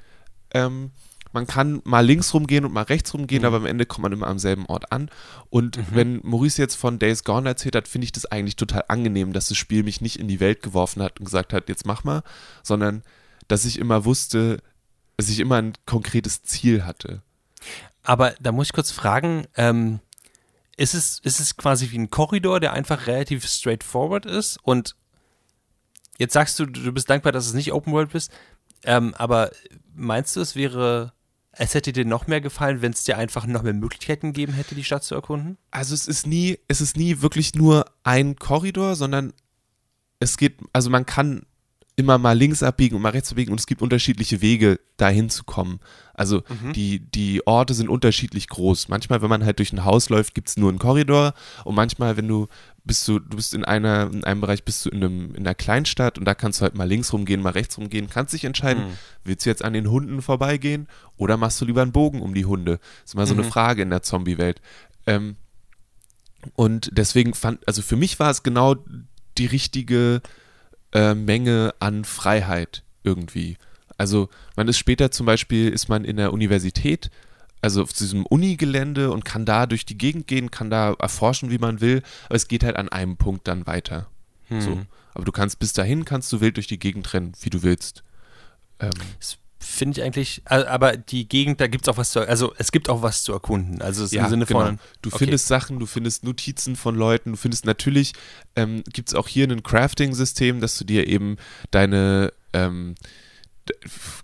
Ähm, 0.54 0.90
man 1.32 1.46
kann 1.46 1.80
mal 1.84 2.04
links 2.04 2.34
rumgehen 2.34 2.64
und 2.64 2.72
mal 2.72 2.82
rechts 2.82 3.14
rumgehen, 3.14 3.44
aber 3.44 3.56
am 3.56 3.66
Ende 3.66 3.86
kommt 3.86 4.02
man 4.02 4.12
immer 4.12 4.26
am 4.26 4.38
selben 4.38 4.66
Ort 4.66 4.92
an. 4.92 5.10
Und 5.48 5.78
wenn 5.94 6.20
Maurice 6.22 6.60
jetzt 6.60 6.74
von 6.74 6.98
Days 6.98 7.24
Gone 7.24 7.48
erzählt 7.48 7.74
hat, 7.74 7.88
finde 7.88 8.04
ich 8.04 8.12
das 8.12 8.26
eigentlich 8.26 8.56
total 8.56 8.84
angenehm, 8.88 9.32
dass 9.32 9.48
das 9.48 9.56
Spiel 9.56 9.82
mich 9.82 10.00
nicht 10.00 10.18
in 10.18 10.28
die 10.28 10.40
Welt 10.40 10.62
geworfen 10.62 11.02
hat 11.02 11.18
und 11.18 11.24
gesagt 11.24 11.52
hat, 11.52 11.68
jetzt 11.68 11.86
mach 11.86 12.04
mal, 12.04 12.22
sondern 12.62 13.02
dass 13.48 13.64
ich 13.64 13.78
immer 13.78 14.04
wusste, 14.04 14.58
dass 15.16 15.30
ich 15.30 15.40
immer 15.40 15.56
ein 15.56 15.72
konkretes 15.86 16.42
Ziel 16.42 16.84
hatte. 16.84 17.22
Aber 18.02 18.34
da 18.40 18.52
muss 18.52 18.66
ich 18.66 18.72
kurz 18.72 18.90
fragen, 18.90 19.46
ähm, 19.56 20.00
ist, 20.82 20.94
es, 20.94 21.20
ist 21.20 21.38
es 21.38 21.56
quasi 21.56 21.90
wie 21.92 21.98
ein 21.98 22.10
Korridor, 22.10 22.58
der 22.58 22.72
einfach 22.72 23.06
relativ 23.06 23.46
straightforward 23.46 24.26
ist? 24.26 24.58
Und 24.64 24.96
jetzt 26.18 26.32
sagst 26.32 26.58
du, 26.58 26.66
du 26.66 26.92
bist 26.92 27.08
dankbar, 27.08 27.30
dass 27.30 27.46
es 27.46 27.54
nicht 27.54 27.72
Open 27.72 27.92
World 27.92 28.10
bist, 28.10 28.32
ähm, 28.84 29.14
aber 29.14 29.52
meinst 29.94 30.34
du, 30.34 30.40
es 30.40 30.56
wäre, 30.56 31.12
es 31.52 31.74
hätte 31.74 31.92
dir 31.92 32.04
noch 32.04 32.26
mehr 32.26 32.40
gefallen, 32.40 32.82
wenn 32.82 32.92
es 32.92 33.04
dir 33.04 33.16
einfach 33.16 33.46
noch 33.46 33.62
mehr 33.62 33.74
Möglichkeiten 33.74 34.32
gegeben 34.32 34.54
hätte, 34.54 34.74
die 34.74 34.82
Stadt 34.82 35.04
zu 35.04 35.14
erkunden? 35.14 35.56
Also 35.70 35.94
es 35.94 36.08
ist 36.08 36.26
nie, 36.26 36.58
es 36.66 36.80
ist 36.80 36.96
nie 36.96 37.22
wirklich 37.22 37.54
nur 37.54 37.86
ein 38.02 38.34
Korridor, 38.34 38.96
sondern 38.96 39.32
es 40.18 40.36
geht, 40.36 40.58
also 40.72 40.90
man 40.90 41.06
kann 41.06 41.46
immer 41.94 42.16
mal 42.16 42.32
links 42.32 42.62
abbiegen 42.62 42.96
und 42.96 43.02
mal 43.02 43.10
rechts 43.10 43.30
abbiegen 43.30 43.52
und 43.52 43.60
es 43.60 43.66
gibt 43.66 43.82
unterschiedliche 43.82 44.40
Wege, 44.40 44.80
dahin 44.96 45.28
zu 45.28 45.44
kommen. 45.44 45.80
Also 46.14 46.42
die, 46.72 47.00
die 47.00 47.46
Orte 47.46 47.74
sind 47.74 47.88
unterschiedlich 47.88 48.48
groß. 48.48 48.88
Manchmal, 48.88 49.20
wenn 49.20 49.28
man 49.28 49.44
halt 49.44 49.58
durch 49.58 49.72
ein 49.72 49.84
Haus 49.84 50.08
läuft, 50.08 50.34
gibt 50.34 50.48
es 50.48 50.56
nur 50.56 50.70
einen 50.70 50.78
Korridor 50.78 51.34
und 51.64 51.74
manchmal, 51.74 52.16
wenn 52.16 52.28
du 52.28 52.46
bist 52.84 53.06
du, 53.06 53.18
du 53.18 53.36
bist 53.36 53.54
in 53.54 53.64
einer, 53.64 54.10
in 54.12 54.24
einem 54.24 54.40
Bereich 54.40 54.64
bist 54.64 54.84
du 54.84 54.88
in 54.90 55.04
einem, 55.04 55.34
in 55.34 55.42
einer 55.46 55.54
Kleinstadt 55.54 56.18
und 56.18 56.24
da 56.24 56.34
kannst 56.34 56.60
du 56.60 56.62
halt 56.62 56.74
mal 56.74 56.88
links 56.88 57.12
rumgehen, 57.12 57.42
mal 57.42 57.50
rechts 57.50 57.76
rumgehen, 57.78 58.08
kannst 58.08 58.32
dich 58.34 58.44
entscheiden, 58.44 58.84
willst 59.24 59.44
du 59.44 59.50
jetzt 59.50 59.64
an 59.64 59.72
den 59.72 59.90
Hunden 59.90 60.22
vorbeigehen 60.22 60.88
oder 61.16 61.36
machst 61.36 61.60
du 61.60 61.64
lieber 61.64 61.82
einen 61.82 61.92
Bogen 61.92 62.22
um 62.22 62.34
die 62.34 62.46
Hunde? 62.46 62.80
ist 63.04 63.14
immer 63.14 63.26
so 63.26 63.34
eine 63.34 63.44
Frage 63.44 63.82
in 63.82 63.90
der 63.90 64.02
Zombie-Welt. 64.02 64.60
Ähm, 65.06 65.36
Und 66.54 66.90
deswegen 66.92 67.34
fand, 67.34 67.66
also 67.68 67.82
für 67.82 67.96
mich 67.96 68.18
war 68.18 68.30
es 68.30 68.42
genau 68.42 68.76
die 69.38 69.46
richtige 69.46 70.20
äh, 70.92 71.14
Menge 71.14 71.74
an 71.80 72.04
Freiheit 72.04 72.82
irgendwie. 73.02 73.56
Also 73.98 74.28
man 74.56 74.68
ist 74.68 74.78
später 74.78 75.10
zum 75.10 75.26
Beispiel, 75.26 75.68
ist 75.68 75.88
man 75.88 76.04
in 76.04 76.16
der 76.16 76.32
Universität, 76.32 77.10
also 77.60 77.82
auf 77.82 77.92
diesem 77.92 78.26
Unigelände 78.26 79.10
und 79.10 79.24
kann 79.24 79.44
da 79.44 79.66
durch 79.66 79.86
die 79.86 79.98
Gegend 79.98 80.26
gehen, 80.26 80.50
kann 80.50 80.70
da 80.70 80.94
erforschen, 80.98 81.50
wie 81.50 81.58
man 81.58 81.80
will, 81.80 82.02
aber 82.26 82.34
es 82.34 82.48
geht 82.48 82.64
halt 82.64 82.76
an 82.76 82.88
einem 82.88 83.16
Punkt 83.16 83.46
dann 83.46 83.66
weiter. 83.66 84.08
Hm. 84.48 84.60
So. 84.60 84.82
Aber 85.14 85.24
du 85.24 85.32
kannst 85.32 85.58
bis 85.58 85.72
dahin, 85.72 86.04
kannst 86.04 86.32
du 86.32 86.40
wild 86.40 86.56
durch 86.56 86.66
die 86.66 86.78
Gegend 86.78 87.12
rennen, 87.12 87.32
wie 87.40 87.50
du 87.50 87.62
willst. 87.62 88.02
Ähm, 88.80 88.90
finde 89.62 90.00
ich 90.00 90.04
eigentlich, 90.04 90.42
aber 90.44 90.96
die 90.96 91.28
Gegend, 91.28 91.60
da 91.60 91.66
gibt 91.66 91.86
es 91.86 91.92
auch 91.92 91.96
was 91.96 92.10
zu, 92.10 92.20
also 92.20 92.52
es 92.58 92.72
gibt 92.72 92.88
auch 92.88 93.02
was 93.02 93.22
zu 93.22 93.32
erkunden. 93.32 93.80
Also 93.80 94.04
es 94.04 94.12
ist 94.12 94.18
im 94.18 94.28
Sinne 94.28 94.46
genau. 94.46 94.60
von, 94.60 94.78
Du 95.00 95.08
okay. 95.08 95.18
findest 95.18 95.46
Sachen, 95.46 95.78
du 95.78 95.86
findest 95.86 96.24
Notizen 96.24 96.76
von 96.76 96.94
Leuten, 96.94 97.32
du 97.32 97.36
findest 97.36 97.64
natürlich, 97.64 98.12
ähm, 98.56 98.82
gibt 98.92 99.08
es 99.08 99.14
auch 99.14 99.28
hier 99.28 99.48
ein 99.48 99.62
Crafting-System, 99.62 100.60
dass 100.60 100.76
du 100.78 100.84
dir 100.84 101.06
eben 101.06 101.36
deine, 101.70 102.32
ähm, 102.52 102.94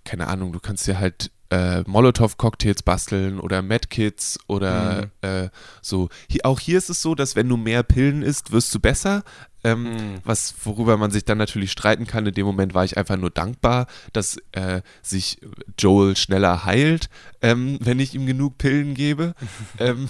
keine 0.05 0.27
Ahnung, 0.27 0.51
du 0.53 0.59
kannst 0.59 0.87
dir 0.87 0.99
halt 0.99 1.31
äh, 1.51 1.81
Molotow-Cocktails 1.87 2.83
basteln 2.83 3.39
oder 3.39 3.61
Medkits 3.63 4.39
oder 4.47 5.07
Mhm. 5.23 5.27
äh, 5.27 5.49
so. 5.81 6.09
Hier, 6.29 6.45
auch 6.45 6.59
hier 6.59 6.77
ist 6.77 6.89
es 6.89 7.01
so, 7.01 7.15
dass 7.15 7.35
wenn 7.35 7.49
du 7.49 7.57
mehr 7.57 7.81
Pillen 7.81 8.21
isst, 8.21 8.51
wirst 8.51 8.73
du 8.75 8.79
besser. 8.79 9.23
Ähm, 9.63 9.83
Mhm. 9.83 10.15
was, 10.23 10.53
worüber 10.63 10.95
man 10.95 11.11
sich 11.11 11.25
dann 11.25 11.37
natürlich 11.37 11.71
streiten 11.71 12.07
kann. 12.07 12.25
In 12.25 12.33
dem 12.33 12.45
Moment 12.45 12.73
war 12.75 12.85
ich 12.85 12.97
einfach 12.97 13.17
nur 13.17 13.29
dankbar, 13.31 13.87
dass 14.13 14.37
äh, 14.53 14.81
sich 15.01 15.41
Joel 15.77 16.15
schneller 16.15 16.63
heilt, 16.65 17.09
ähm, 17.41 17.77
wenn 17.81 17.99
ich 17.99 18.13
ihm 18.15 18.25
genug 18.25 18.57
Pillen 18.57 18.93
gebe. 18.93 19.33
ähm, 19.79 20.07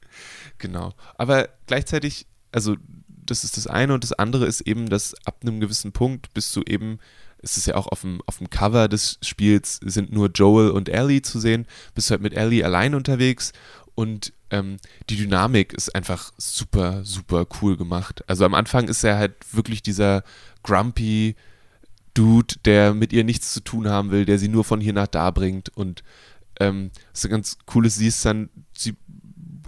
genau. 0.58 0.92
Aber 1.16 1.48
gleichzeitig, 1.66 2.26
also 2.52 2.76
das 3.06 3.44
ist 3.44 3.56
das 3.56 3.66
eine 3.66 3.94
und 3.94 4.02
das 4.02 4.12
andere 4.12 4.46
ist 4.46 4.62
eben, 4.62 4.88
dass 4.88 5.14
ab 5.24 5.38
einem 5.42 5.60
gewissen 5.60 5.92
Punkt 5.92 6.32
bist 6.34 6.54
du 6.56 6.62
eben, 6.62 6.98
es 7.42 7.56
ist 7.56 7.66
ja 7.66 7.74
auch 7.76 7.86
auf 7.86 8.02
dem, 8.02 8.20
auf 8.26 8.38
dem 8.38 8.50
Cover 8.50 8.88
des 8.88 9.18
Spiels, 9.22 9.80
sind 9.82 10.12
nur 10.12 10.28
Joel 10.28 10.70
und 10.70 10.88
Ellie 10.88 11.22
zu 11.22 11.38
sehen, 11.40 11.66
bist 11.94 12.10
halt 12.10 12.20
mit 12.20 12.34
Ellie 12.34 12.64
allein 12.64 12.94
unterwegs 12.94 13.52
und 13.94 14.32
ähm, 14.50 14.78
die 15.08 15.16
Dynamik 15.16 15.72
ist 15.72 15.94
einfach 15.94 16.32
super, 16.36 17.04
super 17.04 17.46
cool 17.60 17.76
gemacht. 17.76 18.24
Also 18.26 18.44
am 18.44 18.54
Anfang 18.54 18.88
ist 18.88 19.04
er 19.04 19.16
halt 19.16 19.34
wirklich 19.52 19.82
dieser 19.82 20.24
grumpy 20.62 21.36
Dude, 22.14 22.56
der 22.64 22.92
mit 22.94 23.12
ihr 23.12 23.24
nichts 23.24 23.52
zu 23.52 23.60
tun 23.60 23.88
haben 23.88 24.10
will, 24.10 24.24
der 24.24 24.38
sie 24.38 24.48
nur 24.48 24.64
von 24.64 24.80
hier 24.80 24.92
nach 24.92 25.06
da 25.06 25.30
bringt 25.30 25.68
und 25.76 26.02
ähm, 26.58 26.90
ist 27.12 27.28
ganz 27.28 27.58
cooles, 27.66 27.94
sie 27.94 28.08
ist 28.08 28.24
dann, 28.24 28.50
sie 28.76 28.96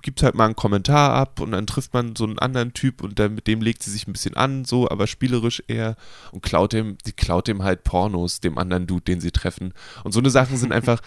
gibt 0.03 0.23
halt 0.23 0.35
mal 0.35 0.47
einen 0.47 0.57
Kommentar 0.57 1.15
ab 1.15 1.41
und 1.41 1.53
dann 1.53 1.67
trifft 1.67 1.95
man 1.95 2.17
so 2.17 2.25
einen 2.25 2.39
anderen 2.39 2.75
Typ 2.75 3.03
und 3.03 3.19
dann 3.19 3.35
mit 3.35 3.47
dem 3.47 3.63
legt 3.63 3.83
sie 3.83 3.91
sich 3.91 4.07
ein 4.07 4.13
bisschen 4.13 4.37
an, 4.37 4.65
so, 4.65 4.89
aber 4.89 5.07
spielerisch 5.07 5.63
eher 5.69 5.97
und 6.33 6.43
klaut 6.43 6.73
dem, 6.73 6.99
sie 7.05 7.13
klaut 7.13 7.49
dem 7.49 7.63
halt 7.63 7.85
Pornos, 7.85 8.41
dem 8.41 8.59
anderen 8.59 8.87
Dude, 8.87 9.05
den 9.05 9.21
sie 9.21 9.31
treffen. 9.31 9.73
Und 10.05 10.13
so 10.13 10.21
eine 10.21 10.31
Sachen 10.31 10.57
sind 10.57 10.73
einfach 10.73 11.01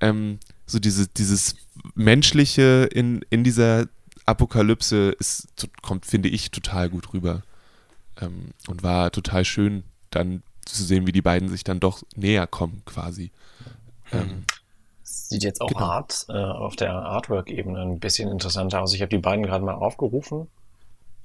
ähm, 0.00 0.38
so 0.66 0.78
diese, 0.78 1.06
dieses 1.08 1.56
Menschliche 1.94 2.88
in, 2.92 3.24
in 3.30 3.44
dieser 3.44 3.86
Apokalypse 4.26 5.10
ist, 5.18 5.48
kommt, 5.82 6.06
finde 6.06 6.28
ich, 6.28 6.50
total 6.50 6.88
gut 6.88 7.12
rüber. 7.12 7.42
Ähm, 8.20 8.50
und 8.68 8.82
war 8.82 9.10
total 9.10 9.44
schön, 9.44 9.84
dann 10.10 10.42
zu 10.64 10.82
sehen, 10.82 11.06
wie 11.06 11.12
die 11.12 11.22
beiden 11.22 11.48
sich 11.48 11.64
dann 11.64 11.80
doch 11.80 12.02
näher 12.16 12.46
kommen, 12.46 12.82
quasi. 12.86 13.32
Ähm, 14.12 14.44
Sieht 15.34 15.42
jetzt 15.42 15.60
auch 15.60 15.66
Genau. 15.66 15.80
hart 15.80 16.26
äh, 16.28 16.32
auf 16.32 16.76
der 16.76 16.92
Artwork-Ebene 16.92 17.80
ein 17.80 17.98
bisschen 17.98 18.30
interessanter 18.30 18.80
aus. 18.82 18.94
Ich 18.94 19.00
habe 19.02 19.08
die 19.08 19.18
beiden 19.18 19.44
gerade 19.44 19.64
mal 19.64 19.74
aufgerufen. 19.74 20.48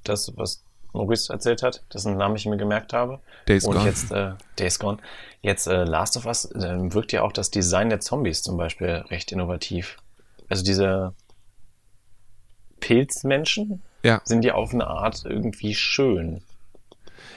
Das, 0.02 0.36
was 0.36 0.64
Maurice 0.92 1.32
erzählt 1.32 1.62
hat, 1.62 1.84
das 1.90 2.02
sind 2.02 2.16
Namen, 2.16 2.34
die 2.34 2.40
ich 2.40 2.46
mir 2.46 2.56
gemerkt 2.56 2.92
habe. 2.92 3.20
Days 3.46 3.64
Und 3.64 3.74
Gone. 3.76 3.86
jetzt 3.86 4.10
äh, 4.10 4.32
Days 4.58 4.80
Gone. 4.80 4.98
Jetzt 5.42 5.68
äh, 5.68 5.84
Last 5.84 6.16
of 6.16 6.26
Us 6.26 6.46
äh, 6.46 6.92
wirkt 6.92 7.12
ja 7.12 7.22
auch 7.22 7.30
das 7.30 7.52
Design 7.52 7.88
der 7.88 8.00
Zombies 8.00 8.42
zum 8.42 8.56
Beispiel 8.56 8.88
recht 8.88 9.30
innovativ. 9.30 9.96
Also 10.48 10.64
diese 10.64 11.14
Pilzmenschen 12.80 13.82
Ja. 14.02 14.20
sind 14.24 14.44
ja 14.44 14.54
auf 14.54 14.72
eine 14.74 14.88
Art 14.88 15.24
irgendwie 15.24 15.74
schön. 15.74 16.42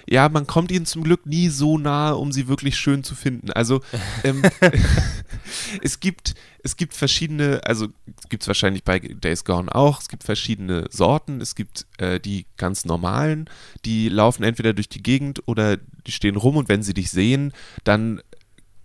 Ja, 0.10 0.28
man 0.30 0.48
kommt 0.48 0.72
ihnen 0.72 0.86
zum 0.86 1.04
Glück 1.04 1.26
nie 1.26 1.50
so 1.50 1.78
nahe, 1.78 2.16
um 2.16 2.32
sie 2.32 2.48
wirklich 2.48 2.78
schön 2.78 3.04
zu 3.04 3.16
finden. 3.16 3.52
Also 3.52 3.82
ähm, 4.24 4.44
es 5.82 6.00
gibt 6.00 6.36
es 6.66 6.78
gibt 6.78 6.94
verschiedene, 6.94 7.62
also 7.66 7.88
gibt 8.30 8.44
es 8.44 8.48
wahrscheinlich 8.48 8.84
bei 8.84 9.00
Days 9.00 9.44
Gone 9.44 9.74
auch. 9.74 10.00
Es 10.02 10.08
gibt 10.08 10.24
verschiedene 10.24 10.86
Sorten. 10.90 11.42
Es 11.42 11.56
gibt 11.56 11.86
äh, 11.98 12.20
die 12.20 12.46
ganz 12.58 12.86
normalen, 12.86 13.50
die 13.84 14.08
laufen 14.10 14.44
entweder 14.44 14.74
durch 14.74 14.88
die 14.88 15.04
Gegend 15.04 15.44
oder 15.46 15.78
die 15.78 16.12
stehen 16.12 16.38
rum 16.38 16.56
und 16.58 16.70
wenn 16.70 16.84
sie 16.84 16.94
dich 16.94 17.10
sehen, 17.10 17.52
dann 17.84 18.22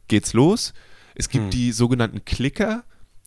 geht's 0.09 0.33
los. 0.33 0.73
Es 1.15 1.29
gibt 1.29 1.45
Hm. 1.45 1.51
die 1.51 1.73
sogenannten 1.73 2.25
Klicker, 2.25 2.85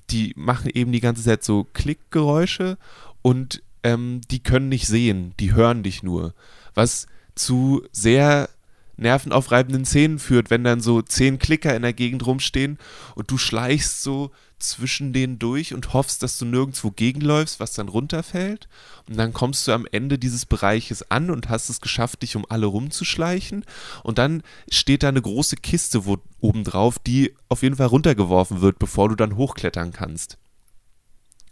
die 0.09 0.33
machen 0.35 0.69
eben 0.73 0.91
die 0.91 0.99
ganze 1.01 1.23
Zeit 1.23 1.43
so 1.43 1.63
Klickgeräusche 1.63 2.77
und 3.21 3.63
ähm, 3.83 4.21
die 4.29 4.43
können 4.43 4.69
nicht 4.69 4.87
sehen, 4.87 5.33
die 5.39 5.53
hören 5.53 5.83
dich 5.83 6.03
nur. 6.03 6.33
Was 6.73 7.07
zu 7.41 7.83
sehr 7.91 8.49
nervenaufreibenden 8.97 9.85
Szenen 9.85 10.19
führt, 10.19 10.49
wenn 10.49 10.63
dann 10.63 10.79
so 10.79 11.01
zehn 11.01 11.39
Klicker 11.39 11.75
in 11.75 11.81
der 11.81 11.93
Gegend 11.93 12.25
rumstehen 12.25 12.77
und 13.15 13.31
du 13.31 13.37
schleichst 13.37 14.03
so 14.03 14.31
zwischen 14.59 15.11
denen 15.11 15.39
durch 15.39 15.73
und 15.73 15.93
hoffst, 15.93 16.21
dass 16.21 16.37
du 16.37 16.45
nirgendwo 16.45 16.91
gegenläufst, 16.91 17.59
was 17.59 17.73
dann 17.73 17.89
runterfällt. 17.89 18.69
Und 19.09 19.17
dann 19.17 19.33
kommst 19.33 19.67
du 19.67 19.71
am 19.71 19.87
Ende 19.91 20.19
dieses 20.19 20.45
Bereiches 20.45 21.09
an 21.09 21.31
und 21.31 21.49
hast 21.49 21.69
es 21.69 21.81
geschafft, 21.81 22.21
dich 22.21 22.35
um 22.35 22.45
alle 22.47 22.67
rumzuschleichen. 22.67 23.65
Und 24.03 24.19
dann 24.19 24.43
steht 24.69 25.01
da 25.01 25.09
eine 25.09 25.21
große 25.21 25.55
Kiste 25.55 26.05
wo, 26.05 26.19
obendrauf, 26.39 26.99
die 26.99 27.33
auf 27.49 27.63
jeden 27.63 27.75
Fall 27.75 27.87
runtergeworfen 27.87 28.61
wird, 28.61 28.77
bevor 28.77 29.09
du 29.09 29.15
dann 29.15 29.35
hochklettern 29.35 29.91
kannst. 29.93 30.37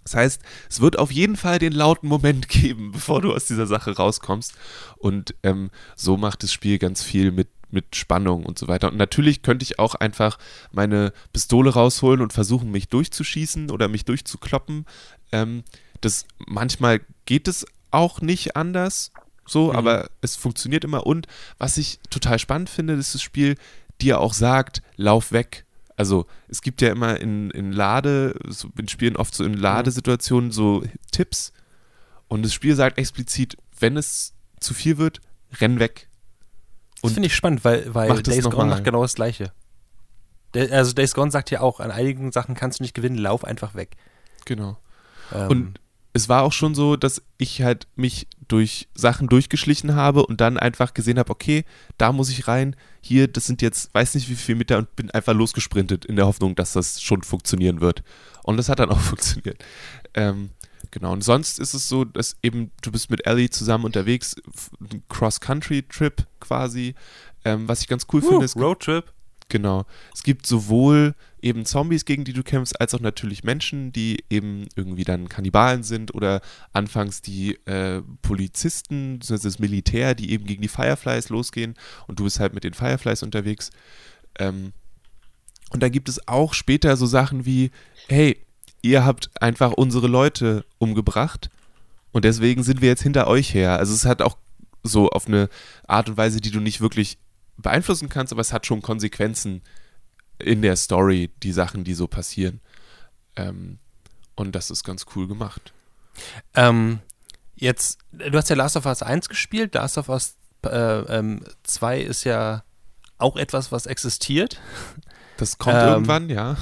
Das 0.03 0.15
heißt, 0.15 0.41
es 0.69 0.81
wird 0.81 0.97
auf 0.97 1.11
jeden 1.11 1.35
Fall 1.35 1.59
den 1.59 1.73
lauten 1.73 2.07
Moment 2.07 2.47
geben, 2.49 2.91
bevor 2.91 3.21
du 3.21 3.33
aus 3.33 3.45
dieser 3.45 3.67
Sache 3.67 3.95
rauskommst. 3.95 4.53
Und 4.97 5.35
ähm, 5.43 5.69
so 5.95 6.17
macht 6.17 6.43
das 6.43 6.51
Spiel 6.53 6.79
ganz 6.79 7.03
viel 7.03 7.31
mit, 7.31 7.49
mit 7.69 7.95
Spannung 7.95 8.45
und 8.45 8.57
so 8.57 8.67
weiter. 8.67 8.89
Und 8.91 8.97
natürlich 8.97 9.41
könnte 9.41 9.63
ich 9.63 9.77
auch 9.77 9.95
einfach 9.95 10.39
meine 10.71 11.13
Pistole 11.33 11.71
rausholen 11.71 12.21
und 12.21 12.33
versuchen, 12.33 12.71
mich 12.71 12.87
durchzuschießen 12.89 13.69
oder 13.69 13.87
mich 13.87 14.05
durchzukloppen. 14.05 14.85
Ähm, 15.31 15.63
das 16.01 16.25
manchmal 16.47 17.01
geht 17.25 17.47
es 17.47 17.65
auch 17.91 18.21
nicht 18.21 18.55
anders, 18.55 19.11
so, 19.45 19.69
Mhm. 19.71 19.75
aber 19.75 20.09
es 20.21 20.35
funktioniert 20.35 20.83
immer. 20.83 21.05
Und 21.05 21.27
was 21.57 21.77
ich 21.77 21.99
total 22.09 22.39
spannend 22.39 22.69
finde, 22.69 22.93
ist 22.93 23.13
das 23.15 23.21
Spiel 23.21 23.55
dir 24.01 24.19
auch 24.21 24.33
sagt, 24.33 24.81
lauf 24.95 25.31
weg. 25.31 25.65
Also 25.99 26.27
es 26.47 26.61
gibt 26.61 26.81
ja 26.81 26.91
immer 26.91 27.19
in, 27.19 27.51
in 27.51 27.73
Lade, 27.73 28.33
so 28.47 28.69
in 28.77 28.87
Spielen 28.87 29.17
oft 29.17 29.35
so 29.35 29.43
in 29.43 29.53
Ladesituationen 29.53 30.49
so 30.49 30.81
Tipps 31.11 31.51
und 32.29 32.43
das 32.43 32.53
Spiel 32.53 32.73
sagt 32.73 32.97
explizit, 32.97 33.57
wenn 33.77 33.97
es 33.97 34.33
zu 34.61 34.73
viel 34.73 34.97
wird, 34.97 35.19
renn 35.59 35.77
weg. 35.81 36.07
Das 36.93 37.03
Und 37.03 37.13
finde 37.15 37.27
ich 37.27 37.35
spannend, 37.35 37.65
weil, 37.65 37.93
weil 37.93 38.07
das 38.23 38.33
Days 38.33 38.45
Gone 38.45 38.55
mal. 38.55 38.65
macht 38.67 38.85
genau 38.85 39.01
das 39.01 39.15
Gleiche. 39.15 39.51
Der, 40.53 40.71
also 40.71 40.93
Days 40.93 41.13
Gone 41.13 41.31
sagt 41.31 41.51
ja 41.51 41.59
auch, 41.59 41.81
an 41.81 41.91
einigen 41.91 42.31
Sachen 42.31 42.55
kannst 42.55 42.79
du 42.79 42.83
nicht 42.83 42.93
gewinnen, 42.93 43.17
lauf 43.17 43.43
einfach 43.43 43.75
weg. 43.75 43.97
Genau. 44.45 44.77
Ähm, 45.33 45.49
Und 45.49 45.79
es 46.19 46.27
war 46.27 46.43
auch 46.43 46.51
schon 46.51 46.75
so, 46.75 46.97
dass 46.97 47.21
ich 47.37 47.61
halt 47.61 47.87
mich 47.95 48.27
durch 48.49 48.89
Sachen 48.93 49.29
durchgeschlichen 49.29 49.95
habe 49.95 50.25
und 50.25 50.41
dann 50.41 50.57
einfach 50.57 50.93
gesehen 50.93 51.17
habe, 51.17 51.31
okay, 51.31 51.63
da 51.97 52.11
muss 52.11 52.29
ich 52.29 52.47
rein, 52.47 52.75
hier, 52.99 53.27
das 53.29 53.45
sind 53.45 53.61
jetzt, 53.61 53.93
weiß 53.93 54.15
nicht 54.15 54.29
wie 54.29 54.35
viel 54.35 54.55
Meter 54.55 54.77
und 54.77 54.93
bin 54.97 55.09
einfach 55.11 55.33
losgesprintet 55.33 56.03
in 56.03 56.17
der 56.17 56.25
Hoffnung, 56.25 56.55
dass 56.55 56.73
das 56.73 57.01
schon 57.01 57.21
funktionieren 57.21 57.79
wird. 57.79 58.03
Und 58.43 58.57
das 58.57 58.67
hat 58.67 58.79
dann 58.79 58.89
auch 58.89 58.99
funktioniert. 58.99 59.63
Ähm, 60.13 60.49
genau, 60.91 61.13
und 61.13 61.23
sonst 61.23 61.57
ist 61.57 61.73
es 61.73 61.87
so, 61.87 62.03
dass 62.03 62.35
eben 62.43 62.71
du 62.81 62.91
bist 62.91 63.09
mit 63.09 63.25
Ellie 63.25 63.49
zusammen 63.49 63.85
unterwegs, 63.85 64.35
Cross-Country-Trip 65.07 66.27
quasi. 66.41 66.95
Ähm, 67.45 67.69
was 67.69 67.79
ich 67.79 67.87
ganz 67.87 68.07
cool 68.11 68.21
finde, 68.21 68.43
ist, 68.43 68.57
Roadtrip. 68.57 69.13
Genau. 69.47 69.85
Es 70.13 70.23
gibt 70.23 70.45
sowohl 70.45 71.15
eben 71.43 71.65
Zombies, 71.65 72.05
gegen 72.05 72.23
die 72.23 72.33
du 72.33 72.43
kämpfst, 72.43 72.79
als 72.79 72.93
auch 72.93 72.99
natürlich 72.99 73.43
Menschen, 73.43 73.91
die 73.91 74.23
eben 74.29 74.67
irgendwie 74.75 75.03
dann 75.03 75.29
Kannibalen 75.29 75.83
sind 75.83 76.13
oder 76.13 76.41
anfangs 76.73 77.21
die 77.21 77.55
äh, 77.65 78.01
Polizisten, 78.21 79.19
beziehungsweise 79.19 79.47
das 79.47 79.59
Militär, 79.59 80.15
die 80.15 80.31
eben 80.31 80.45
gegen 80.45 80.61
die 80.61 80.67
Fireflies 80.67 81.29
losgehen 81.29 81.75
und 82.07 82.19
du 82.19 82.23
bist 82.23 82.39
halt 82.39 82.53
mit 82.53 82.63
den 82.63 82.73
Fireflies 82.73 83.23
unterwegs. 83.23 83.71
Ähm, 84.37 84.73
und 85.71 85.83
dann 85.83 85.91
gibt 85.91 86.09
es 86.09 86.27
auch 86.27 86.53
später 86.53 86.97
so 86.97 87.05
Sachen 87.05 87.45
wie, 87.45 87.71
hey, 88.07 88.37
ihr 88.81 89.05
habt 89.05 89.29
einfach 89.41 89.73
unsere 89.73 90.07
Leute 90.07 90.65
umgebracht 90.77 91.49
und 92.11 92.25
deswegen 92.25 92.63
sind 92.63 92.81
wir 92.81 92.89
jetzt 92.89 93.03
hinter 93.03 93.27
euch 93.27 93.53
her. 93.53 93.77
Also 93.77 93.93
es 93.93 94.05
hat 94.05 94.21
auch 94.21 94.37
so 94.83 95.09
auf 95.09 95.27
eine 95.27 95.49
Art 95.87 96.09
und 96.09 96.17
Weise, 96.17 96.41
die 96.41 96.51
du 96.51 96.59
nicht 96.59 96.81
wirklich 96.81 97.17
beeinflussen 97.57 98.09
kannst, 98.09 98.33
aber 98.33 98.41
es 98.41 98.53
hat 98.53 98.65
schon 98.65 98.81
Konsequenzen 98.81 99.61
in 100.39 100.61
der 100.61 100.75
Story, 100.75 101.31
die 101.43 101.51
Sachen, 101.51 101.83
die 101.83 101.93
so 101.93 102.07
passieren. 102.07 102.61
Ähm, 103.35 103.79
und 104.35 104.55
das 104.55 104.71
ist 104.71 104.83
ganz 104.83 105.05
cool 105.15 105.27
gemacht. 105.27 105.73
Ähm, 106.55 106.99
Jetzt, 107.59 107.99
du 108.13 108.37
hast 108.37 108.49
ja 108.49 108.55
Last 108.55 108.77
of 108.77 108.85
Us 108.85 109.03
1 109.03 109.27
gespielt, 109.27 109.75
Last 109.75 109.97
of 109.97 110.07
Us 110.07 110.35
äh, 110.65 110.69
ähm, 110.69 111.43
2 111.63 111.99
ist 111.99 112.23
ja 112.23 112.63
auch 113.17 113.35
etwas, 113.35 113.73
was 113.73 113.85
existiert. 113.85 114.61
Das 115.35 115.57
kommt 115.57 115.75
Ähm, 115.75 115.87
irgendwann, 115.89 116.29
ja. 116.29 116.55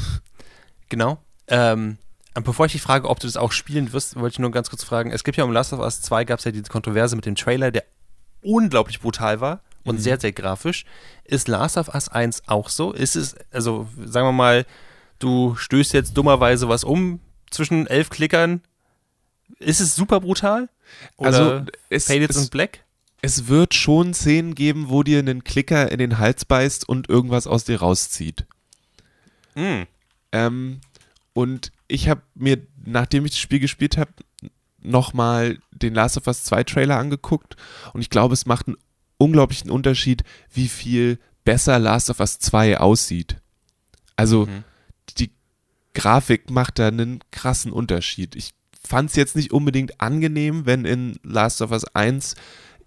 Genau. 0.89 1.19
Ähm, 1.47 1.99
bevor 2.34 2.65
ich 2.65 2.71
dich 2.71 2.82
frage, 2.82 3.09
ob 3.09 3.19
du 3.19 3.28
das 3.28 3.38
auch 3.38 3.51
spielen 3.51 3.93
wirst, 3.93 4.15
wollte 4.15 4.34
ich 4.34 4.39
nur 4.39 4.49
ganz 4.49 4.71
kurz 4.71 4.84
fragen. 4.84 5.11
Es 5.11 5.23
gibt 5.23 5.38
ja 5.38 5.43
um 5.43 5.51
Last 5.51 5.71
of 5.71 5.80
Us 5.80 6.01
2 6.01 6.25
gab 6.25 6.39
es 6.39 6.45
ja 6.45 6.51
diese 6.51 6.63
Kontroverse 6.63 7.15
mit 7.15 7.28
dem 7.28 7.36
Trailer, 7.36 7.69
der 7.69 7.84
unglaublich 8.41 8.99
brutal 8.99 9.39
war 9.39 9.61
und 9.88 9.97
sehr, 9.99 10.19
sehr 10.19 10.31
grafisch. 10.31 10.85
Ist 11.23 11.47
Last 11.47 11.77
of 11.77 11.89
Us 11.93 12.09
1 12.09 12.43
auch 12.47 12.69
so? 12.69 12.91
Ist 12.93 13.15
es, 13.15 13.35
also 13.51 13.88
sagen 14.03 14.27
wir 14.27 14.31
mal, 14.33 14.65
du 15.19 15.55
stößt 15.55 15.93
jetzt 15.93 16.15
dummerweise 16.17 16.69
was 16.69 16.83
um 16.83 17.19
zwischen 17.49 17.88
elf 17.88 18.09
Klickern. 18.09 18.61
Ist 19.59 19.79
es 19.79 19.95
super 19.95 20.19
brutal? 20.19 20.69
Oder 21.17 21.27
Also, 21.27 21.61
es- 21.89 22.05
Faded 22.05 22.29
es- 22.29 22.38
und 22.38 22.51
Black? 22.51 22.83
Es 23.21 23.47
wird 23.47 23.73
schon 23.73 24.13
Szenen 24.13 24.53
geben, 24.53 24.89
wo 24.89 25.01
dir 25.01 25.17
einen 25.19 25.43
Klicker 25.43 25.91
in 25.91 25.97
den 25.97 26.19
Hals 26.19 26.45
beißt 26.45 26.88
und 26.88 27.09
irgendwas 27.09 27.47
aus 27.47 27.63
dir 27.63 27.79
rauszieht. 27.79 28.45
Mm. 29.55 29.83
Ähm, 30.31 30.81
und 31.33 31.71
ich 31.88 32.09
habe 32.09 32.21
mir, 32.35 32.59
nachdem 32.85 33.25
ich 33.25 33.31
das 33.31 33.39
Spiel 33.39 33.59
gespielt 33.59 33.97
habe, 33.97 34.11
nochmal 34.79 35.57
den 35.71 35.95
Last 35.95 36.17
of 36.17 36.27
Us 36.27 36.43
2 36.43 36.63
Trailer 36.63 36.97
angeguckt 36.97 37.55
und 37.93 38.01
ich 38.01 38.09
glaube, 38.11 38.33
es 38.33 38.45
macht 38.45 38.67
einen 38.67 38.77
unglaublichen 39.18 39.72
Unterschied, 39.72 40.24
wie 40.53 40.68
viel 40.68 41.20
besser 41.43 41.80
Last 41.80 42.09
of 42.09 42.20
Us 42.20 42.39
2 42.39 42.80
aussieht. 42.80 43.38
Also 44.15 44.45
Mhm. 44.45 44.63
die 45.18 45.32
Grafik 45.93 46.49
macht 46.49 46.80
da 46.80 46.88
einen 46.89 47.20
krassen 47.32 47.72
Unterschied. 47.72 48.36
Ich 48.36 48.51
fand 48.88 49.09
es 49.09 49.15
jetzt 49.15 49.36
nicht 49.36 49.51
unbedingt 49.51 49.99
angenehm, 49.99 50.65
wenn 50.65 50.86
in 50.86 51.20
Last 51.24 51.61
of 51.61 51.72
Us 51.72 51.86
1 51.95 52.36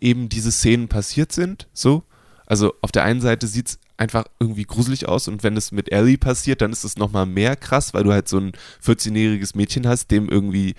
eben 0.01 0.29
diese 0.29 0.53
Szenen 0.53 0.89
passiert 0.89 1.33
sind, 1.33 1.69
so. 1.73 2.05
Also 2.47 2.75
auf 2.83 2.91
der 2.91 3.05
einen 3.05 3.21
Seite 3.21 3.47
sieht 3.47 3.69
es 3.69 3.79
einfach 3.97 4.25
irgendwie 4.41 4.65
gruselig 4.65 5.07
aus 5.09 5.29
und 5.29 5.43
wenn 5.43 5.57
es 5.57 5.73
mit 5.73 5.93
Ellie 5.93 6.17
passiert, 6.19 6.63
dann 6.63 6.73
ist 6.73 6.85
es 6.85 6.97
nochmal 6.97 7.27
mehr 7.27 7.55
krass, 7.55 7.93
weil 7.95 8.03
du 8.03 8.13
halt 8.13 8.29
so 8.29 8.39
ein 8.39 8.53
14-jähriges 8.83 9.57
Mädchen 9.57 9.87
hast, 9.87 10.11
dem 10.11 10.29
irgendwie 10.29 10.75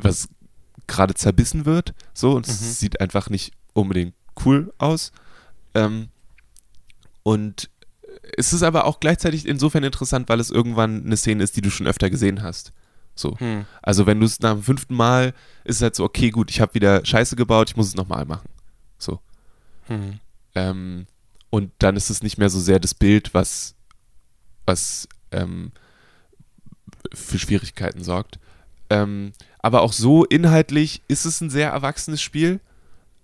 was 0.00 0.28
gerade 0.86 1.14
zerbissen 1.14 1.64
wird, 1.66 1.94
so 2.14 2.32
und 2.32 2.46
Mhm. 2.46 2.52
es 2.52 2.78
sieht 2.80 3.00
einfach 3.00 3.28
nicht 3.28 3.52
unbedingt 3.72 4.14
cool 4.44 4.72
aus. 4.78 5.12
Ähm, 5.74 6.08
und 7.22 7.70
es 8.36 8.52
ist 8.52 8.62
aber 8.62 8.86
auch 8.86 9.00
gleichzeitig 9.00 9.46
insofern 9.46 9.84
interessant, 9.84 10.28
weil 10.28 10.40
es 10.40 10.50
irgendwann 10.50 11.04
eine 11.04 11.16
Szene 11.16 11.42
ist, 11.42 11.56
die 11.56 11.60
du 11.60 11.70
schon 11.70 11.86
öfter 11.86 12.10
gesehen 12.10 12.42
hast. 12.42 12.72
So. 13.14 13.38
Hm. 13.38 13.64
Also 13.82 14.06
wenn 14.06 14.20
du 14.20 14.26
es 14.26 14.40
nach 14.40 14.54
dem 14.54 14.62
fünften 14.62 14.94
Mal, 14.94 15.34
ist 15.64 15.76
es 15.76 15.82
halt 15.82 15.94
so, 15.94 16.04
okay, 16.04 16.30
gut, 16.30 16.50
ich 16.50 16.60
habe 16.60 16.74
wieder 16.74 17.04
Scheiße 17.04 17.36
gebaut, 17.36 17.70
ich 17.70 17.76
muss 17.76 17.88
es 17.88 17.94
nochmal 17.94 18.24
machen. 18.24 18.48
So. 18.98 19.20
Hm. 19.86 20.18
Ähm, 20.54 21.06
und 21.50 21.72
dann 21.78 21.96
ist 21.96 22.10
es 22.10 22.22
nicht 22.22 22.38
mehr 22.38 22.50
so 22.50 22.58
sehr 22.58 22.80
das 22.80 22.94
Bild, 22.94 23.32
was, 23.34 23.74
was 24.66 25.08
ähm, 25.30 25.72
für 27.12 27.38
Schwierigkeiten 27.38 28.02
sorgt. 28.02 28.38
Ähm, 28.90 29.32
aber 29.60 29.82
auch 29.82 29.92
so 29.92 30.24
inhaltlich 30.24 31.02
ist 31.08 31.24
es 31.24 31.40
ein 31.40 31.50
sehr 31.50 31.70
erwachsenes 31.70 32.20
Spiel. 32.20 32.60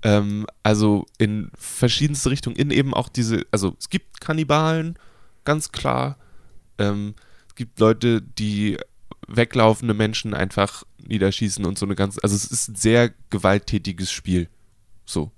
Ähm, 0.03 0.46
also 0.62 1.07
in 1.18 1.51
verschiedenste 1.55 2.30
Richtungen, 2.30 2.57
in 2.57 2.70
eben 2.70 2.94
auch 2.94 3.09
diese, 3.09 3.44
also 3.51 3.76
es 3.78 3.90
gibt 3.90 4.20
Kannibalen, 4.20 4.98
ganz 5.44 5.72
klar. 5.72 6.16
Ähm, 6.78 7.14
es 7.48 7.55
gibt 7.55 7.78
Leute, 7.80 8.22
die 8.22 8.78
weglaufende 9.28 9.94
Menschen 9.94 10.34
einfach 10.34 10.84
niederschießen 10.98 11.64
und 11.64 11.78
so 11.78 11.86
eine 11.86 11.94
ganz, 11.94 12.18
also 12.22 12.34
es 12.34 12.44
ist 12.44 12.68
ein 12.68 12.74
sehr 12.76 13.11
gewalttätiges 13.30 14.11
Spiel. 14.11 14.48
So. 15.05 15.30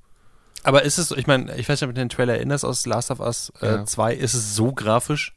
Aber 0.63 0.83
ist 0.85 0.99
es, 0.99 1.11
ich 1.11 1.27
meine, 1.27 1.57
ich 1.57 1.69
weiß 1.69 1.81
nicht, 1.81 1.89
ob 1.89 1.95
du 1.95 2.01
den 2.01 2.09
Trailer 2.09 2.35
erinnerst 2.35 2.65
aus 2.65 2.87
Last 2.87 3.11
of 3.11 3.19
Us 3.21 3.53
äh, 3.61 3.67
Ja. 3.67 3.85
2, 3.85 4.15
ist 4.15 4.35
es 4.35 4.55
so 4.55 4.73
grafisch, 4.73 5.35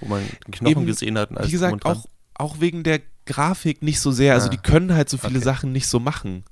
wo 0.00 0.08
man 0.08 0.22
den 0.46 0.52
Knochen 0.52 0.66
Eben, 0.66 0.86
gesehen 0.86 1.18
hat? 1.18 1.30
und 1.30 1.36
alles 1.36 1.48
Wie 1.48 1.52
gesagt, 1.52 1.84
auch, 1.84 2.06
auch 2.34 2.60
wegen 2.60 2.82
der 2.82 3.02
Grafik 3.26 3.82
nicht 3.82 4.00
so 4.00 4.10
sehr. 4.12 4.32
Also 4.34 4.46
Ah, 4.46 4.50
die 4.50 4.56
können 4.56 4.94
halt 4.94 5.10
so 5.10 5.18
viele 5.18 5.36
okay. 5.36 5.44
Sachen 5.44 5.72
nicht 5.72 5.86
so 5.88 6.00
machen. 6.00 6.44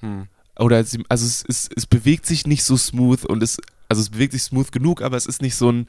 Hm. 0.00 0.28
Oder 0.58 0.84
sie, 0.84 1.02
also 1.08 1.26
es, 1.26 1.44
es, 1.48 1.68
es 1.74 1.86
bewegt 1.86 2.26
sich 2.26 2.46
nicht 2.46 2.64
so 2.64 2.76
smooth 2.76 3.24
und 3.24 3.42
es, 3.42 3.58
also 3.88 4.02
es 4.02 4.10
bewegt 4.10 4.32
sich 4.32 4.42
smooth 4.42 4.70
genug, 4.72 5.02
aber 5.02 5.16
es 5.16 5.26
ist 5.26 5.42
nicht 5.42 5.56
so 5.56 5.70
ein, 5.70 5.86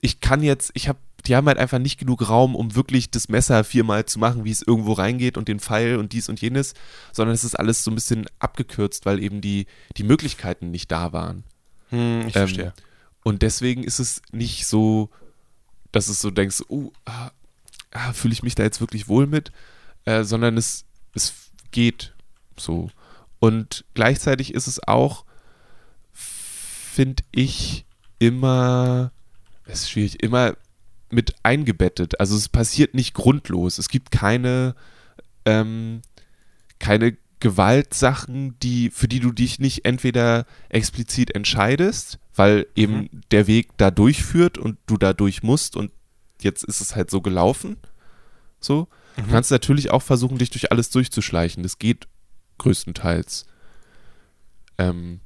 ich 0.00 0.20
kann 0.20 0.42
jetzt, 0.42 0.70
ich 0.74 0.88
habe, 0.88 0.98
die 1.26 1.36
haben 1.36 1.46
halt 1.46 1.58
einfach 1.58 1.78
nicht 1.78 1.98
genug 1.98 2.28
Raum, 2.28 2.54
um 2.54 2.74
wirklich 2.74 3.10
das 3.10 3.28
Messer 3.28 3.62
viermal 3.64 4.04
zu 4.04 4.18
machen, 4.18 4.44
wie 4.44 4.50
es 4.50 4.60
irgendwo 4.60 4.92
reingeht 4.92 5.38
und 5.38 5.48
den 5.48 5.60
Pfeil 5.60 5.96
und 5.96 6.12
dies 6.12 6.28
und 6.28 6.40
jenes, 6.40 6.74
sondern 7.12 7.34
es 7.34 7.44
ist 7.44 7.54
alles 7.54 7.84
so 7.84 7.90
ein 7.90 7.94
bisschen 7.94 8.26
abgekürzt, 8.38 9.06
weil 9.06 9.22
eben 9.22 9.40
die, 9.40 9.66
die 9.96 10.02
Möglichkeiten 10.02 10.70
nicht 10.70 10.90
da 10.90 11.12
waren. 11.12 11.44
Hm, 11.90 12.20
ich 12.20 12.26
Ähm, 12.26 12.32
verstehe. 12.32 12.74
Und 13.22 13.42
deswegen 13.42 13.84
ist 13.84 14.00
es 14.00 14.20
nicht 14.32 14.66
so, 14.66 15.10
dass 15.92 16.08
es 16.08 16.20
so 16.20 16.30
denkst, 16.30 16.64
oh, 16.68 16.90
ah, 17.04 17.30
ah, 17.92 18.12
fühle 18.12 18.32
ich 18.32 18.42
mich 18.42 18.56
da 18.56 18.64
jetzt 18.64 18.80
wirklich 18.80 19.06
wohl 19.06 19.26
mit, 19.26 19.52
äh, 20.04 20.24
sondern 20.24 20.56
es, 20.56 20.84
es 21.14 21.32
geht 21.70 22.14
so. 22.58 22.90
Und 23.42 23.84
gleichzeitig 23.94 24.54
ist 24.54 24.68
es 24.68 24.86
auch, 24.86 25.24
finde 26.12 27.24
ich, 27.32 27.84
immer, 28.20 29.10
es 29.66 29.80
ist 29.80 29.90
schwierig, 29.90 30.22
immer 30.22 30.56
mit 31.10 31.34
eingebettet. 31.42 32.20
Also 32.20 32.36
es 32.36 32.48
passiert 32.48 32.94
nicht 32.94 33.14
grundlos. 33.14 33.78
Es 33.78 33.88
gibt 33.88 34.12
keine, 34.12 34.76
ähm, 35.44 36.02
keine 36.78 37.16
Gewaltsachen, 37.40 38.60
die, 38.60 38.90
für 38.90 39.08
die 39.08 39.18
du 39.18 39.32
dich 39.32 39.58
nicht 39.58 39.86
entweder 39.86 40.46
explizit 40.68 41.34
entscheidest, 41.34 42.20
weil 42.36 42.68
eben 42.76 43.08
der 43.32 43.48
Weg 43.48 43.70
da 43.76 43.90
durchführt 43.90 44.56
und 44.56 44.78
du 44.86 44.96
da 44.96 45.12
durch 45.12 45.42
musst 45.42 45.76
und 45.76 45.90
jetzt 46.40 46.62
ist 46.62 46.80
es 46.80 46.94
halt 46.94 47.10
so 47.10 47.20
gelaufen. 47.20 47.76
So. 48.60 48.86
Du 49.16 49.26
kannst 49.32 49.50
natürlich 49.50 49.90
auch 49.90 50.02
versuchen, 50.02 50.38
dich 50.38 50.50
durch 50.50 50.70
alles 50.70 50.90
durchzuschleichen. 50.90 51.64
Das 51.64 51.80
geht 51.80 52.06
größtenteils. 52.62 53.46
Ähm, 54.78 55.20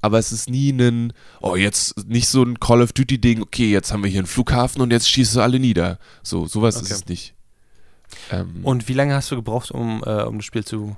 aber 0.00 0.18
es 0.18 0.32
ist 0.32 0.50
nie 0.50 0.70
ein, 0.70 1.12
oh, 1.40 1.56
jetzt 1.56 2.06
nicht 2.06 2.28
so 2.28 2.42
ein 2.42 2.60
Call 2.60 2.82
of 2.82 2.92
Duty-Ding, 2.92 3.40
okay, 3.40 3.70
jetzt 3.70 3.90
haben 3.92 4.02
wir 4.02 4.10
hier 4.10 4.20
einen 4.20 4.26
Flughafen 4.26 4.82
und 4.82 4.90
jetzt 4.90 5.08
schießt 5.08 5.36
du 5.36 5.40
alle 5.40 5.58
nieder. 5.58 5.98
So, 6.22 6.46
sowas 6.46 6.76
ist 6.76 6.82
Okay. 6.82 6.92
es 6.94 7.06
nicht. 7.06 7.34
Ähm, 8.30 8.64
Und 8.64 8.86
wie 8.88 8.92
lange 8.92 9.14
hast 9.14 9.30
du 9.30 9.36
gebraucht, 9.36 9.70
um, 9.70 10.02
äh, 10.04 10.22
um 10.24 10.36
das 10.36 10.44
Spiel 10.44 10.64
zu, 10.64 10.96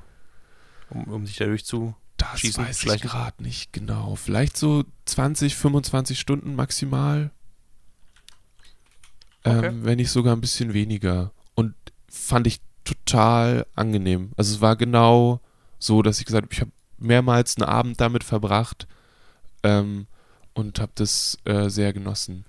um, 0.90 1.04
um 1.04 1.24
sich 1.26 1.36
dadurch 1.36 1.64
zu 1.64 1.94
Das 2.16 2.40
Schießen, 2.40 2.64
weiß 2.64 2.76
ich 2.76 2.82
schleichen? 2.82 3.08
gerade 3.08 3.42
nicht 3.44 3.72
genau. 3.72 4.16
Vielleicht 4.16 4.56
so 4.56 4.82
20, 5.04 5.54
25 5.54 6.18
Stunden 6.18 6.56
maximal. 6.56 7.30
Okay. 9.44 9.66
Ähm, 9.68 9.84
wenn 9.84 9.96
nicht 9.98 10.10
sogar 10.10 10.34
ein 10.34 10.40
bisschen 10.40 10.74
weniger. 10.74 11.30
Und 11.54 11.74
fand 12.08 12.48
ich 12.48 12.60
total 12.86 13.66
angenehm. 13.74 14.32
Also 14.36 14.54
es 14.54 14.60
war 14.60 14.76
genau 14.76 15.40
so, 15.78 16.00
dass 16.02 16.18
ich 16.18 16.24
gesagt 16.24 16.44
habe, 16.44 16.54
ich 16.54 16.60
habe 16.60 16.70
mehrmals 16.98 17.56
einen 17.56 17.68
Abend 17.68 18.00
damit 18.00 18.24
verbracht 18.24 18.86
ähm, 19.62 20.06
und 20.54 20.80
habe 20.80 20.92
das 20.94 21.36
äh, 21.44 21.68
sehr 21.68 21.92
genossen. 21.92 22.46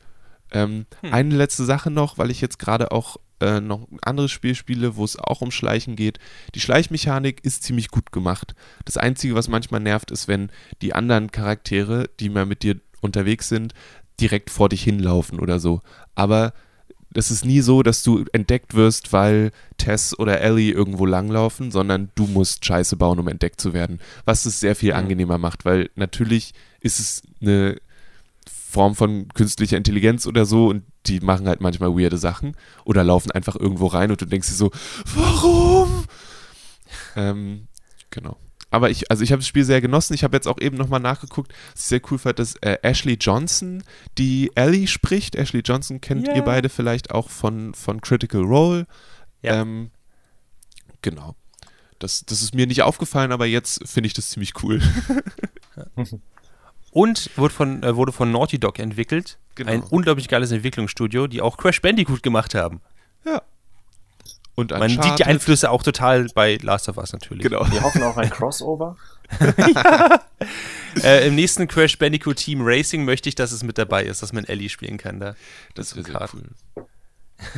Ähm, 0.51 0.85
Hm. 1.01 1.13
Eine 1.13 1.35
letzte 1.35 1.65
Sache 1.65 1.91
noch, 1.91 2.17
weil 2.17 2.31
ich 2.31 2.39
jetzt 2.39 2.59
gerade 2.59 2.91
auch 2.91 3.17
äh, 3.39 3.59
noch 3.59 3.91
ein 3.91 3.99
anderes 4.01 4.31
Spiel 4.31 4.55
spiele, 4.55 4.95
wo 4.95 5.03
es 5.03 5.17
auch 5.19 5.41
um 5.41 5.51
Schleichen 5.51 5.95
geht. 5.95 6.19
Die 6.55 6.59
Schleichmechanik 6.59 7.43
ist 7.43 7.63
ziemlich 7.63 7.89
gut 7.89 8.11
gemacht. 8.11 8.55
Das 8.85 8.97
Einzige, 8.97 9.35
was 9.35 9.49
manchmal 9.49 9.81
nervt, 9.81 10.11
ist, 10.11 10.27
wenn 10.27 10.49
die 10.81 10.93
anderen 10.93 11.31
Charaktere, 11.31 12.09
die 12.19 12.29
mal 12.29 12.45
mit 12.45 12.63
dir 12.63 12.79
unterwegs 13.01 13.49
sind, 13.49 13.73
direkt 14.19 14.49
vor 14.49 14.69
dich 14.69 14.83
hinlaufen 14.83 15.39
oder 15.39 15.59
so. 15.59 15.81
Aber 16.15 16.53
es 17.17 17.31
ist 17.31 17.45
nie 17.45 17.61
so, 17.61 17.81
dass 17.81 18.03
du 18.03 18.25
entdeckt 18.31 18.75
wirst, 18.75 19.11
weil 19.11 19.51
Tess 19.77 20.17
oder 20.17 20.39
Ellie 20.39 20.71
irgendwo 20.71 21.07
langlaufen, 21.07 21.71
sondern 21.71 22.11
du 22.13 22.27
musst 22.27 22.63
Scheiße 22.63 22.95
bauen, 22.95 23.17
um 23.17 23.27
entdeckt 23.27 23.59
zu 23.59 23.73
werden. 23.73 23.99
Was 24.25 24.45
es 24.45 24.59
sehr 24.59 24.75
viel 24.75 24.93
angenehmer 24.93 25.39
macht, 25.39 25.65
weil 25.65 25.89
natürlich 25.95 26.53
ist 26.79 26.99
es 26.99 27.23
eine 27.41 27.77
Form 28.47 28.93
von 28.93 29.29
künstlicher 29.29 29.77
Intelligenz 29.77 30.27
oder 30.27 30.45
so 30.45 30.67
und 30.67 30.83
die 31.07 31.19
machen 31.19 31.47
halt 31.47 31.59
manchmal 31.59 31.97
weirde 31.97 32.19
Sachen 32.19 32.55
oder 32.85 33.03
laufen 33.03 33.31
einfach 33.31 33.55
irgendwo 33.55 33.87
rein 33.87 34.11
und 34.11 34.21
du 34.21 34.25
denkst 34.25 34.49
dir 34.49 34.53
so, 34.53 34.71
warum? 35.15 36.05
Ähm, 37.15 37.67
genau. 38.11 38.37
Aber 38.69 38.89
ich, 38.89 39.09
also 39.09 39.23
ich 39.23 39.31
habe 39.31 39.39
das 39.39 39.47
Spiel 39.47 39.63
sehr 39.63 39.79
genossen. 39.81 40.13
Ich 40.13 40.23
habe 40.23 40.35
jetzt 40.35 40.47
auch 40.47 40.59
eben 40.59 40.75
nochmal 40.77 40.99
nachgeguckt, 40.99 41.53
was 41.73 41.81
ich 41.83 41.87
sehr 41.87 42.01
cool 42.11 42.17
fand, 42.17 42.39
dass 42.39 42.55
äh, 42.57 42.77
Ashley 42.81 43.13
Johnson, 43.19 43.83
die 44.17 44.51
Ellie 44.55 44.87
spricht. 44.87 45.35
Ashley 45.35 45.61
Johnson 45.63 46.01
kennt 46.01 46.27
Ja. 46.27 46.35
ihr 46.35 46.41
beide 46.41 46.67
vielleicht 46.69 47.11
auch 47.11 47.29
von, 47.29 47.73
von 47.73 48.01
Critical 48.01 48.41
Role. 48.41 48.85
Ja. 49.41 49.61
Ähm, 49.61 49.91
genau. 51.01 51.35
Das, 51.99 52.25
das 52.25 52.41
ist 52.41 52.53
mir 52.53 52.67
nicht 52.67 52.81
aufgefallen, 52.83 53.31
aber 53.31 53.45
jetzt 53.45 53.87
finde 53.87 54.07
ich 54.07 54.13
das 54.13 54.29
ziemlich 54.29 54.53
cool. 54.63 54.81
Und 56.91 57.29
wurde 57.37 57.53
von, 57.53 57.83
äh, 57.83 57.95
wurde 57.95 58.11
von 58.11 58.31
Naughty 58.31 58.59
Dog 58.59 58.79
entwickelt. 58.79 59.37
Genau. 59.55 59.71
Ein 59.71 59.83
unglaublich 59.83 60.27
geiles 60.27 60.51
Entwicklungsstudio, 60.51 61.27
die 61.27 61.41
auch 61.41 61.57
Crash 61.57 61.81
Bandicoot 61.81 62.23
gemacht 62.23 62.55
haben. 62.55 62.81
Ja. 63.25 63.41
Und 64.57 64.71
Man 64.71 64.89
sieht 64.89 65.19
die. 65.19 65.23
Einflüsse 65.23 65.69
auch 65.69 65.83
total 65.83 66.25
bei 66.33 66.57
Last 66.63 66.89
of 66.89 66.97
Us 66.97 67.13
natürlich. 67.13 67.43
Genau. 67.43 67.69
Wir 67.71 67.83
hoffen 67.83 68.01
auf 68.01 68.17
ein 68.17 68.29
Crossover. 68.29 68.97
Äh, 71.03 71.27
Im 71.27 71.35
nächsten 71.35 71.67
Crash 71.67 71.99
Bandicoot 71.99 72.37
Team 72.37 72.61
Racing 72.63 73.05
möchte 73.05 73.29
ich, 73.29 73.35
dass 73.35 73.51
es 73.51 73.61
mit 73.61 73.77
dabei 73.77 74.05
ist, 74.05 74.23
dass 74.23 74.33
man 74.33 74.45
Ellie 74.45 74.69
spielen 74.69 74.97
kann 74.97 75.19
da. 75.19 75.35
Das 75.75 75.95
wäre 75.95 76.05
sehr 76.05 76.15
Karten. 76.15 76.55
cool. 76.75 76.85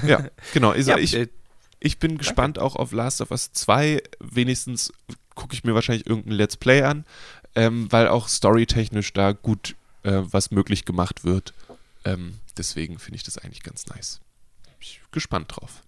Ja, 0.05 0.27
genau. 0.53 0.73
Isa, 0.73 0.93
Ja, 0.93 0.97
ich, 0.97 1.15
äh, 1.15 1.27
ich 1.79 1.99
bin 1.99 2.17
gespannt 2.17 2.59
auch 2.59 2.75
auf 2.75 2.91
Last 2.91 3.21
of 3.21 3.31
Us 3.31 3.53
2. 3.53 4.01
Wenigstens 4.19 4.91
gucke 5.35 5.53
ich 5.53 5.63
mir 5.63 5.73
wahrscheinlich 5.73 6.05
irgendein 6.05 6.33
Let's 6.33 6.57
Play 6.57 6.81
an, 6.81 7.05
ähm, 7.55 7.89
weil 7.89 8.09
auch 8.09 8.27
storytechnisch 8.27 9.13
da 9.13 9.31
gut 9.31 9.75
äh, 10.03 10.19
was 10.23 10.51
möglich 10.51 10.83
gemacht 10.83 11.23
wird. 11.23 11.53
Ähm, 12.03 12.39
deswegen 12.57 12.99
finde 12.99 13.17
ich 13.17 13.23
das 13.23 13.37
eigentlich 13.37 13.63
ganz 13.63 13.85
nice. 13.85 14.19
Bin 14.63 14.73
ich 14.81 14.99
gespannt 15.11 15.55
drauf. 15.55 15.81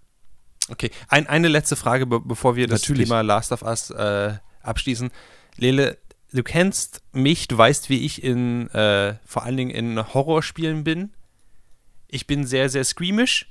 Okay, 0.71 0.89
Ein, 1.09 1.27
eine 1.27 1.49
letzte 1.49 1.75
Frage, 1.75 2.05
be 2.05 2.19
bevor 2.21 2.55
wir 2.55 2.65
das 2.67 2.81
Natürlich. 2.81 3.09
Thema 3.09 3.21
Last 3.21 3.51
of 3.51 3.61
Us 3.61 3.89
äh, 3.89 4.33
abschließen. 4.61 5.11
Lele, 5.57 5.97
du 6.31 6.43
kennst 6.43 7.01
mich, 7.11 7.47
du 7.49 7.57
weißt, 7.57 7.89
wie 7.89 8.05
ich 8.05 8.23
in 8.23 8.69
äh, 8.69 9.15
vor 9.25 9.43
allen 9.43 9.57
Dingen 9.57 9.71
in 9.71 10.13
Horrorspielen 10.13 10.83
bin. 10.85 11.11
Ich 12.07 12.25
bin 12.25 12.45
sehr, 12.45 12.69
sehr 12.69 12.85
screamish. 12.85 13.47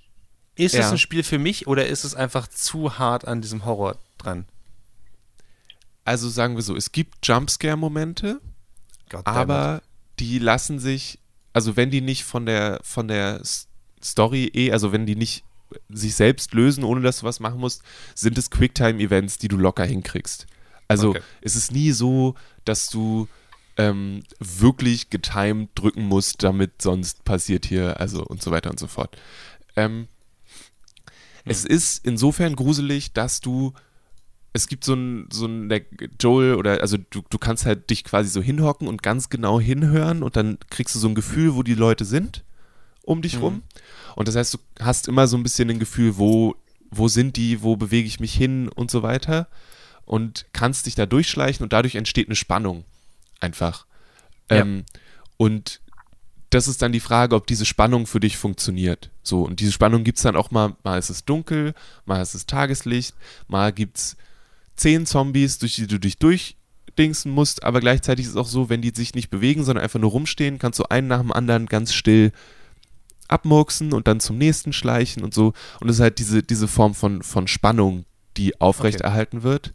Ist 0.56 0.74
es 0.74 0.80
Ja. 0.80 0.90
ein 0.90 0.98
Spiel 0.98 1.22
für 1.22 1.38
mich 1.38 1.66
oder 1.66 1.86
ist 1.86 2.04
es 2.04 2.14
einfach 2.14 2.46
zu 2.48 2.98
hart 2.98 3.26
an 3.28 3.40
diesem 3.42 3.64
Horror 3.66 3.96
dran? 4.18 4.46
Also 6.04 6.28
sagen 6.30 6.56
wir 6.56 6.62
so, 6.62 6.74
es 6.74 6.92
gibt 6.92 7.26
Jumpscare-Momente, 7.26 8.40
aber 9.24 9.82
die 10.18 10.38
lassen 10.38 10.78
sich, 10.78 11.18
also 11.52 11.76
wenn 11.76 11.90
die 11.90 12.00
nicht 12.00 12.24
von 12.24 12.46
der 12.46 12.80
von 12.82 13.08
der 13.08 13.42
Story 14.02 14.50
eh, 14.54 14.72
also 14.72 14.92
wenn 14.92 15.04
die 15.06 15.16
nicht 15.16 15.44
sich 15.88 16.14
selbst 16.14 16.54
lösen, 16.54 16.84
ohne 16.84 17.00
dass 17.00 17.20
du 17.20 17.26
was 17.26 17.40
machen 17.40 17.60
musst, 17.60 17.82
sind 18.14 18.38
es 18.38 18.50
Quicktime-Events, 18.50 19.38
die 19.38 19.48
du 19.48 19.56
locker 19.56 19.84
hinkriegst. 19.84 20.46
Also 20.88 21.10
Okay. 21.10 21.20
es 21.42 21.56
ist 21.56 21.72
nie 21.72 21.92
so, 21.92 22.34
dass 22.64 22.88
du 22.88 23.28
ähm, 23.76 24.22
wirklich 24.40 25.10
getimed 25.10 25.70
drücken 25.74 26.02
musst, 26.04 26.42
damit 26.42 26.82
sonst 26.82 27.24
passiert 27.24 27.66
hier, 27.66 28.00
also 28.00 28.24
und 28.24 28.42
so 28.42 28.50
weiter 28.50 28.70
und 28.70 28.78
so 28.80 28.86
fort. 28.88 29.16
Ähm, 29.76 30.08
Es 31.44 31.64
ist 31.64 32.04
insofern 32.04 32.54
gruselig, 32.56 33.12
dass 33.12 33.40
du 33.40 33.72
es 34.52 34.66
gibt 34.66 34.82
so 34.84 34.94
ein, 34.94 35.28
so 35.32 35.46
ein 35.46 35.70
Joel 36.20 36.56
oder 36.56 36.80
also 36.82 36.96
du, 36.96 37.22
du 37.30 37.38
kannst 37.38 37.66
halt 37.66 37.88
dich 37.88 38.02
quasi 38.02 38.28
so 38.28 38.42
hinhocken 38.42 38.88
und 38.88 39.00
ganz 39.00 39.28
genau 39.28 39.60
hinhören 39.60 40.24
und 40.24 40.34
dann 40.34 40.58
kriegst 40.70 40.94
du 40.96 40.98
so 40.98 41.06
ein 41.08 41.14
Gefühl, 41.14 41.54
wo 41.54 41.62
die 41.62 41.74
Leute 41.76 42.04
sind 42.04 42.42
um 43.05 43.22
dich 43.22 43.40
rum. 43.40 43.62
Und 44.16 44.28
das 44.28 44.36
heißt, 44.36 44.55
du 44.55 44.59
hast 44.80 45.09
immer 45.09 45.26
so 45.26 45.36
ein 45.36 45.42
bisschen 45.42 45.70
ein 45.70 45.78
Gefühl, 45.78 46.16
wo, 46.18 46.57
wo 46.90 47.09
sind 47.09 47.36
die, 47.36 47.62
wo 47.62 47.76
bewege 47.76 48.07
ich 48.07 48.20
mich 48.20 48.34
hin 48.34 48.68
und 48.68 48.90
so 48.90 49.03
weiter. 49.03 49.48
Und 50.05 50.46
kannst 50.53 50.86
dich 50.86 50.94
da 50.94 51.07
durchschleichen 51.07 51.62
und 51.62 51.72
dadurch 51.72 51.94
entsteht 51.94 52.28
eine 52.28 52.36
Spannung. 52.36 52.84
Einfach. 53.38 53.86
Ja. 54.51 54.59
Ähm, 54.59 54.84
und 55.36 55.80
das 56.51 56.66
ist 56.66 56.82
dann 56.82 56.92
die 56.92 57.01
Frage, 57.01 57.36
ob 57.36 57.46
diese 57.46 57.64
Spannung 57.64 58.07
für 58.07 58.20
dich 58.20 58.36
funktioniert. 58.36 59.11
So, 59.22 59.42
und 59.42 59.61
diese 59.61 59.72
Spannung 59.72 60.03
gibt 60.03 60.18
es 60.18 60.24
dann 60.24 60.36
auch 60.36 60.51
mal, 60.51 60.76
mal 60.82 60.98
ist 60.98 61.11
es 61.11 61.24
dunkel, 61.24 61.74
mal 62.05 62.20
ist 62.20 62.34
es 62.34 62.46
Tageslicht, 62.46 63.14
mal 63.46 63.72
gibt 63.72 63.98
es 63.98 64.16
zehn 64.74 65.07
Zombies, 65.07 65.59
durch 65.59 65.76
die 65.76 65.86
du 65.86 66.01
dich 66.01 66.18
durchdingsen 66.18 67.30
musst, 67.30 67.62
aber 67.62 67.80
gleichzeitig 67.80 68.26
ist 68.26 68.32
es 68.32 68.36
auch 68.36 68.48
so, 68.48 68.68
wenn 68.68 68.82
die 68.82 68.92
sich 68.94 69.14
nicht 69.14 69.30
bewegen, 69.30 69.62
sondern 69.62 69.84
einfach 69.84 70.01
nur 70.01 70.11
rumstehen, 70.11 70.59
kannst 70.59 70.80
du 70.80 70.84
einen 70.90 71.07
nach 71.07 71.20
dem 71.20 71.32
anderen 71.32 71.66
ganz 71.66 71.94
still 71.94 72.32
abmurksen 73.31 73.93
und 73.93 74.07
dann 74.09 74.20
zum 74.20 74.39
nächsten 74.39 74.72
schleichen 74.72 75.22
und 75.22 75.35
so. 75.35 75.53
Und 75.81 75.89
es 75.89 75.97
ist 75.97 76.01
halt 76.01 76.18
diese, 76.18 76.43
diese 76.43 76.68
Form 76.68 76.95
von, 76.95 77.22
von 77.22 77.47
Spannung, 77.47 78.05
die 78.37 78.61
aufrechterhalten 78.61 79.43
wird, 79.43 79.72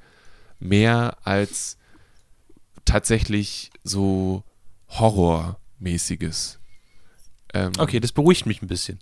mehr 0.60 1.18
als 1.24 1.78
tatsächlich 2.86 3.72
so 3.84 4.44
Horrormäßiges. 4.90 6.60
Ähm, 7.54 7.72
Okay, 7.78 8.00
das 8.00 8.12
beruhigt 8.12 8.46
mich 8.46 8.62
ein 8.62 8.68
bisschen. 8.68 9.00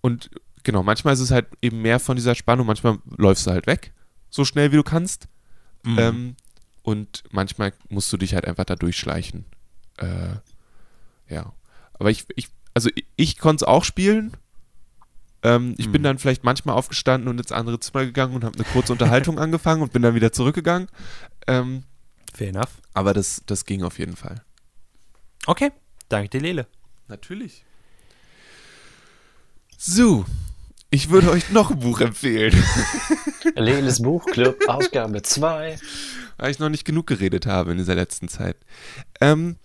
und 0.00 0.30
genau, 0.62 0.82
manchmal 0.82 1.14
ist 1.14 1.20
es 1.20 1.30
halt 1.30 1.46
eben 1.62 1.82
mehr 1.82 2.00
von 2.00 2.16
dieser 2.16 2.34
Spannung, 2.34 2.66
manchmal 2.66 2.98
läufst 3.16 3.46
du 3.46 3.50
halt 3.50 3.66
weg, 3.66 3.92
so 4.30 4.44
schnell 4.44 4.72
wie 4.72 4.76
du 4.76 4.82
kannst. 4.82 5.28
Mhm. 5.82 5.98
Ähm, 5.98 6.36
und 6.82 7.24
manchmal 7.30 7.72
musst 7.88 8.12
du 8.12 8.16
dich 8.16 8.34
halt 8.34 8.46
einfach 8.46 8.64
da 8.64 8.76
durchschleichen. 8.76 9.44
Äh, 9.98 10.36
ja. 11.28 11.52
Aber 11.94 12.10
ich, 12.10 12.26
ich 12.36 12.48
also 12.74 12.90
ich, 12.94 13.06
ich 13.16 13.38
konnte 13.38 13.64
es 13.64 13.68
auch 13.68 13.84
spielen. 13.84 14.36
Ähm, 15.42 15.74
ich 15.78 15.90
bin 15.90 16.00
Mhm. 16.02 16.04
dann 16.04 16.18
vielleicht 16.18 16.42
manchmal 16.44 16.74
aufgestanden 16.76 17.28
und 17.28 17.38
ins 17.38 17.52
andere 17.52 17.78
Zimmer 17.80 18.04
gegangen 18.04 18.34
und 18.34 18.44
habe 18.44 18.54
eine 18.56 18.64
kurze 18.64 18.92
Unterhaltung 18.92 19.38
angefangen 19.40 19.82
und 19.82 19.92
bin 19.92 20.02
dann 20.02 20.14
wieder 20.14 20.32
zurückgegangen. 20.32 20.88
Ähm, 21.46 21.84
Fair 22.32 22.48
enough. 22.48 22.80
aber 22.94 23.12
das, 23.14 23.42
das 23.46 23.64
ging 23.64 23.82
auf 23.82 23.98
jeden 23.98 24.16
Fall. 24.16 24.42
Okay, 25.46 25.70
danke 26.08 26.30
dir, 26.30 26.40
Lele. 26.40 26.66
Natürlich. 27.08 27.64
So, 29.76 30.24
ich 30.90 31.10
würde 31.10 31.30
euch 31.30 31.50
noch 31.50 31.70
ein 31.70 31.78
Buch 31.80 32.00
empfehlen, 32.00 32.54
Leles 33.54 34.00
Buchclub, 34.00 34.56
Ausgabe 34.68 35.20
2. 35.22 35.78
weil 36.38 36.50
ich 36.50 36.58
noch 36.58 36.70
nicht 36.70 36.84
genug 36.84 37.06
geredet 37.06 37.44
habe 37.46 37.72
in 37.72 37.78
dieser 37.78 37.94
letzten 37.94 38.28
Zeit. 38.28 38.56
Ähm, 39.20 39.56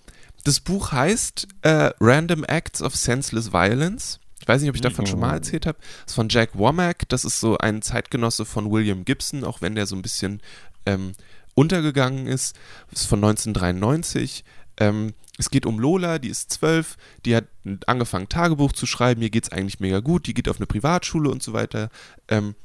das 0.44 0.60
Buch 0.60 0.92
heißt 0.92 1.48
äh, 1.62 1.92
Random 2.00 2.44
Acts 2.44 2.82
of 2.82 2.96
Senseless 2.96 3.52
Violence. 3.52 4.20
Ich 4.42 4.48
weiß 4.48 4.62
nicht, 4.62 4.70
ob 4.70 4.76
ich 4.76 4.82
davon 4.82 5.06
schon 5.06 5.20
mal 5.20 5.34
erzählt 5.34 5.66
habe. 5.66 5.78
Das 5.80 6.12
ist 6.12 6.16
von 6.16 6.30
Jack 6.30 6.58
Womack. 6.58 7.08
Das 7.10 7.26
ist 7.26 7.40
so 7.40 7.58
ein 7.58 7.82
Zeitgenosse 7.82 8.46
von 8.46 8.72
William 8.72 9.06
Gibson, 9.06 9.44
auch 9.44 9.62
wenn 9.62 9.76
der 9.76 9.86
so 9.86 9.96
ein 9.96 10.02
bisschen 10.02 10.42
ähm, 10.86 11.12
untergegangen 11.56 12.28
ist. 12.28 12.56
Das 12.90 13.02
ist 13.02 13.08
von 13.08 13.20
1993. 13.20 14.44
Ähm, 14.78 15.14
es 15.38 15.50
geht 15.50 15.66
um 15.66 15.80
Lola, 15.80 16.20
die 16.20 16.30
ist 16.30 16.52
zwölf, 16.52 16.98
die 17.26 17.36
hat 17.36 17.46
angefangen 17.86 18.28
Tagebuch 18.28 18.74
zu 18.74 18.86
schreiben, 18.86 19.22
ihr 19.22 19.30
geht 19.30 19.46
es 19.46 19.52
eigentlich 19.52 19.80
mega 19.80 20.02
gut, 20.02 20.28
die 20.28 20.34
geht 20.34 20.50
auf 20.50 20.58
eine 20.58 20.68
Privatschule 20.68 21.30
und 21.30 21.42
so 21.42 21.54
weiter. 21.54 21.90
Ähm, 22.28 22.56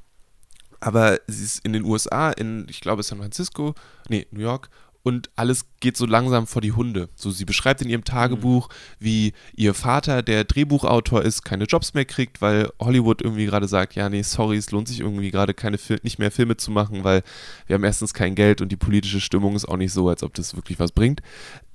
aber 0.80 1.20
sie 1.26 1.44
ist 1.44 1.64
in 1.64 1.72
den 1.72 1.84
USA, 1.84 2.30
in, 2.30 2.66
ich 2.68 2.80
glaube, 2.80 3.02
San 3.02 3.18
Francisco, 3.18 3.74
nee, 4.08 4.26
New 4.32 4.40
York, 4.40 4.70
und 5.04 5.30
alles 5.36 5.66
geht 5.80 5.98
so 5.98 6.06
langsam 6.06 6.46
vor 6.46 6.62
die 6.62 6.72
Hunde. 6.72 7.10
So, 7.14 7.30
sie 7.30 7.44
beschreibt 7.44 7.82
in 7.82 7.90
ihrem 7.90 8.04
Tagebuch, 8.04 8.70
wie 8.98 9.34
ihr 9.54 9.74
Vater, 9.74 10.22
der 10.22 10.44
Drehbuchautor 10.44 11.22
ist, 11.22 11.44
keine 11.44 11.64
Jobs 11.64 11.92
mehr 11.92 12.06
kriegt, 12.06 12.40
weil 12.40 12.70
Hollywood 12.80 13.20
irgendwie 13.20 13.44
gerade 13.44 13.68
sagt, 13.68 13.94
ja, 13.94 14.08
nee, 14.08 14.22
sorry, 14.22 14.56
es 14.56 14.70
lohnt 14.70 14.88
sich 14.88 15.00
irgendwie 15.00 15.30
gerade 15.30 15.52
keine 15.52 15.76
Fil 15.76 16.00
nicht 16.02 16.18
mehr 16.18 16.30
Filme 16.30 16.56
zu 16.56 16.70
machen, 16.70 17.04
weil 17.04 17.22
wir 17.66 17.74
haben 17.74 17.84
erstens 17.84 18.14
kein 18.14 18.34
Geld 18.34 18.62
und 18.62 18.72
die 18.72 18.76
politische 18.76 19.20
Stimmung 19.20 19.54
ist 19.54 19.66
auch 19.66 19.76
nicht 19.76 19.92
so, 19.92 20.08
als 20.08 20.22
ob 20.22 20.32
das 20.32 20.56
wirklich 20.56 20.78
was 20.78 20.90
bringt. 20.90 21.20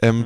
Ähm, 0.01 0.25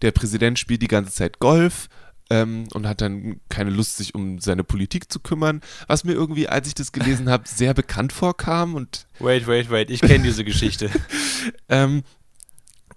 Der 0.00 0.12
Präsident 0.12 0.56
spielt 0.56 0.80
die 0.80 0.88
ganze 0.88 1.12
Zeit 1.12 1.40
Golf, 1.40 1.88
ähm, 2.30 2.68
und 2.72 2.86
hat 2.86 3.00
dann 3.00 3.40
keine 3.48 3.70
Lust, 3.70 3.98
sich 3.98 4.14
um 4.14 4.38
seine 4.38 4.64
Politik 4.64 5.12
zu 5.12 5.20
kümmern, 5.20 5.60
was 5.88 6.04
mir 6.04 6.12
irgendwie, 6.12 6.48
als 6.48 6.68
ich 6.68 6.74
das 6.74 6.92
gelesen 6.92 7.28
habe, 7.30 7.46
sehr 7.46 7.74
bekannt 7.74 8.12
vorkam 8.12 8.74
und 8.74 9.06
Wait, 9.18 9.46
wait, 9.46 9.70
wait, 9.70 9.90
ich 9.90 10.00
kenne 10.00 10.24
diese 10.24 10.44
Geschichte. 10.44 10.90
ähm, 11.68 12.02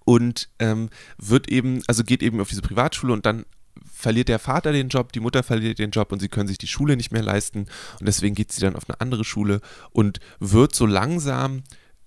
und 0.08 0.48
ähm, 0.60 0.90
wird 1.18 1.52
eben, 1.52 1.82
also 1.88 2.06
geht 2.06 2.24
eben 2.24 2.40
auf 2.40 2.48
diese 2.48 2.62
Privatschule 2.62 3.12
und 3.12 3.26
dann 3.26 3.46
verliert 3.92 4.30
der 4.30 4.40
Vater 4.40 4.72
den 4.72 4.88
Job, 4.88 5.12
die 5.12 5.20
Mutter 5.20 5.44
verliert 5.44 5.80
den 5.80 5.92
Job 5.92 6.14
und 6.14 6.22
sie 6.22 6.30
können 6.30 6.48
sich 6.48 6.58
die 6.58 6.68
Schule 6.68 6.96
nicht 6.96 7.12
mehr 7.12 7.22
leisten 7.22 7.68
und 8.00 8.06
deswegen 8.08 8.34
geht 8.34 8.54
sie 8.54 8.62
dann 8.62 8.78
auf 8.78 8.90
eine 8.90 9.02
andere 9.02 9.26
Schule 9.26 9.60
und 9.92 10.22
wird 10.40 10.74
so 10.74 10.86
langsam 10.86 11.64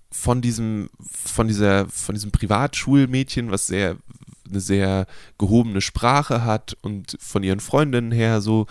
von 0.09 0.41
diesem, 0.41 0.89
von 0.99 1.47
dieser, 1.47 1.87
von 1.89 2.15
diesem 2.15 2.31
Privatschulmädchen, 2.31 3.51
was 3.51 3.67
sehr 3.67 3.97
eine 4.49 4.61
sehr 4.61 5.05
gehobene 5.37 5.79
Sprache 5.79 6.43
hat 6.43 6.75
und 6.81 7.15
von 7.21 7.43
ihren 7.43 7.59
Freundinnen 7.59 8.11
her 8.11 8.41
so 8.41 8.65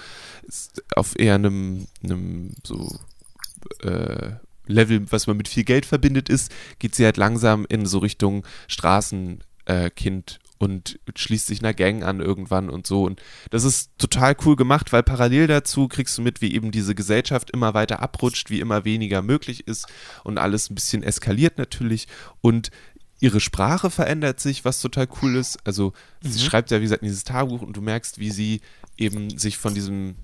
auf 0.96 1.16
eher 1.16 1.36
einem, 1.36 1.86
einem 2.02 2.50
so 2.64 2.98
äh, 3.82 4.32
Level, 4.70 5.10
was 5.10 5.26
man 5.26 5.36
mit 5.36 5.48
viel 5.48 5.64
Geld 5.64 5.86
verbindet 5.86 6.28
ist, 6.28 6.52
geht 6.78 6.94
sie 6.94 7.04
halt 7.04 7.16
langsam 7.16 7.66
in 7.68 7.86
so 7.86 7.98
Richtung 7.98 8.46
Straßenkind 8.68 9.44
äh, 9.66 10.38
und 10.58 11.00
schließt 11.16 11.46
sich 11.46 11.60
einer 11.60 11.72
Gang 11.72 12.04
an 12.04 12.20
irgendwann 12.20 12.68
und 12.68 12.86
so. 12.86 13.04
Und 13.04 13.22
das 13.48 13.64
ist 13.64 13.92
total 13.96 14.36
cool 14.44 14.56
gemacht, 14.56 14.92
weil 14.92 15.02
parallel 15.02 15.46
dazu 15.46 15.88
kriegst 15.88 16.18
du 16.18 16.22
mit, 16.22 16.42
wie 16.42 16.54
eben 16.54 16.70
diese 16.70 16.94
Gesellschaft 16.94 17.50
immer 17.50 17.72
weiter 17.72 18.00
abrutscht, 18.02 18.50
wie 18.50 18.60
immer 18.60 18.84
weniger 18.84 19.22
möglich 19.22 19.66
ist 19.66 19.86
und 20.22 20.36
alles 20.36 20.68
ein 20.68 20.74
bisschen 20.74 21.02
eskaliert 21.02 21.56
natürlich. 21.56 22.08
Und 22.42 22.70
ihre 23.20 23.40
Sprache 23.40 23.90
verändert 23.90 24.40
sich, 24.40 24.64
was 24.64 24.80
total 24.80 25.08
cool 25.22 25.36
ist. 25.36 25.58
Also 25.64 25.94
sie 26.20 26.40
schreibt 26.40 26.70
ja, 26.70 26.78
wie 26.78 26.84
gesagt, 26.84 27.02
in 27.02 27.08
dieses 27.08 27.24
Tagebuch 27.24 27.62
und 27.62 27.76
du 27.76 27.80
merkst, 27.80 28.18
wie 28.18 28.30
sie 28.30 28.60
eben 28.98 29.38
sich 29.38 29.56
von 29.56 29.74
diesem 29.74 30.16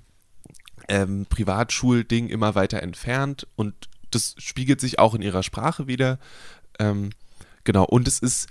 ähm, 0.88 1.26
Privatschulding 1.28 2.28
immer 2.28 2.54
weiter 2.54 2.82
entfernt 2.82 3.46
und 3.56 3.74
das 4.16 4.34
spiegelt 4.38 4.80
sich 4.80 4.98
auch 4.98 5.14
in 5.14 5.22
ihrer 5.22 5.42
Sprache 5.42 5.86
wieder. 5.86 6.18
Ähm, 6.78 7.10
genau, 7.64 7.84
und 7.84 8.08
es 8.08 8.18
ist 8.18 8.48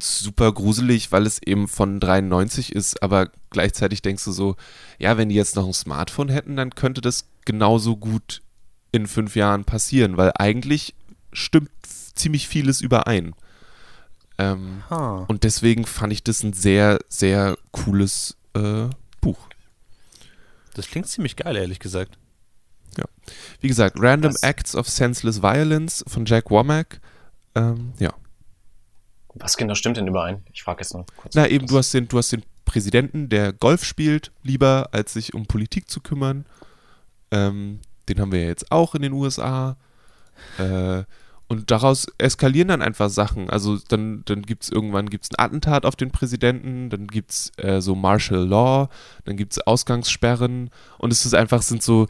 super 0.00 0.52
gruselig, 0.52 1.12
weil 1.12 1.24
es 1.26 1.40
eben 1.42 1.68
von 1.68 2.00
93 2.00 2.72
ist, 2.74 3.02
aber 3.02 3.30
gleichzeitig 3.50 4.02
denkst 4.02 4.24
du 4.24 4.32
so, 4.32 4.56
ja, 4.98 5.16
wenn 5.16 5.28
die 5.28 5.36
jetzt 5.36 5.54
noch 5.56 5.66
ein 5.66 5.72
Smartphone 5.72 6.28
hätten, 6.28 6.56
dann 6.56 6.74
könnte 6.74 7.00
das 7.00 7.26
genauso 7.44 7.96
gut 7.96 8.42
in 8.90 9.06
fünf 9.06 9.36
Jahren 9.36 9.64
passieren, 9.64 10.16
weil 10.16 10.32
eigentlich 10.36 10.94
stimmt 11.32 11.70
ziemlich 12.14 12.48
vieles 12.48 12.80
überein. 12.80 13.34
Ähm, 14.36 14.82
Ah. 14.90 15.24
und 15.28 15.44
deswegen 15.44 15.86
fand 15.86 16.12
ich 16.12 16.24
das 16.24 16.42
ein 16.42 16.54
sehr, 16.54 16.98
sehr 17.08 17.56
cooles 17.70 18.36
äh, 18.54 18.88
Buch. 19.20 19.38
Das 20.74 20.88
klingt 20.88 21.06
ziemlich 21.06 21.36
geil, 21.36 21.54
ehrlich 21.54 21.78
gesagt. 21.78 22.18
Wie 23.60 23.68
gesagt, 23.68 23.96
Random 23.98 24.32
Was? 24.32 24.42
Acts 24.42 24.76
of 24.76 24.88
Senseless 24.88 25.42
Violence 25.42 26.04
von 26.06 26.24
Jack 26.24 26.50
Womack. 26.50 27.00
Ähm, 27.54 27.92
ja. 27.98 28.12
Was 29.34 29.56
genau 29.56 29.74
stimmt 29.74 29.96
denn 29.96 30.06
überein? 30.06 30.42
Ich 30.52 30.62
frage 30.62 30.82
jetzt 30.82 30.94
noch 30.94 31.06
kurz. 31.16 31.34
Na 31.34 31.48
eben, 31.48 31.66
du 31.66 31.76
hast, 31.76 31.92
den, 31.92 32.06
du 32.06 32.18
hast 32.18 32.32
den 32.32 32.44
Präsidenten, 32.64 33.28
der 33.28 33.52
Golf 33.52 33.84
spielt, 33.84 34.32
lieber 34.42 34.88
als 34.92 35.12
sich 35.12 35.34
um 35.34 35.46
Politik 35.46 35.90
zu 35.90 36.00
kümmern. 36.00 36.46
Ähm, 37.30 37.80
den 38.08 38.20
haben 38.20 38.32
wir 38.32 38.42
ja 38.42 38.48
jetzt 38.48 38.70
auch 38.70 38.94
in 38.94 39.02
den 39.02 39.12
USA. 39.12 39.76
Äh, 40.58 41.04
und 41.54 41.70
daraus 41.70 42.06
eskalieren 42.18 42.68
dann 42.68 42.82
einfach 42.82 43.08
Sachen. 43.08 43.48
Also 43.48 43.78
dann, 43.88 44.24
dann 44.24 44.42
gibt 44.42 44.64
es 44.64 44.70
irgendwann 44.70 45.08
gibt's 45.08 45.30
ein 45.30 45.44
Attentat 45.44 45.86
auf 45.86 45.94
den 45.94 46.10
Präsidenten, 46.10 46.90
dann 46.90 47.06
gibt 47.06 47.30
es 47.30 47.52
äh, 47.58 47.80
so 47.80 47.94
Martial 47.94 48.44
Law, 48.44 48.88
dann 49.24 49.36
gibt 49.36 49.52
es 49.52 49.60
Ausgangssperren 49.60 50.70
und 50.98 51.12
es 51.12 51.24
ist 51.24 51.34
einfach, 51.34 51.62
sind 51.62 51.82
so, 51.82 52.08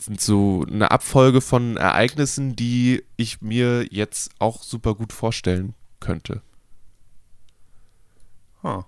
sind 0.00 0.20
so 0.20 0.64
eine 0.70 0.90
Abfolge 0.90 1.40
von 1.40 1.76
Ereignissen, 1.76 2.54
die 2.54 3.02
ich 3.16 3.42
mir 3.42 3.86
jetzt 3.90 4.30
auch 4.38 4.62
super 4.62 4.94
gut 4.94 5.12
vorstellen 5.12 5.74
könnte. 5.98 6.40
Ah. 8.62 8.84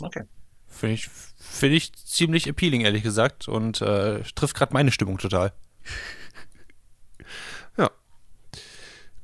Okay. 0.00 0.24
Finde 0.66 0.94
ich, 0.94 1.08
find 1.08 1.74
ich 1.74 1.92
ziemlich 1.92 2.48
appealing, 2.48 2.80
ehrlich 2.80 3.02
gesagt. 3.02 3.46
Und 3.46 3.82
äh, 3.82 4.22
trifft 4.34 4.56
gerade 4.56 4.72
meine 4.72 4.90
Stimmung 4.90 5.18
total. 5.18 5.52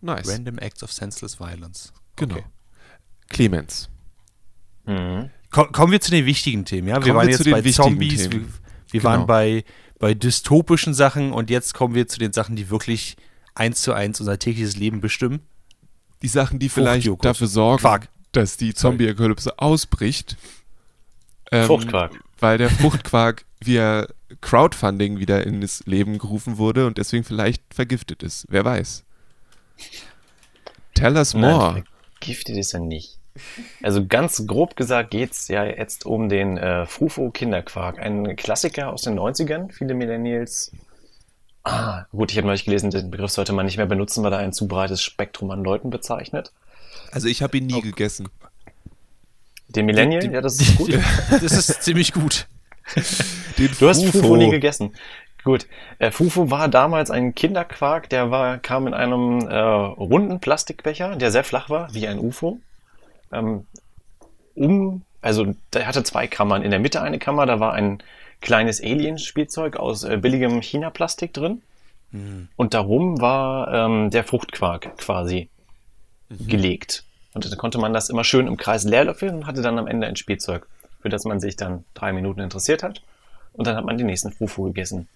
Nice. 0.01 0.29
Random 0.29 0.59
Acts 0.59 0.83
of 0.83 0.93
Senseless 0.93 1.39
Violence. 1.41 1.93
Genau. 2.17 2.37
Okay. 2.37 2.45
Clemens. 3.29 3.89
Mhm. 4.87 5.31
Ko- 5.51 5.67
kommen 5.73 5.93
wir 5.93 6.01
zu 6.01 6.11
den 6.11 6.25
wichtigen 6.27 6.65
Themen, 6.65 6.89
ja? 6.89 6.95
Wir 6.97 7.01
Kommen 7.03 7.17
waren 7.17 7.27
wir 7.27 7.31
jetzt 7.31 7.39
zu 7.39 7.45
den 7.45 7.53
bei 7.53 7.65
wichtigen 7.65 7.83
Zombies, 7.89 8.19
wir, 8.25 8.31
Themen. 8.31 8.55
wir 8.91 9.01
Genau. 9.01 9.05
waren 9.13 9.27
bei, 9.27 9.65
bei 9.99 10.15
dystopischen 10.15 10.95
Sachen 10.95 11.33
und 11.33 11.51
jetzt 11.51 11.75
kommen 11.75 11.95
wir 11.95 12.07
zu 12.09 12.19
den 12.19 12.33
Sachen, 12.33 12.57
die 12.57 12.71
wirklich 12.71 13.17
eins 13.55 13.83
zu 13.83 13.93
eins 13.93 14.21
unser 14.21 14.39
tägliches 14.39 14.77
Leben 14.77 15.01
bestimmen. 15.01 15.41
Die 16.23 16.29
Sachen, 16.29 16.59
die 16.59 16.69
vielleicht 16.69 17.07
Fruchtjoghurt. 17.07 17.25
dafür 17.25 17.47
sorgen, 17.47 17.81
Quark. 17.81 18.09
dass 18.33 18.57
die 18.57 18.75
Zombie-Apokalypse 18.75 19.59
ausbricht. 19.59 20.37
Ähm, 21.51 21.67
Fruchtquark. 21.67 22.13
Weil 22.39 22.59
der 22.59 22.71
Fruchtquark 22.71 23.45
via 23.61 24.07
Crowdfunding 24.41 25.19
wieder 25.19 25.45
ins 25.47 25.83
Leben 25.87 26.19
gerufen 26.19 26.59
wurde 26.59 26.87
und 26.87 26.99
deswegen 26.99 27.25
vielleicht 27.25 27.63
vergiftet 27.75 28.23
ist. 28.23 28.47
Wer 28.49 28.65
weiß. 28.65 29.05
Tell 30.95 31.17
us 31.17 31.35
more. 31.35 31.73
Nein, 31.73 31.85
vergiftet 32.21 32.57
ist 32.57 32.75
er 32.75 32.81
nicht. 32.81 33.19
Also 33.83 34.05
ganz 34.07 34.47
grob 34.47 34.75
gesagt 34.77 35.11
geht's 35.11 35.49
ja 35.49 35.65
jetzt 35.65 36.07
um 36.07 36.29
den 36.29 36.57
äh, 36.59 36.87
Frufo 36.87 37.31
Kinderquark. 37.31 37.99
Ein 37.99 38.35
Klassiker 38.37 38.93
aus 38.93 39.03
den 39.03 39.19
90ern. 39.19 39.71
Viele 39.73 39.95
Millennials. 39.95 40.73
Ah, 41.63 42.07
gut, 42.13 42.33
ich 42.33 42.39
habe 42.39 42.47
neulich 42.47 42.65
gelesen, 42.65 42.91
den 42.91 43.11
Begriff 43.11 43.31
sollte 43.31 43.53
man 43.53 43.67
nicht 43.67 43.77
mehr 43.77 43.87
benutzen, 43.87 44.25
weil 44.25 44.33
er 44.33 44.39
ein 44.39 44.53
zu 44.53 44.67
breites 44.67 45.03
Spektrum 45.03 45.51
an 45.51 45.63
Leuten 45.63 45.91
bezeichnet. 45.91 46.53
Also 47.13 47.29
ich 47.29 47.43
habe 47.43 47.59
ihn 47.59 47.67
nie 47.67 47.83
gegessen. 47.83 48.29
Den 49.69 49.87
Millennial, 49.87 50.33
ja, 50.33 50.41
das 50.41 50.61
ist 50.61 50.77
gut. 50.77 50.99
Das 51.31 51.53
ist 51.53 51.83
ziemlich 51.83 52.13
gut. 52.13 52.47
Den 53.59 53.71
Du 53.79 53.89
hast 53.89 54.05
Frufo. 54.07 54.37
Nie 54.37 54.51
gegessen. 54.51 54.95
Gut. 55.45 55.67
Äh, 55.99 56.11
Fufu 56.11 56.51
war 56.51 56.69
damals 56.69 57.11
ein 57.11 57.35
Kinderquark, 57.35 58.09
der 58.11 58.31
war, 58.31 58.59
kam 58.59 58.87
in 58.87 58.95
einem 58.95 59.41
äh, 59.49 59.57
runden 59.57 60.41
Plastikbecher, 60.41 61.17
der 61.17 61.31
sehr 61.31 61.45
flach 61.45 61.71
war, 61.71 61.93
wie 61.95 62.09
ein 62.09 62.19
UFO. 62.19 62.59
Ähm, 63.33 63.67
um, 64.55 65.03
also 65.23 65.55
der 65.73 65.87
hatte 65.87 66.03
zwei 66.03 66.27
Kammern. 66.27 66.63
In 66.63 66.71
der 66.71 66.81
Mitte 66.81 67.01
eine 67.01 67.19
Kammer, 67.19 67.47
da 67.47 67.61
war 67.61 67.73
ein 67.73 68.03
kleines 68.41 68.83
Alien-Spielzeug 68.83 69.77
aus 69.77 70.05
äh, 70.05 70.17
billigem 70.17 70.61
China-Plastik 70.61 71.33
drin. 71.33 71.63
Und 72.57 72.75
darum 72.75 73.21
war 73.21 73.73
ähm, 73.73 74.11
der 74.11 74.25
Fruchtquark 74.25 74.97
quasi 74.97 75.49
gelegt. 76.31 77.05
Und 77.35 77.45
dann 77.45 77.59
konnte 77.59 77.79
man 77.79 77.93
das 77.93 78.11
immer 78.11 78.25
schön 78.25 78.47
im 78.47 78.57
Kreis 78.57 78.85
leerlöffeln 78.85 79.35
und 79.35 79.47
hatte 79.47 79.63
dann 79.63 79.79
am 79.79 79.87
Ende 79.87 80.07
ein 80.07 80.17
Spielzeug, 80.17 80.67
für 81.01 81.09
das 81.09 81.25
man 81.25 81.41
sich 81.41 81.57
dann 81.57 81.85
drei 81.95 82.13
Minuten 82.13 82.41
interessiert 82.41 82.83
hat. 82.83 83.03
Und 83.53 83.67
dann 83.67 83.77
hat 83.77 83.85
man 83.85 83.99
den 83.99 84.07
nächsten 84.07 84.33
Fufu 84.33 84.65
gegessen. 84.65 85.09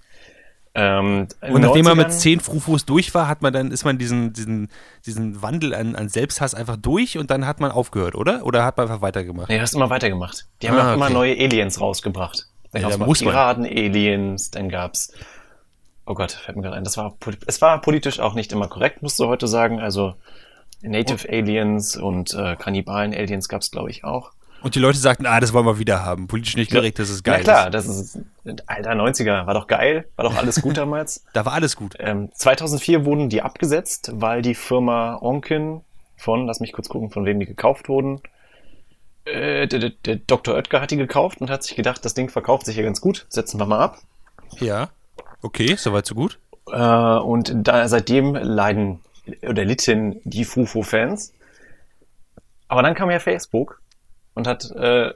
Ähm, 0.75 1.29
Und 1.43 1.61
nachdem 1.61 1.85
man 1.85 1.95
90ern 1.99 2.03
mit 2.03 2.13
zehn 2.15 2.41
Frufos 2.41 2.87
durch 2.87 3.15
war, 3.15 3.29
hat 3.29 3.43
man 3.43 3.53
dann, 3.53 3.71
ist 3.71 3.85
man 3.85 3.99
diesen, 3.99 4.33
diesen, 4.33 4.69
diesen 5.05 5.43
Wandel 5.43 5.75
an, 5.75 5.95
an 5.97 6.09
Selbsthass 6.09 6.55
einfach 6.55 6.77
durch 6.77 7.19
und 7.19 7.31
dann 7.31 7.47
hat 7.47 7.61
man 7.61 7.71
aufgehört, 7.71 8.15
oder? 8.15 8.47
Oder 8.47 8.65
hat 8.65 8.79
man 8.79 8.89
einfach 8.89 9.03
weitergemacht? 9.03 9.51
Nee, 9.51 9.61
hast 9.61 9.75
immer 9.75 9.91
weitergemacht. 9.91 10.47
Die 10.63 10.71
haben 10.71 10.79
Ah, 10.79 10.93
auch 10.93 10.95
immer 10.97 11.05
okay. 11.07 11.15
neue 11.15 11.33
Aliens 11.39 11.79
rausgebracht. 11.81 12.47
Dann 12.73 12.83
Ja, 12.89 12.97
muss 12.97 13.23
man. 13.23 13.33
Piraten-Aliens, 13.35 14.51
dann 14.51 14.71
gab's. 14.71 15.13
Oh 16.07 16.15
Gott, 16.15 16.33
fällt 16.33 16.57
mir 16.57 16.63
gerade 16.63 16.77
ein. 16.77 16.85
Das 16.85 16.97
war, 16.97 17.17
es 17.47 17.61
war 17.61 17.81
politisch 17.83 18.19
auch 18.19 18.33
nicht 18.35 18.51
immer 18.53 18.69
korrekt, 18.69 19.03
musst 19.03 19.19
du 19.21 19.27
heute 19.27 19.47
sagen. 19.49 19.79
Also 19.79 20.15
Native 20.81 21.29
Aliens 21.29 21.97
und 21.97 22.33
äh, 22.35 22.57
Kannibalen-Aliens 22.57 23.49
gab's, 23.49 23.71
glaube 23.71 23.91
ich, 23.91 24.05
auch. 24.05 24.33
Und 24.63 24.75
die 24.75 24.79
Leute 24.79 24.99
sagten, 24.99 25.27
ah, 25.27 25.41
das 25.41 25.53
wollen 25.53 25.67
wir 25.67 25.79
wieder 25.79 26.05
haben. 26.05 26.29
Politisch 26.29 26.57
nicht 26.57 26.71
korrekt, 26.71 26.99
das 26.99 27.11
ist 27.11 27.25
geil. 27.25 27.39
Na 27.39 27.43
klar, 27.43 27.71
das 27.71 27.87
ist, 27.87 28.19
alter 28.67 28.93
90er, 28.93 29.47
war 29.47 29.55
doch 29.55 29.67
geil, 29.67 30.07
war 30.17 30.25
doch 30.25 30.37
alles 30.37 30.63
gut 30.63 30.77
damals. 30.77 31.25
Da 31.33 31.45
war 31.45 31.53
alles 31.53 31.77
gut. 31.77 31.95
Ähm, 31.99 32.31
2004 32.33 33.05
wurden 33.05 33.29
die 33.29 33.43
abgesetzt, 33.43 34.13
weil 34.15 34.43
die 34.43 34.55
Firma 34.55 35.19
Onken 35.21 35.83
von, 36.17 36.47
lass 36.47 36.61
mich 36.61 36.73
kurz 36.73 36.89
gucken, 36.89 37.11
von 37.11 37.25
wem 37.25 37.41
die 37.41 37.47
gekauft 37.47 37.89
wurden. 37.89 38.21
Äh, 39.25 39.67
der, 39.67 39.79
der, 39.79 39.91
der 39.91 40.17
Dr. 40.17 40.55
Oetker 40.55 40.81
hat 40.81 40.91
die 40.91 40.97
gekauft 40.97 41.41
und 41.41 41.51
hat 41.51 41.63
sich 41.63 41.77
gedacht, 41.77 42.05
das 42.05 42.15
Ding 42.15 42.29
verkauft 42.29 42.67
sich 42.67 42.77
ja 42.77 42.83
ganz 42.83 43.01
gut, 43.01 43.27
setzen 43.29 43.59
wir 43.59 43.67
mal 43.67 43.81
ab. 43.81 43.99
Ja. 44.59 44.91
Okay, 45.43 45.75
soweit 45.77 46.07
so 46.07 46.15
gut. 46.15 46.39
Äh, 46.71 46.77
und 46.77 47.53
da, 47.55 47.89
seitdem 47.89 48.35
leiden 48.35 49.01
oder 49.43 49.65
litten 49.65 50.21
die 50.25 50.45
Fufo-Fans. 50.45 51.33
Aber 52.69 52.83
dann 52.83 52.95
kam 52.95 53.11
ja 53.11 53.19
Facebook 53.19 53.82
und 54.35 54.47
hat 54.47 54.71
äh, 54.73 55.13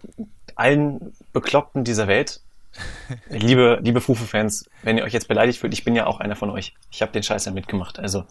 allen 0.55 1.13
Bekloppten 1.33 1.85
dieser 1.85 2.07
Welt, 2.09 2.41
liebe, 3.31 3.79
liebe 3.83 4.01
Fufo-Fans, 4.01 4.69
wenn 4.83 4.99
ihr 4.99 5.05
euch 5.05 5.13
jetzt 5.13 5.29
beleidigt 5.29 5.59
fühlt, 5.61 5.73
ich 5.73 5.85
bin 5.85 5.95
ja 5.97 6.07
auch 6.07 6.21
einer 6.21 6.37
von 6.37 6.51
euch. 6.51 6.75
Ich 6.91 7.01
habe 7.03 7.13
den 7.13 7.23
Scheiß 7.23 7.45
ja 7.47 7.53
mitgemacht. 7.53 7.99
Also 7.99 8.25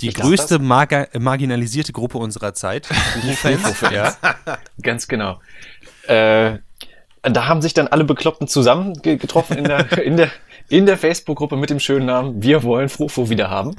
Die 0.00 0.12
größte 0.12 0.58
marginalisierte 0.58 1.92
Gruppe 1.92 2.18
unserer 2.18 2.54
Zeit. 2.54 2.88
Die 3.22 3.34
Fans, 3.34 3.62
Fufo-Fans. 3.62 3.94
ja. 3.94 4.58
Ganz 4.82 5.06
genau. 5.08 5.40
Äh, 6.08 6.58
da 7.22 7.46
haben 7.46 7.62
sich 7.62 7.72
dann 7.72 7.88
alle 7.88 8.04
Bekloppten 8.04 8.48
zusammen 8.48 8.94
ge- 9.00 9.16
getroffen 9.16 9.56
in 9.56 9.64
der, 9.64 9.92
in 10.04 10.16
der, 10.16 10.30
in 10.68 10.84
der 10.86 10.98
Facebook-Gruppe 10.98 11.56
mit 11.56 11.70
dem 11.70 11.80
schönen 11.80 12.06
Namen 12.06 12.42
Wir 12.42 12.62
wollen 12.64 12.88
Frufo 12.88 13.30
wieder 13.30 13.48
haben. 13.48 13.76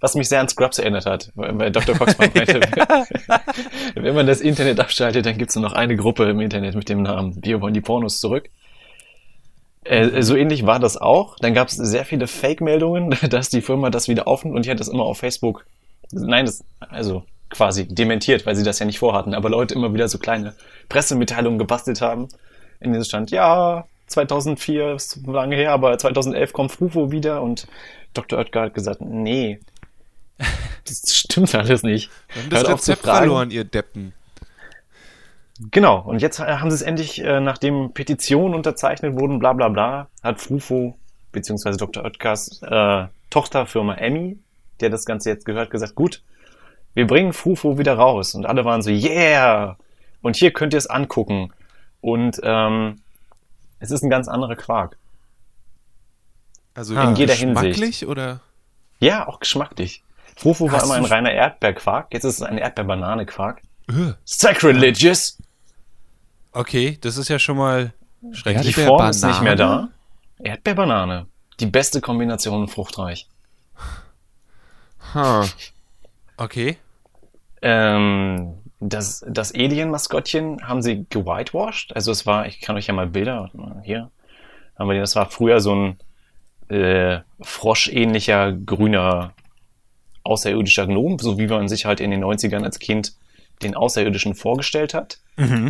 Was 0.00 0.14
mich 0.14 0.28
sehr 0.28 0.40
an 0.40 0.48
Scrubs 0.48 0.78
erinnert 0.78 1.06
hat, 1.06 1.32
weil 1.34 1.70
Dr. 1.70 1.94
Foxman 1.94 2.30
meinte, 2.34 2.60
wenn 3.94 4.14
man 4.14 4.26
das 4.26 4.40
Internet 4.40 4.78
abschaltet, 4.78 5.24
dann 5.24 5.38
gibt 5.38 5.50
es 5.50 5.56
nur 5.56 5.64
noch 5.64 5.72
eine 5.72 5.96
Gruppe 5.96 6.28
im 6.28 6.40
Internet 6.40 6.74
mit 6.74 6.88
dem 6.88 7.02
Namen 7.02 7.42
Wir 7.42 7.62
wollen 7.62 7.72
die 7.72 7.80
Pornos 7.80 8.20
zurück. 8.20 8.50
Äh, 9.84 10.22
so 10.22 10.36
ähnlich 10.36 10.66
war 10.66 10.80
das 10.80 10.96
auch. 10.96 11.36
Dann 11.38 11.54
gab 11.54 11.68
es 11.68 11.76
sehr 11.76 12.04
viele 12.04 12.26
Fake-Meldungen, 12.26 13.16
dass 13.30 13.48
die 13.48 13.62
Firma 13.62 13.90
das 13.90 14.08
wieder 14.08 14.28
aufnimmt 14.28 14.56
und 14.56 14.66
die 14.66 14.70
hat 14.70 14.80
das 14.80 14.88
immer 14.88 15.04
auf 15.04 15.18
Facebook, 15.18 15.64
nein, 16.12 16.44
das, 16.44 16.62
also 16.80 17.24
quasi 17.50 17.86
dementiert, 17.86 18.44
weil 18.44 18.56
sie 18.56 18.64
das 18.64 18.78
ja 18.78 18.86
nicht 18.86 18.98
vorhatten, 18.98 19.34
aber 19.34 19.48
Leute 19.48 19.74
immer 19.74 19.94
wieder 19.94 20.08
so 20.08 20.18
kleine 20.18 20.54
Pressemitteilungen 20.88 21.58
gebastelt 21.58 22.00
haben, 22.00 22.28
in 22.80 22.92
denen 22.92 23.04
stand, 23.04 23.30
ja, 23.30 23.86
2004 24.08 24.94
ist 24.94 25.26
lange 25.26 25.56
her, 25.56 25.72
aber 25.72 25.96
2011 25.96 26.52
kommt 26.52 26.72
Frufo 26.72 27.10
wieder 27.12 27.42
und 27.42 27.66
Dr. 28.14 28.38
Oetker 28.38 28.62
hat 28.62 28.74
gesagt, 28.74 29.00
nee, 29.00 29.60
das 30.84 31.14
stimmt 31.14 31.54
alles 31.54 31.82
nicht. 31.82 32.10
Wir 32.32 32.42
haben 32.42 32.50
das 32.50 32.60
Hört 32.60 32.70
Rezept 32.78 33.02
verloren, 33.02 33.50
ihr 33.50 33.64
Deppen. 33.64 34.12
Genau, 35.70 36.00
und 36.00 36.20
jetzt 36.20 36.38
haben 36.38 36.70
sie 36.70 36.74
es 36.74 36.82
endlich, 36.82 37.22
äh, 37.24 37.40
nachdem 37.40 37.92
Petitionen 37.92 38.54
unterzeichnet 38.54 39.18
wurden, 39.18 39.38
bla 39.38 39.54
bla 39.54 39.68
bla, 39.68 40.08
hat 40.22 40.40
Frufo, 40.40 40.98
beziehungsweise 41.32 41.78
Dr. 41.78 42.04
Oetkers 42.04 42.60
äh, 42.62 43.06
Tochterfirma 43.30 43.94
Emmy, 43.94 44.38
der 44.80 44.90
das 44.90 45.06
Ganze 45.06 45.30
jetzt 45.30 45.46
gehört, 45.46 45.70
gesagt, 45.70 45.94
gut, 45.94 46.22
wir 46.92 47.06
bringen 47.06 47.32
Frufo 47.32 47.78
wieder 47.78 47.94
raus. 47.94 48.34
Und 48.34 48.46
alle 48.46 48.64
waren 48.64 48.82
so, 48.82 48.90
yeah! 48.90 49.76
Und 50.22 50.36
hier 50.36 50.52
könnt 50.52 50.74
ihr 50.74 50.78
es 50.78 50.86
angucken. 50.86 51.52
Und 52.00 52.40
ähm, 52.42 53.00
es 53.78 53.90
ist 53.90 54.02
ein 54.02 54.10
ganz 54.10 54.28
anderer 54.28 54.56
Quark. 54.56 54.96
Also 56.74 56.94
in 56.94 57.14
jeder 57.14 57.34
geschmacklich 57.34 57.76
Hinsicht. 57.76 58.06
oder? 58.06 58.40
Ja, 58.98 59.26
auch 59.28 59.40
geschmacklich. 59.40 60.02
Frufo 60.36 60.70
war 60.70 60.84
immer 60.84 60.94
ein 60.94 61.04
reiner 61.04 61.32
Erdbeerquark, 61.32 62.12
jetzt 62.12 62.24
ist 62.24 62.36
es 62.36 62.42
ein 62.42 62.58
Erdbeer-Banane-Quark. 62.58 63.62
Äh, 63.88 64.12
Sacrilegious! 64.24 65.38
Okay, 66.52 66.98
das 67.00 67.16
ist 67.16 67.28
ja 67.28 67.38
schon 67.38 67.56
mal 67.56 67.92
schrecklich. 68.32 68.74
Die 68.74 68.84
Form 68.84 69.08
ist 69.08 69.24
nicht 69.24 69.42
mehr 69.42 69.56
da. 69.56 69.88
Erdbeerbanane. 70.38 71.26
Die 71.60 71.66
beste 71.66 72.00
Kombination 72.00 72.68
fruchtreich. 72.68 73.28
Ha. 75.14 75.46
Okay. 76.36 76.76
Ähm, 77.62 78.54
das, 78.80 79.24
das 79.28 79.54
Alien-Maskottchen 79.54 80.68
haben 80.68 80.82
sie 80.82 81.06
gewhitewashed. 81.08 81.94
Also 81.94 82.12
es 82.12 82.26
war, 82.26 82.46
ich 82.46 82.60
kann 82.60 82.76
euch 82.76 82.86
ja 82.86 82.94
mal 82.94 83.06
Bilder, 83.06 83.50
hier, 83.82 84.10
haben 84.78 84.88
wir 84.88 84.94
die, 84.94 85.00
das 85.00 85.16
war 85.16 85.30
früher 85.30 85.60
so 85.60 85.74
ein 85.74 85.98
äh, 86.68 87.20
froschähnlicher, 87.40 88.52
grüner, 88.52 89.32
außerirdischer 90.26 90.86
Gnom, 90.86 91.18
so 91.18 91.38
wie 91.38 91.46
man 91.46 91.68
sich 91.68 91.84
halt 91.86 92.00
in 92.00 92.10
den 92.10 92.22
90ern 92.24 92.64
als 92.64 92.78
Kind 92.78 93.14
den 93.62 93.74
Außerirdischen 93.74 94.34
vorgestellt 94.34 94.92
hat. 94.92 95.18
Mhm. 95.36 95.66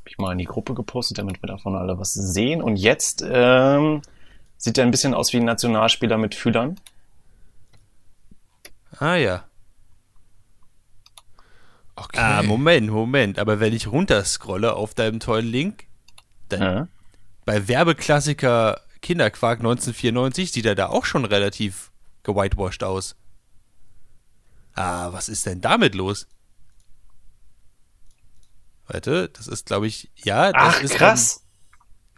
Hab 0.00 0.08
ich 0.08 0.18
mal 0.18 0.32
in 0.32 0.38
die 0.38 0.44
Gruppe 0.44 0.74
gepostet, 0.74 1.18
damit 1.18 1.42
wir 1.42 1.48
davon 1.48 1.74
alle 1.74 1.98
was 1.98 2.12
sehen. 2.14 2.62
Und 2.62 2.76
jetzt 2.76 3.24
ähm, 3.28 4.02
sieht 4.56 4.78
er 4.78 4.84
ein 4.84 4.90
bisschen 4.90 5.14
aus 5.14 5.32
wie 5.32 5.38
ein 5.38 5.44
Nationalspieler 5.44 6.18
mit 6.18 6.34
Fühlern. 6.34 6.78
Ah 8.98 9.16
ja. 9.16 9.44
Okay. 11.96 12.18
Ah, 12.20 12.42
Moment, 12.42 12.88
Moment. 12.90 13.38
Aber 13.38 13.60
wenn 13.60 13.72
ich 13.72 13.86
runterscrolle 13.90 14.74
auf 14.74 14.94
deinem 14.94 15.20
tollen 15.20 15.46
Link, 15.46 15.84
dann 16.48 16.60
Ja. 16.62 16.88
bei 17.44 17.68
Werbeklassiker 17.68 18.80
Kinderquark 19.00 19.60
1994 19.60 20.50
sieht 20.52 20.66
er 20.66 20.74
da 20.74 20.88
auch 20.88 21.04
schon 21.04 21.24
relativ 21.24 21.90
gewhitewashed 22.24 22.82
aus. 22.82 23.14
Ah, 24.74 25.12
was 25.12 25.28
ist 25.28 25.46
denn 25.46 25.60
damit 25.60 25.94
los? 25.94 26.26
Warte, 28.86 29.28
das 29.30 29.46
ist, 29.46 29.66
glaube 29.66 29.86
ich, 29.86 30.10
ja, 30.16 30.52
das 30.52 30.62
Ach, 30.76 30.82
ist 30.82 30.94
krass. 30.94 31.42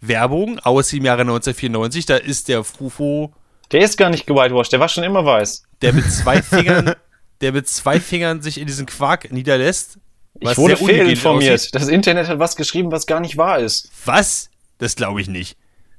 Werbung 0.01 0.59
aus 0.61 0.89
dem 0.89 1.05
Jahre 1.05 1.21
1994. 1.23 2.07
Da 2.07 2.17
ist 2.17 2.49
der 2.49 2.65
Frufo, 2.65 3.33
Der 3.73 3.81
ist 3.83 3.97
gar 3.99 4.11
nicht 4.11 4.27
gewhitewashed, 4.27 4.73
der 4.73 4.81
war 4.81 4.89
schon 4.89 5.05
immer 5.05 5.25
weiß. 5.25 5.65
der 5.83 5.93
mit 5.93 6.11
zwei 6.11 6.43
Fingern, 6.43 6.95
der 7.41 7.53
mit 7.53 7.69
zwei 7.69 8.01
Fingern 8.01 8.43
sich 8.43 8.59
in 8.59 8.67
diesen 8.67 8.87
Quark 8.87 9.31
niederlässt. 9.33 9.99
Ich 10.39 10.57
wurde 10.59 10.77
fehlinformiert. 10.77 11.55
aussieht. 11.55 11.75
Das 11.75 11.89
Internet 11.89 12.29
hat 12.29 12.39
was 12.39 12.57
geschrieben, 12.57 12.91
was 12.93 13.07
gar 13.07 13.21
nicht 13.21 13.37
wahr 13.37 13.59
ist. 13.59 13.91
Was? 14.05 14.51
Das 14.79 14.95
glaube 14.97 15.21
ich 15.23 15.29
nicht. 15.29 15.57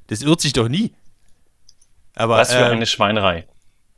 Das 0.07 0.21
irrt 0.21 0.41
sich 0.41 0.53
doch 0.53 0.67
nie. 0.69 0.93
Aber, 2.13 2.37
Was 2.37 2.51
für 2.51 2.59
ähm, 2.59 2.73
eine 2.73 2.85
Schweinerei. 2.85 3.47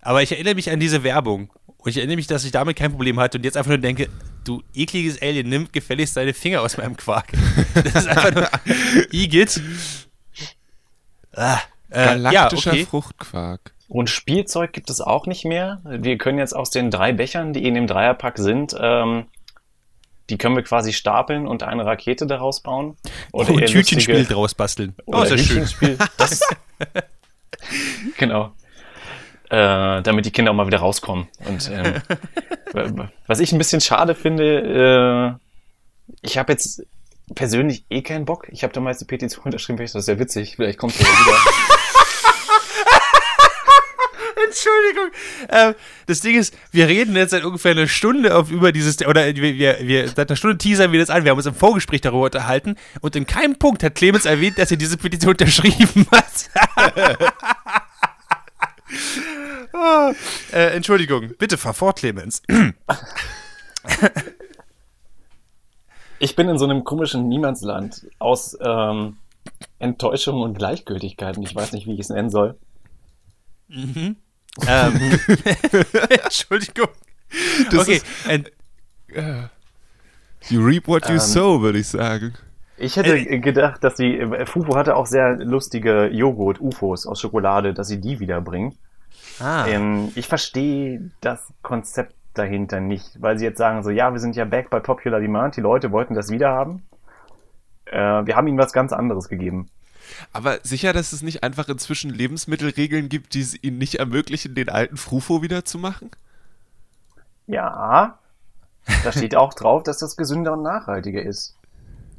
Aber 0.01 0.21
ich 0.23 0.31
erinnere 0.31 0.55
mich 0.55 0.69
an 0.71 0.79
diese 0.79 1.03
Werbung. 1.03 1.49
Und 1.77 1.91
ich 1.91 1.97
erinnere 1.97 2.17
mich, 2.17 2.27
dass 2.27 2.43
ich 2.43 2.51
damit 2.51 2.77
kein 2.77 2.91
Problem 2.91 3.19
hatte 3.19 3.37
und 3.37 3.45
jetzt 3.45 3.55
einfach 3.55 3.69
nur 3.69 3.77
denke, 3.77 4.09
du 4.43 4.61
ekliges 4.73 5.21
Alien, 5.21 5.47
nimm 5.47 5.69
gefälligst 5.71 6.17
deine 6.17 6.33
Finger 6.33 6.61
aus 6.61 6.77
meinem 6.77 6.97
Quark. 6.97 7.27
Das 7.73 7.95
ist 7.95 8.07
einfach 8.07 8.33
nur 8.33 8.49
Igitt. 9.11 9.61
Ah, 11.33 11.59
äh, 11.89 11.99
ja, 11.99 12.05
Galaktischer 12.15 12.71
okay. 12.71 12.85
Fruchtquark. 12.85 13.73
Und 13.87 14.09
Spielzeug 14.09 14.73
gibt 14.73 14.89
es 14.89 15.01
auch 15.01 15.25
nicht 15.25 15.45
mehr. 15.45 15.81
Wir 15.83 16.17
können 16.17 16.37
jetzt 16.37 16.55
aus 16.55 16.69
den 16.69 16.91
drei 16.91 17.11
Bechern, 17.13 17.53
die 17.53 17.65
in 17.65 17.73
dem 17.73 17.87
Dreierpack 17.87 18.37
sind, 18.37 18.75
ähm, 18.79 19.25
die 20.29 20.37
können 20.37 20.55
wir 20.55 20.61
quasi 20.63 20.93
stapeln 20.93 21.47
und 21.47 21.63
eine 21.63 21.85
Rakete 21.85 22.27
daraus 22.27 22.61
bauen. 22.61 22.97
Oder 23.31 23.49
Und 23.49 23.61
eher 23.61 23.67
Tütchenspiel 23.67 24.15
lustige- 24.17 24.33
draus 24.35 24.53
basteln. 24.53 24.93
Oh, 25.07 25.15
Oder 25.21 25.33
ist 25.35 25.49
ja 25.51 25.65
schön. 25.67 25.97
Das, 26.17 26.41
genau. 28.17 28.51
Äh, 29.49 30.03
damit 30.03 30.25
die 30.27 30.31
Kinder 30.31 30.51
auch 30.51 30.55
mal 30.55 30.67
wieder 30.67 30.77
rauskommen. 30.77 31.27
Und 31.47 31.71
ähm, 31.73 32.01
was 33.25 33.39
ich 33.39 33.51
ein 33.51 33.57
bisschen 33.57 33.81
schade 33.81 34.13
finde, 34.13 35.39
äh, 35.39 36.15
ich 36.21 36.37
habe 36.37 36.51
jetzt 36.51 36.83
persönlich 37.33 37.83
eh 37.89 38.03
keinen 38.03 38.25
Bock. 38.25 38.47
Ich 38.51 38.63
habe 38.63 38.73
damals 38.73 38.99
die 38.99 39.05
Petition 39.05 39.43
unterschrieben, 39.45 39.79
das 39.79 39.95
ist 39.95 40.07
ja 40.07 40.19
witzig. 40.19 40.55
Vielleicht 40.55 40.77
kommt 40.77 40.93
es 40.93 40.99
ja 40.99 41.07
wieder. 41.07 41.37
Entschuldigung. 44.47 45.09
Ähm, 45.49 45.75
das 46.05 46.21
Ding 46.21 46.37
ist, 46.37 46.55
wir 46.71 46.87
reden 46.87 47.15
jetzt 47.15 47.31
seit 47.31 47.43
ungefähr 47.43 47.71
einer 47.71 47.87
Stunde 47.87 48.35
auf, 48.35 48.51
über 48.51 48.71
dieses, 48.71 49.05
oder 49.05 49.25
wir, 49.35 49.57
wir, 49.57 49.77
wir, 49.81 50.07
seit 50.07 50.29
einer 50.29 50.37
Stunde 50.37 50.57
teasern 50.57 50.91
wir 50.91 50.99
das 50.99 51.09
an. 51.09 51.23
Wir 51.23 51.31
haben 51.31 51.37
uns 51.37 51.47
im 51.47 51.55
Vorgespräch 51.55 52.01
darüber 52.01 52.25
unterhalten 52.25 52.75
und 53.01 53.15
in 53.15 53.25
keinem 53.25 53.57
Punkt 53.57 53.83
hat 53.83 53.95
Clemens 53.95 54.25
erwähnt, 54.25 54.59
dass 54.59 54.71
er 54.71 54.77
diese 54.77 54.97
Petition 54.97 55.31
unterschrieben 55.31 56.07
hat. 56.11 56.49
Ah, 59.73 60.11
äh, 60.51 60.75
Entschuldigung, 60.75 61.29
bitte 61.37 61.57
fahr 61.57 61.73
fort, 61.73 61.99
Clemens. 61.99 62.41
Ich 66.19 66.35
bin 66.35 66.49
in 66.49 66.57
so 66.57 66.65
einem 66.65 66.83
komischen 66.83 67.27
Niemandsland 67.29 68.05
aus 68.19 68.57
ähm, 68.61 69.17
Enttäuschung 69.79 70.41
und 70.41 70.57
Gleichgültigkeit. 70.57 71.37
Und 71.37 71.43
ich 71.43 71.55
weiß 71.55 71.71
nicht, 71.71 71.87
wie 71.87 71.93
ich 71.93 72.01
es 72.01 72.09
nennen 72.09 72.29
soll. 72.29 72.57
ähm, 73.69 73.99
Entschuldigung. 76.23 76.89
Das 77.71 77.81
okay, 77.81 78.01
ist- 78.01 78.05
You 80.49 80.63
reap 80.65 80.87
what 80.87 81.05
you 81.07 81.13
Ähm. 81.15 81.19
sow, 81.19 81.61
würde 81.61 81.79
ich 81.79 81.87
sagen. 81.87 82.33
Ich 82.77 82.95
hätte 82.95 83.17
Äh, 83.17 83.39
gedacht, 83.39 83.83
dass 83.83 83.97
sie, 83.97 84.15
äh, 84.17 84.45
Fufu 84.45 84.75
hatte 84.75 84.95
auch 84.95 85.05
sehr 85.05 85.35
lustige 85.37 86.07
Joghurt-UFOs 86.07 87.05
aus 87.07 87.19
Schokolade, 87.19 87.73
dass 87.73 87.87
sie 87.89 87.99
die 87.99 88.19
wiederbringen. 88.19 88.77
Ah, 89.39 89.65
Ähm, 89.67 90.11
ich 90.15 90.27
verstehe 90.27 91.11
das 91.21 91.41
Konzept 91.61 92.13
dahinter 92.33 92.79
nicht, 92.79 93.21
weil 93.21 93.37
sie 93.37 93.45
jetzt 93.45 93.57
sagen 93.57 93.83
so, 93.83 93.89
ja, 93.89 94.11
wir 94.13 94.19
sind 94.19 94.35
ja 94.35 94.45
back 94.45 94.69
bei 94.69 94.79
Popular 94.79 95.19
Demand, 95.19 95.55
die 95.57 95.61
Leute 95.61 95.91
wollten 95.91 96.13
das 96.13 96.29
wieder 96.29 96.49
haben. 96.49 96.83
Äh, 97.85 97.97
wir 98.25 98.35
haben 98.35 98.47
ihnen 98.47 98.57
was 98.57 98.71
ganz 98.71 98.93
anderes 98.93 99.27
gegeben. 99.29 99.69
Aber 100.33 100.59
sicher, 100.63 100.93
dass 100.93 101.11
es 101.13 101.21
nicht 101.21 101.43
einfach 101.43 101.69
inzwischen 101.69 102.09
Lebensmittelregeln 102.09 103.09
gibt, 103.09 103.33
die 103.33 103.41
es 103.41 103.61
ihnen 103.63 103.77
nicht 103.77 103.95
ermöglichen, 103.95 104.55
den 104.55 104.69
alten 104.69 104.97
Frufo 104.97 105.41
wieder 105.41 105.65
zu 105.65 105.77
machen? 105.77 106.11
Ja, 107.47 108.17
da 109.03 109.11
steht 109.11 109.35
auch 109.35 109.53
drauf, 109.53 109.83
dass 109.83 109.97
das 109.99 110.15
gesünder 110.17 110.53
und 110.53 110.63
nachhaltiger 110.63 111.21
ist. 111.21 111.55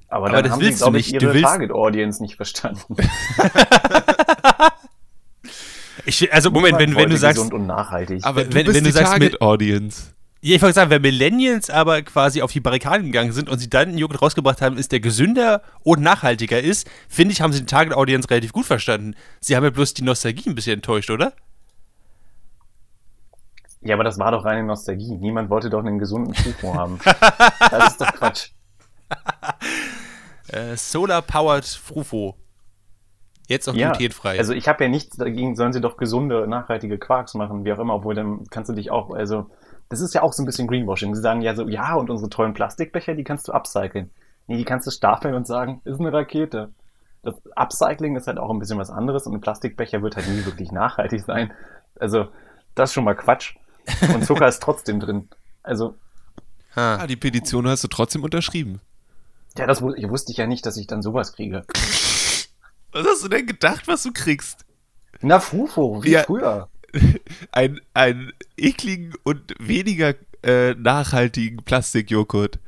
Aber, 0.09 0.26
Aber 0.26 0.34
dann 0.36 0.45
das 0.45 0.53
haben 0.53 0.61
willst 0.61 0.78
sie, 0.78 0.84
glaube 0.84 0.99
ich, 0.99 1.14
ihre 1.14 1.32
willst- 1.34 1.45
Target 1.45 1.70
Audience 1.72 2.22
nicht 2.22 2.36
verstanden. 2.36 2.97
ich, 6.07 6.33
also 6.33 6.51
Moment, 6.51 6.79
wenn, 6.79 6.95
wenn 6.97 7.11
du 7.11 7.17
sagst, 7.17 7.37
gesund 7.37 7.55
und 7.55 7.67
nachhaltig. 7.67 8.25
Aber 8.25 8.37
Wenn- 8.43 8.51
du 8.51 8.55
wenn- 8.57 8.65
bist 8.67 8.77
wenn 8.77 8.85
du 8.85 8.91
die 8.91 8.95
sagst, 8.95 9.13
Target 9.13 9.33
mit- 9.33 9.43
Audience. 9.43 10.13
Ja, 10.43 10.57
ich 10.57 10.63
wollte 10.63 10.75
sagen, 10.75 10.91
wenn 10.91 11.03
Millennials 11.03 11.69
aber 11.69 12.01
quasi 12.01 12.41
auf 12.41 12.51
die 12.51 12.61
Barrikaden 12.61 13.05
gegangen 13.07 13.33
sind 13.33 13.51
und 13.51 13.59
sie 13.59 13.69
dann 13.69 13.91
einen 13.91 13.99
Joghurt 13.99 14.23
rausgebracht 14.23 14.63
haben, 14.63 14.79
ist 14.79 14.91
der 14.91 15.01
gesünder 15.01 15.63
und 15.83 16.01
nachhaltiger 16.01 16.59
ist, 16.61 16.89
finde 17.11 17.33
ich, 17.33 17.43
haben 17.43 17.53
sie 17.53 17.61
die 17.61 17.67
Target 17.67 17.93
Audience 17.95 18.31
relativ 18.31 18.53
gut 18.53 18.65
verstanden. 18.65 19.15
Sie 19.41 19.55
haben 19.55 19.65
ja 19.65 19.71
bloß 19.71 19.93
die 19.93 20.03
Nostalgie 20.03 20.49
ein 20.49 20.55
bisschen 20.55 20.75
enttäuscht, 20.77 21.11
oder? 21.11 21.35
Ja, 23.83 23.95
aber 23.95 24.05
das 24.05 24.19
war 24.19 24.31
doch 24.31 24.45
reine 24.45 24.63
Nostalgie. 24.63 25.15
Niemand 25.17 25.51
wollte 25.51 25.69
doch 25.71 25.81
einen 25.81 25.99
gesunden 25.99 26.35
Fufu 26.35 26.75
haben. 26.75 26.99
Das 27.71 27.89
ist 27.93 28.01
doch 28.01 28.13
Quatsch. 28.13 28.49
Äh, 30.49 30.77
Solar-Powered 30.77 31.65
Frufo. 31.67 32.37
Jetzt 33.51 33.69
auch 33.69 33.75
Ja, 33.75 33.91
glutenfrei. 33.91 34.39
also 34.39 34.53
ich 34.55 34.69
habe 34.69 34.85
ja 34.85 34.89
nichts 34.89 35.17
dagegen, 35.17 35.57
sollen 35.57 35.73
sie 35.73 35.81
doch 35.81 35.97
gesunde, 35.97 36.47
nachhaltige 36.47 36.99
Quarks 36.99 37.35
machen, 37.35 37.65
wie 37.65 37.73
auch 37.73 37.81
immer, 37.81 37.95
obwohl 37.97 38.15
dann 38.15 38.45
kannst 38.49 38.71
du 38.71 38.75
dich 38.75 38.91
auch, 38.93 39.11
also 39.11 39.51
das 39.89 40.01
ist 40.01 40.15
ja 40.15 40.23
auch 40.23 40.33
so 40.33 40.43
ein 40.43 40.47
bisschen 40.47 40.69
Greenwashing. 40.69 41.17
Sie 41.17 41.21
sagen 41.21 41.41
ja 41.43 41.57
so, 41.57 41.67
ja, 41.69 41.95
und 41.95 42.11
unsere 42.11 42.31
tollen 42.31 42.55
Plastikbecher, 42.55 43.15
die 43.15 43.25
kannst 43.25 43.49
du 43.49 43.53
upcyclen. 43.53 44.09
Nee, 44.47 44.57
die 44.57 44.65
kannst 44.65 44.87
du 44.87 44.93
stapeln 44.93 45.35
und 45.35 45.49
sagen, 45.49 45.81
ist 45.85 45.99
eine 45.99 46.13
Rakete. 46.13 46.71
Das 47.25 47.35
Upcycling 47.57 48.15
ist 48.17 48.29
halt 48.29 48.39
auch 48.39 48.51
ein 48.51 48.61
bisschen 48.61 48.79
was 48.79 48.89
anderes 48.89 49.27
und 49.27 49.35
ein 49.35 49.41
Plastikbecher 49.41 50.01
wird 50.01 50.15
halt 50.17 50.29
nie 50.29 50.45
wirklich 50.47 50.71
nachhaltig 50.71 51.23
sein. 51.23 51.53
Also, 51.99 52.29
das 52.77 52.91
ist 52.91 52.95
schon 52.95 53.05
mal 53.05 53.15
Quatsch. 53.17 53.57
Und 54.15 54.25
Zucker 54.25 54.47
ist 54.47 54.63
trotzdem 54.63 55.01
drin. 55.01 55.29
Also, 55.65 55.95
ah. 56.77 56.99
Ah, 57.01 57.07
die 57.09 57.17
Petition 57.17 57.67
hast 57.67 57.83
du 57.83 57.89
trotzdem 57.89 58.23
unterschrieben. 58.23 58.81
ja, 59.59 59.67
das 59.67 59.83
wu- 59.83 59.93
wusste 60.09 60.31
ich 60.31 60.39
ja 60.39 60.47
nicht, 60.47 60.65
dass 60.67 60.77
ich 60.77 60.87
dann 60.87 61.03
sowas 61.03 61.33
kriege. 61.33 61.65
Was 62.93 63.07
hast 63.07 63.24
du 63.24 63.28
denn 63.28 63.47
gedacht, 63.47 63.86
was 63.88 64.03
du 64.03 64.12
kriegst? 64.12 64.64
Na, 65.20 65.38
Fufo, 65.41 66.03
wie 66.03 66.11
Ja. 66.12 66.22
früher. 66.24 66.68
Ein, 67.53 67.80
ein 67.95 68.32
ekligen 68.57 69.14
und 69.22 69.55
weniger 69.61 70.14
äh, 70.43 70.74
nachhaltigen 70.74 71.59
Plastikjoghurt. 71.62 72.59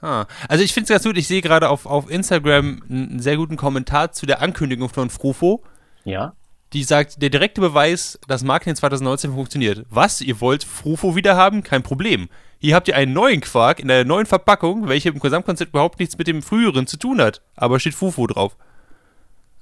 Ah. 0.00 0.26
Also 0.48 0.64
ich 0.64 0.72
finde 0.72 0.84
es 0.84 0.88
ganz 0.90 1.04
gut, 1.04 1.16
ich 1.16 1.26
sehe 1.28 1.42
gerade 1.42 1.68
auf, 1.68 1.86
auf 1.86 2.10
Instagram 2.10 2.82
einen 2.88 3.20
sehr 3.20 3.36
guten 3.36 3.56
Kommentar 3.56 4.12
zu 4.12 4.26
der 4.26 4.40
Ankündigung 4.42 4.88
von 4.88 5.10
Frufo. 5.10 5.62
Ja. 6.04 6.34
die 6.72 6.84
sagt, 6.84 7.20
der 7.22 7.30
direkte 7.30 7.60
Beweis, 7.60 8.18
dass 8.26 8.42
Marketing 8.44 8.74
2019 8.76 9.32
funktioniert. 9.32 9.84
Was? 9.90 10.20
Ihr 10.20 10.40
wollt 10.40 10.64
Frufo 10.64 11.14
wieder 11.16 11.36
haben? 11.36 11.62
Kein 11.62 11.82
Problem. 11.82 12.28
Hier 12.60 12.74
habt 12.74 12.88
ihr 12.88 12.96
einen 12.96 13.12
neuen 13.12 13.40
Quark 13.40 13.78
in 13.78 13.90
einer 13.90 14.04
neuen 14.04 14.26
Verpackung, 14.26 14.88
welche 14.88 15.10
im 15.10 15.20
Gesamtkonzept 15.20 15.70
überhaupt 15.70 16.00
nichts 16.00 16.18
mit 16.18 16.26
dem 16.26 16.42
früheren 16.42 16.86
zu 16.86 16.96
tun 16.96 17.20
hat. 17.20 17.40
Aber 17.54 17.78
steht 17.78 17.94
Frufo 17.94 18.26
drauf. 18.26 18.56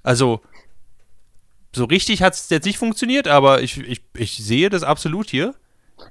Also, 0.03 0.40
so 1.74 1.84
richtig 1.84 2.22
hat 2.22 2.32
es 2.32 2.49
jetzt 2.49 2.64
nicht 2.64 2.78
funktioniert, 2.78 3.28
aber 3.28 3.61
ich, 3.61 3.78
ich, 3.78 4.03
ich 4.14 4.36
sehe 4.38 4.70
das 4.70 4.82
absolut 4.82 5.28
hier. 5.28 5.55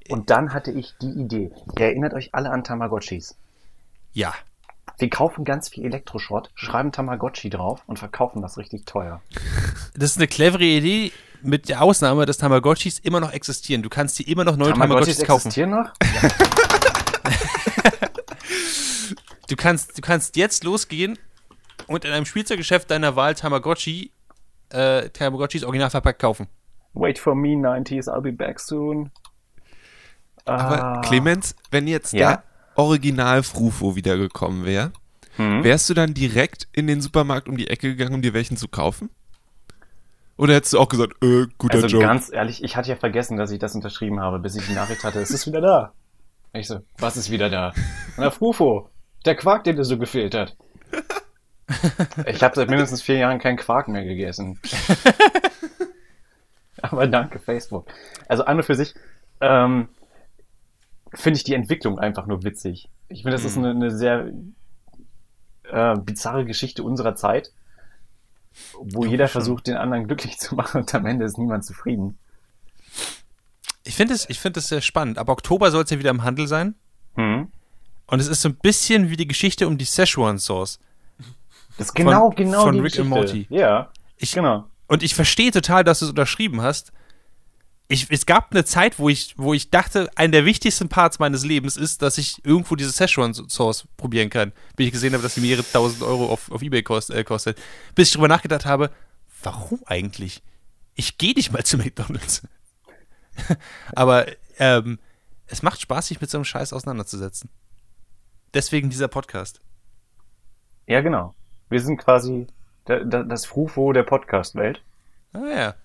Und 0.09 0.29
dann 0.29 0.53
hatte 0.53 0.71
ich 0.71 0.93
die 1.01 1.11
Idee. 1.11 1.51
Ihr 1.77 1.86
erinnert 1.86 2.13
euch 2.13 2.33
alle 2.33 2.51
an 2.51 2.63
Tamagotchis. 2.63 3.36
Ja. 4.13 4.33
Wir 4.99 5.09
kaufen 5.09 5.43
ganz 5.43 5.69
viel 5.69 5.86
Elektroschrott, 5.86 6.51
schreiben 6.53 6.91
Tamagotchi 6.91 7.49
drauf 7.49 7.81
und 7.88 7.97
verkaufen 7.97 8.41
das 8.41 8.57
richtig 8.57 8.86
teuer. 8.86 9.21
Das 9.97 10.11
ist 10.11 10.17
eine 10.17 10.27
clevere 10.27 10.65
Idee, 10.65 11.13
mit 11.45 11.69
der 11.69 11.81
Ausnahme, 11.81 12.25
dass 12.25 12.38
Tamagotchis 12.38 12.99
immer 12.99 13.19
noch 13.19 13.31
existieren. 13.31 13.81
Du 13.81 13.89
kannst 13.89 14.19
dir 14.19 14.27
immer 14.27 14.43
noch 14.43 14.57
neue 14.57 14.73
Tamagotchis, 14.73 15.23
kaufen. 15.23 15.47
existieren 15.47 15.69
noch? 15.71 15.91
Du 19.47 19.55
kannst, 19.55 19.95
du 19.97 20.01
kannst 20.01 20.36
jetzt 20.38 20.63
losgehen 20.63 21.19
und 21.86 22.03
in 22.03 22.11
einem 22.11 22.26
Spielzeuggeschäft 22.26 22.89
deiner 22.89 23.15
Wahl 23.15 23.36
Tamagotchi, 23.36 24.11
äh, 24.69 25.09
Tamagotchis 25.09 25.63
original 25.63 25.91
verpackt 25.91 26.19
kaufen. 26.19 26.47
Wait 26.93 27.19
for 27.19 27.36
me, 27.36 27.49
90s, 27.49 28.07
I'll 28.07 28.21
be 28.21 28.32
back 28.32 28.59
soon. 28.59 29.11
Aber 30.45 30.84
Ah. 30.84 31.01
Clemens, 31.01 31.55
wenn 31.69 31.88
jetzt 31.88 32.13
Ja? 32.13 32.30
der 32.30 32.43
Original 32.76 33.43
Frufo 33.43 33.95
wiedergekommen 33.95 34.65
wäre, 34.65 34.91
Hm? 35.36 35.63
wärst 35.63 35.89
du 35.89 35.93
dann 35.93 36.13
direkt 36.15 36.67
in 36.71 36.88
den 36.88 37.01
Supermarkt 37.01 37.47
um 37.47 37.55
die 37.57 37.67
Ecke 37.67 37.89
gegangen, 37.89 38.15
um 38.15 38.21
dir 38.23 38.34
welchen 38.34 38.57
zu 38.57 38.67
kaufen? 38.67 39.09
Oder 40.38 40.55
hättest 40.55 40.73
du 40.73 40.80
auch 40.80 40.89
gesagt, 40.89 41.23
äh, 41.23 41.45
guter 41.59 41.76
Also 41.76 41.88
Joke? 41.88 42.03
ganz 42.05 42.32
ehrlich, 42.34 42.63
ich 42.63 42.76
hatte 42.76 42.89
ja 42.89 42.95
vergessen, 42.95 43.38
dass 43.38 43.51
ich 43.51 43.59
das 43.59 43.76
unterschrieben 43.76 44.19
habe, 44.21 44.39
bis 44.39 44.55
ich 44.55 44.65
die 44.65 44.73
Nachricht 44.73 45.03
hatte, 45.03 45.19
es 45.19 45.30
ist 45.30 45.45
wieder 45.45 45.61
da. 45.61 45.93
Ich 46.56 46.68
so, 46.68 46.80
was 46.99 47.18
ist 47.18 47.30
wieder 47.30 47.49
da? 47.49 47.74
Na, 48.18 48.32
Frufo, 48.32 48.89
der 49.26 49.36
Quark, 49.36 49.66
der 49.66 49.74
dir 49.74 49.84
so 49.84 49.97
gefehlt 49.97 50.36
hat. 50.36 50.56
Ich 52.28 52.43
habe 52.43 52.53
seit 52.53 52.70
mindestens 52.70 53.01
vier 53.01 53.18
Jahren 53.18 53.39
keinen 53.39 53.58
Quark 53.58 53.88
mehr 53.88 54.06
gegessen. 54.06 54.60
Aber 56.82 57.08
danke, 57.08 57.39
Facebook. 57.39 57.88
Also 58.28 58.45
an 58.45 58.58
und 58.58 58.64
für 58.64 58.76
sich 58.76 58.93
ähm, 59.41 59.89
finde 61.16 61.38
ich 61.38 61.43
die 61.43 61.56
Entwicklung 61.56 61.97
einfach 61.97 62.28
nur 62.28 62.43
witzig. 62.43 62.88
Ich 63.10 63.24
finde, 63.24 63.32
das 63.36 63.45
ist 63.45 63.58
eine, 63.58 63.72
eine 63.72 63.89
sehr 63.89 64.32
äh, 65.64 65.95
bizarre 65.97 66.45
Geschichte 66.45 66.84
unserer 66.84 67.16
Zeit, 67.16 67.51
wo 68.80 69.03
jeder 69.03 69.28
versucht, 69.28 69.66
den 69.66 69.78
anderen 69.78 70.06
glücklich 70.06 70.38
zu 70.38 70.53
machen 70.53 70.82
und 70.82 70.93
am 70.93 71.08
Ende 71.08 71.26
ist 71.26 71.39
niemand 71.39 71.66
zufrieden. 71.66 72.20
Ich 73.86 73.95
finde 73.95 74.13
es, 74.15 74.29
ich 74.29 74.39
finde 74.39 74.59
es 74.59 74.67
sehr 74.67 74.81
spannend. 74.81 75.17
Ab 75.17 75.29
Oktober 75.29 75.71
soll 75.71 75.83
es 75.83 75.89
ja 75.91 75.99
wieder 75.99 76.09
im 76.09 76.23
Handel 76.23 76.47
sein. 76.47 76.75
Hm? 77.15 77.47
Und 78.07 78.19
es 78.19 78.27
ist 78.27 78.41
so 78.41 78.49
ein 78.49 78.55
bisschen 78.55 79.09
wie 79.09 79.15
die 79.17 79.27
Geschichte 79.27 79.67
um 79.67 79.77
die 79.77 79.86
Szechuan 79.86 80.38
Sauce. 80.39 80.79
Das 81.77 81.88
ist 81.88 81.93
genau, 81.93 82.27
Von- 82.27 82.36
genau 82.36 82.63
von 82.63 82.73
die 82.73 82.79
Rick 82.79 82.91
Geschichte. 82.93 83.09
Morty. 83.09 83.47
Ja, 83.49 83.91
Ich, 84.17 84.31
genau. 84.33 84.65
Und 84.88 85.01
ich 85.03 85.15
verstehe 85.15 85.51
total, 85.51 85.83
dass 85.83 85.99
du 85.99 86.05
es 86.05 86.09
unterschrieben 86.09 86.61
hast. 86.61 86.91
Ich, 87.88 88.07
es 88.09 88.25
gab 88.25 88.51
eine 88.51 88.65
Zeit, 88.65 88.97
wo 88.97 89.09
ich, 89.09 89.33
wo 89.38 89.53
ich 89.53 89.69
dachte, 89.69 90.09
einer 90.15 90.31
der 90.31 90.45
wichtigsten 90.45 90.89
Parts 90.89 91.19
meines 91.19 91.43
Lebens 91.45 91.77
ist, 91.77 92.01
dass 92.01 92.17
ich 92.17 92.43
irgendwo 92.43 92.75
diese 92.75 92.91
Szechuan-Sauce 92.91 93.88
probieren 93.97 94.29
kann. 94.31 94.51
Bis 94.75 94.88
ich 94.88 94.91
gesehen 94.93 95.13
habe, 95.13 95.21
dass 95.23 95.36
sie 95.36 95.41
mehrere 95.41 95.63
tausend 95.71 96.01
Euro 96.01 96.27
auf, 96.31 96.51
auf 96.51 96.61
Ebay 96.63 96.81
kost, 96.81 97.11
äh, 97.11 97.23
kostet. 97.23 97.59
Bis 97.93 98.07
ich 98.09 98.13
drüber 98.15 98.27
nachgedacht 98.27 98.65
habe, 98.65 98.89
warum 99.43 99.79
eigentlich? 99.86 100.41
Ich 100.95 101.17
gehe 101.19 101.33
nicht 101.33 101.51
mal 101.51 101.63
zu 101.63 101.77
McDonalds. 101.77 102.41
Aber 103.95 104.25
ähm, 104.57 104.99
es 105.47 105.63
macht 105.63 105.81
Spaß, 105.81 106.07
sich 106.07 106.21
mit 106.21 106.29
so 106.29 106.38
einem 106.38 106.45
Scheiß 106.45 106.73
auseinanderzusetzen. 106.73 107.49
Deswegen 108.53 108.89
dieser 108.89 109.07
Podcast. 109.07 109.61
Ja, 110.88 111.01
genau. 111.01 111.33
Wir 111.69 111.81
sind 111.81 111.97
quasi 111.97 112.47
das 112.86 113.45
Frufo 113.45 113.91
der 113.93 114.03
Podcast-Welt. 114.03 114.81
Ah 115.33 115.39
ja. 115.49 115.75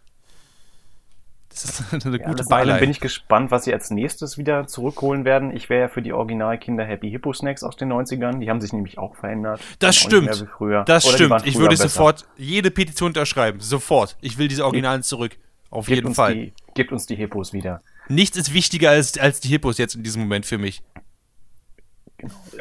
Das 1.48 1.64
ist 1.64 1.92
eine 2.07 2.18
Ja, 2.18 2.24
gute 2.24 2.26
alles 2.26 2.46
in 2.46 2.53
allem 2.53 2.68
Beileitung. 2.68 2.80
bin 2.80 2.90
ich 2.90 3.01
gespannt, 3.01 3.51
was 3.51 3.64
sie 3.64 3.72
als 3.72 3.90
nächstes 3.90 4.38
wieder 4.38 4.66
zurückholen 4.66 5.24
werden. 5.24 5.55
Ich 5.57 5.68
wäre 5.68 5.82
ja 5.82 5.88
für 5.88 6.03
die 6.03 6.12
Original-Kinder 6.12 6.84
Happy 6.84 7.11
Hippo 7.11 7.32
Snacks 7.32 7.64
aus 7.64 7.76
den 7.76 7.92
90ern. 7.92 8.38
Die 8.38 8.48
haben 8.51 8.61
sich 8.61 8.72
nämlich 8.72 8.98
auch 8.98 9.16
verändert. 9.16 9.61
Das 9.80 9.96
stimmt. 9.96 10.28
Das 10.28 11.05
Oder 11.05 11.14
stimmt. 11.14 11.46
Ich 11.46 11.57
würde 11.57 11.70
besser. 11.70 11.88
sofort 11.88 12.26
jede 12.36 12.70
Petition 12.70 13.09
unterschreiben. 13.09 13.59
Sofort. 13.61 14.16
Ich 14.20 14.38
will 14.38 14.46
diese 14.48 14.64
Originalen 14.64 15.03
zurück. 15.03 15.38
Auf 15.70 15.86
Gebt 15.86 15.96
jeden 15.96 16.14
Fall. 16.14 16.34
Die, 16.34 16.53
gebt 16.75 16.93
uns 16.93 17.07
die 17.07 17.16
Hippos 17.16 17.53
wieder. 17.53 17.83
Nichts 18.09 18.37
ist 18.37 18.53
wichtiger 18.53 18.91
als, 18.91 19.18
als 19.18 19.41
die 19.41 19.49
Hippos 19.49 19.79
jetzt 19.79 19.95
in 19.95 20.03
diesem 20.03 20.23
Moment 20.23 20.47
für 20.47 20.59
mich. 20.59 20.83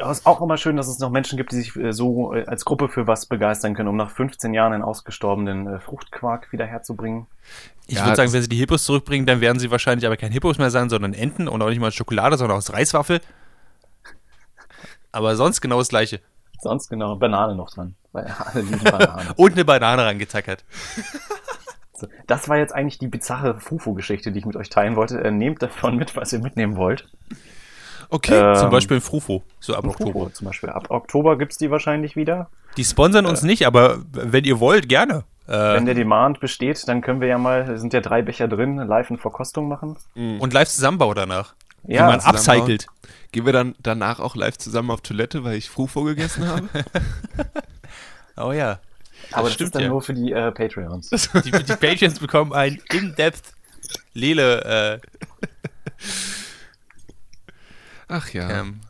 Aber 0.00 0.10
es 0.10 0.20
ist 0.20 0.26
auch 0.26 0.40
immer 0.40 0.56
schön, 0.56 0.76
dass 0.76 0.88
es 0.88 0.98
noch 1.00 1.10
Menschen 1.10 1.36
gibt, 1.36 1.52
die 1.52 1.56
sich 1.56 1.76
äh, 1.76 1.92
so 1.92 2.32
äh, 2.34 2.46
als 2.46 2.64
Gruppe 2.64 2.88
für 2.88 3.06
was 3.06 3.26
begeistern 3.26 3.74
können, 3.74 3.88
um 3.88 3.96
nach 3.96 4.10
15 4.10 4.54
Jahren 4.54 4.72
einen 4.72 4.82
ausgestorbenen 4.82 5.66
äh, 5.66 5.80
Fruchtquark 5.80 6.50
wieder 6.52 6.64
herzubringen. 6.66 7.26
Ich 7.86 7.96
Ja, 7.96 8.04
würde 8.06 8.16
sagen, 8.16 8.32
wenn 8.32 8.40
sie 8.40 8.48
die 8.48 8.56
Hippos 8.56 8.84
zurückbringen, 8.84 9.26
dann 9.26 9.40
werden 9.42 9.58
sie 9.58 9.70
wahrscheinlich 9.70 10.06
aber 10.06 10.16
kein 10.16 10.32
Hippos 10.32 10.56
mehr 10.56 10.70
sein, 10.70 10.88
sondern 10.88 11.12
Enten 11.12 11.46
und 11.46 11.60
auch 11.60 11.68
nicht 11.68 11.80
mal 11.80 11.92
Schokolade, 11.92 12.38
sondern 12.38 12.56
aus 12.56 12.72
Reiswaffel. 12.72 13.20
Aber 15.12 15.36
sonst 15.36 15.60
genau 15.60 15.78
das 15.78 15.88
gleiche. 15.88 16.20
Sonst 16.62 16.88
genau 16.88 17.16
Banane 17.16 17.54
noch 17.54 17.70
dran. 17.70 17.96
Weil 18.12 18.26
alle 18.38 18.62
lieben 18.62 18.82
Banane. 18.82 19.34
Und 19.36 19.52
eine 19.52 19.64
Banane 19.64 20.04
rangetackert. 20.04 20.64
So, 22.00 22.08
Das 22.26 22.48
war 22.48 22.56
jetzt 22.58 22.74
eigentlich 22.74 22.98
die 22.98 23.08
bizarre 23.08 23.60
Fufo-Geschichte, 23.60 24.32
die 24.32 24.38
ich 24.40 24.46
mit 24.46 24.56
euch 24.56 24.68
teilen 24.70 24.96
wollte. 24.96 25.20
Äh, 25.22 25.30
nehmt 25.30 25.62
davon 25.62 25.96
mit, 25.96 26.16
was 26.16 26.32
ihr 26.32 26.38
mitnehmen 26.40 26.76
wollt. 26.76 27.08
Okay, 28.08 28.34
Äh, 28.34 28.54
Zum 28.56 28.64
Ähm, 28.66 28.70
Beispiel 28.70 28.96
ein 28.98 29.00
Frufo. 29.02 29.42
So 29.60 29.74
ab 29.76 29.84
Oktober. 29.84 30.32
zum 30.32 30.46
Beispiel. 30.46 30.70
Ab 30.70 30.86
Oktober 30.90 31.38
gibt's 31.38 31.58
die 31.58 31.70
wahrscheinlich 31.70 32.16
wieder. 32.16 32.48
Die 32.76 32.84
sponsern 32.84 33.26
uns 33.26 33.42
nicht, 33.42 33.66
aber 33.66 33.98
wenn 34.12 34.44
ihr 34.44 34.58
wollt, 34.60 34.88
gerne. 34.88 35.24
Äh, 35.46 35.52
Wenn 35.74 35.86
der 35.86 35.94
Demand 35.94 36.40
besteht, 36.40 36.86
dann 36.88 37.00
können 37.02 37.20
wir 37.20 37.28
ja 37.28 37.38
mal, 37.38 37.70
es 37.70 37.80
sind 37.80 37.92
ja 37.92 38.00
drei 38.00 38.22
Becher 38.22 38.48
drin, 38.48 38.76
live 38.76 39.10
in 39.10 39.18
Verkostung 39.18 39.68
machen. 39.68 39.96
und 40.14 40.52
Live-Zusammenbau 40.52 41.12
danach. 41.14 41.54
Ja, 41.84 42.02
wie 42.06 42.10
man 42.10 42.20
Zusammenbau. 42.20 42.52
upcycelt. 42.64 42.86
gehen 43.32 43.46
wir 43.46 43.52
dann 43.52 43.74
danach 43.80 44.20
auch 44.20 44.36
live 44.36 44.58
zusammen 44.58 44.90
auf 44.90 45.00
Toilette, 45.00 45.42
weil 45.44 45.54
ich 45.56 45.70
Frufo 45.70 46.02
gegessen 46.04 46.46
habe? 46.48 46.68
Oh 48.36 48.52
ja. 48.52 48.78
Aber 49.32 49.44
das 49.44 49.54
stimmt 49.54 49.68
ist 49.68 49.74
dann 49.74 49.82
ja. 49.82 49.88
nur 49.88 50.02
für 50.02 50.14
die 50.14 50.32
äh, 50.32 50.52
Patreons. 50.52 51.10
Die, 51.44 51.50
die 51.50 51.76
Patrons 51.76 52.18
bekommen 52.18 52.52
ein 52.52 52.80
In-Depth 52.92 53.52
Lele. 54.14 55.00
Ach 58.08 58.28
ja. 58.30 58.50
Äh, 58.50 58.60
ähm, 58.60 58.80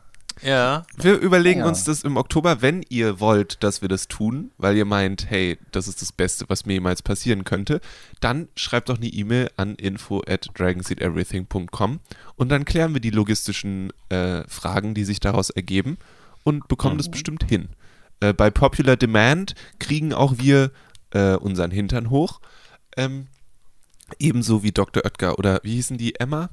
ja. 0.43 0.87
Wir 0.97 1.19
überlegen 1.19 1.61
Ja. 1.61 1.69
uns 1.69 1.85
das 1.85 2.03
im 2.03 2.17
Oktober, 2.17 2.63
wenn 2.63 2.83
ihr 2.89 3.21
wollt, 3.21 3.63
dass 3.63 3.83
wir 3.83 3.89
das 3.89 4.09
tun, 4.09 4.51
weil 4.57 4.77
ihr 4.77 4.87
meint, 4.87 5.29
hey, 5.29 5.59
das 5.71 5.87
ist 5.87 6.01
das 6.01 6.13
Beste, 6.13 6.47
was 6.49 6.65
mir 6.65 6.75
jemals 6.75 7.03
passieren 7.03 7.45
könnte, 7.45 7.81
dann 8.21 8.49
schreibt 8.57 8.89
doch 8.89 8.97
eine 8.97 9.09
E-Mail 9.09 9.51
an 9.57 9.75
info 9.75 10.23
at 10.27 10.49
dragonseedeverything.com 10.55 12.01
und 12.37 12.49
dann 12.49 12.65
klären 12.65 12.95
wir 12.95 13.01
die 13.01 13.11
logistischen 13.11 13.93
äh, 14.09 14.43
Fragen, 14.49 14.95
die 14.95 15.05
sich 15.05 15.21
daraus 15.21 15.51
ergeben 15.51 15.99
und 16.43 16.69
bekommen 16.69 16.97
das 16.97 17.11
bestimmt 17.11 17.45
hin. 17.45 17.69
Äh, 18.21 18.33
bei 18.33 18.51
Popular 18.51 18.97
Demand 18.97 19.55
kriegen 19.79 20.13
auch 20.13 20.35
wir 20.39 20.71
äh, 21.13 21.35
unseren 21.35 21.71
Hintern 21.71 22.11
hoch. 22.11 22.41
Ähm, 22.97 23.27
ebenso 24.19 24.63
wie 24.63 24.73
Dr. 24.73 25.05
Oetker 25.05 25.39
oder 25.39 25.61
wie 25.63 25.75
hießen 25.75 25.99
die? 25.99 26.15
Emma? 26.17 26.51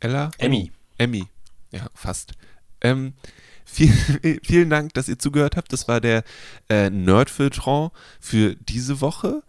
Ella? 0.00 0.30
Emmy. 0.38 0.72
Emmy. 0.98 1.26
Ja, 1.72 1.86
fast. 1.94 2.32
Ähm, 2.80 3.14
viel, 3.64 3.92
vielen 4.42 4.70
Dank, 4.70 4.94
dass 4.94 5.08
ihr 5.08 5.18
zugehört 5.18 5.56
habt. 5.56 5.72
Das 5.72 5.88
war 5.88 6.00
der 6.00 6.24
äh, 6.68 6.90
Nerdfiltron 6.90 7.90
für 8.18 8.56
diese 8.56 9.00
Woche. 9.00 9.42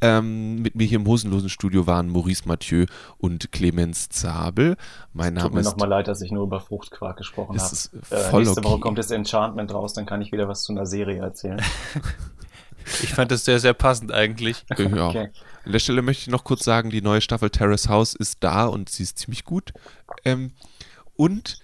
Ähm, 0.00 0.62
mit 0.62 0.76
mir 0.76 0.86
hier 0.86 0.98
im 1.00 1.06
hosenlosen 1.06 1.48
Studio 1.48 1.86
waren 1.86 2.08
Maurice 2.08 2.46
Mathieu 2.46 2.86
und 3.18 3.50
Clemens 3.50 4.08
Zabel. 4.08 4.76
Mein 5.12 5.34
Tut 5.34 5.42
Name 5.44 5.54
mir 5.56 5.60
ist. 5.60 5.66
nochmal 5.66 5.88
leid, 5.88 6.06
dass 6.08 6.20
ich 6.22 6.30
nur 6.30 6.44
über 6.44 6.60
Fruchtquark 6.60 7.16
gesprochen 7.16 7.56
Es 7.56 7.62
habe. 7.64 7.72
ist 7.74 8.12
Äh, 8.12 8.30
voll 8.30 8.44
nächste 8.44 8.62
Woche 8.62 8.74
okay. 8.74 8.80
kommt 8.80 8.98
das 8.98 9.10
Enchantment 9.10 9.74
raus, 9.74 9.94
dann 9.94 10.06
kann 10.06 10.22
ich 10.22 10.30
wieder 10.30 10.46
was 10.48 10.62
zu 10.62 10.72
einer 10.72 10.86
Serie 10.86 11.20
erzählen. 11.20 11.60
Ich 13.02 13.12
fand 13.12 13.30
das 13.30 13.44
sehr, 13.44 13.60
sehr 13.60 13.74
passend 13.74 14.12
eigentlich. 14.12 14.64
Äh, 14.70 14.88
ja. 14.96 15.08
Okay. 15.08 15.30
An 15.66 15.72
der 15.72 15.78
Stelle 15.78 16.00
möchte 16.00 16.22
ich 16.22 16.28
noch 16.28 16.42
kurz 16.44 16.64
sagen, 16.64 16.88
die 16.88 17.02
neue 17.02 17.20
Staffel 17.20 17.50
Terrace 17.50 17.88
House 17.90 18.14
ist 18.14 18.38
da 18.40 18.64
und 18.64 18.88
sie 18.88 19.02
ist 19.02 19.18
ziemlich 19.18 19.44
gut. 19.44 19.74
Ähm, 20.24 20.52
und 21.14 21.58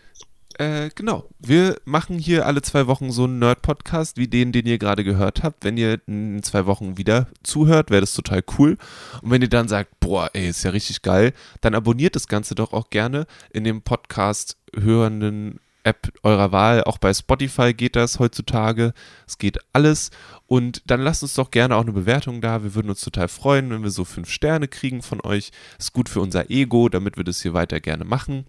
äh, 0.58 0.90
genau, 0.94 1.28
wir 1.38 1.76
machen 1.84 2.18
hier 2.18 2.46
alle 2.46 2.62
zwei 2.62 2.86
Wochen 2.86 3.10
so 3.10 3.24
einen 3.24 3.38
Nerd-Podcast 3.38 4.16
wie 4.16 4.28
den, 4.28 4.52
den 4.52 4.66
ihr 4.66 4.78
gerade 4.78 5.04
gehört 5.04 5.42
habt. 5.42 5.64
Wenn 5.64 5.76
ihr 5.76 6.00
in 6.06 6.42
zwei 6.42 6.66
Wochen 6.66 6.98
wieder 6.98 7.28
zuhört, 7.42 7.90
wäre 7.90 8.00
das 8.00 8.14
total 8.14 8.42
cool. 8.58 8.76
Und 9.22 9.30
wenn 9.30 9.42
ihr 9.42 9.48
dann 9.48 9.68
sagt, 9.68 10.00
boah, 10.00 10.30
ey, 10.32 10.48
ist 10.48 10.62
ja 10.62 10.70
richtig 10.70 11.02
geil, 11.02 11.32
dann 11.60 11.74
abonniert 11.74 12.16
das 12.16 12.28
Ganze 12.28 12.54
doch 12.54 12.72
auch 12.72 12.90
gerne 12.90 13.26
in 13.52 13.64
dem 13.64 13.82
Podcast 13.82 14.56
hörenden 14.74 15.60
App 15.84 16.12
eurer 16.22 16.50
Wahl. 16.50 16.82
Auch 16.84 16.98
bei 16.98 17.12
Spotify 17.12 17.74
geht 17.74 17.94
das 17.94 18.18
heutzutage. 18.18 18.94
Es 19.26 19.38
geht 19.38 19.58
alles. 19.72 20.10
Und 20.46 20.82
dann 20.86 21.00
lasst 21.00 21.22
uns 21.22 21.34
doch 21.34 21.50
gerne 21.50 21.76
auch 21.76 21.82
eine 21.82 21.92
Bewertung 21.92 22.40
da. 22.40 22.62
Wir 22.64 22.74
würden 22.74 22.88
uns 22.88 23.02
total 23.02 23.28
freuen, 23.28 23.70
wenn 23.70 23.82
wir 23.82 23.90
so 23.90 24.04
fünf 24.04 24.30
Sterne 24.30 24.66
kriegen 24.66 25.02
von 25.02 25.20
euch. 25.20 25.52
Ist 25.78 25.92
gut 25.92 26.08
für 26.08 26.20
unser 26.20 26.50
Ego, 26.50 26.88
damit 26.88 27.16
wir 27.16 27.24
das 27.24 27.42
hier 27.42 27.52
weiter 27.54 27.80
gerne 27.80 28.04
machen. 28.04 28.46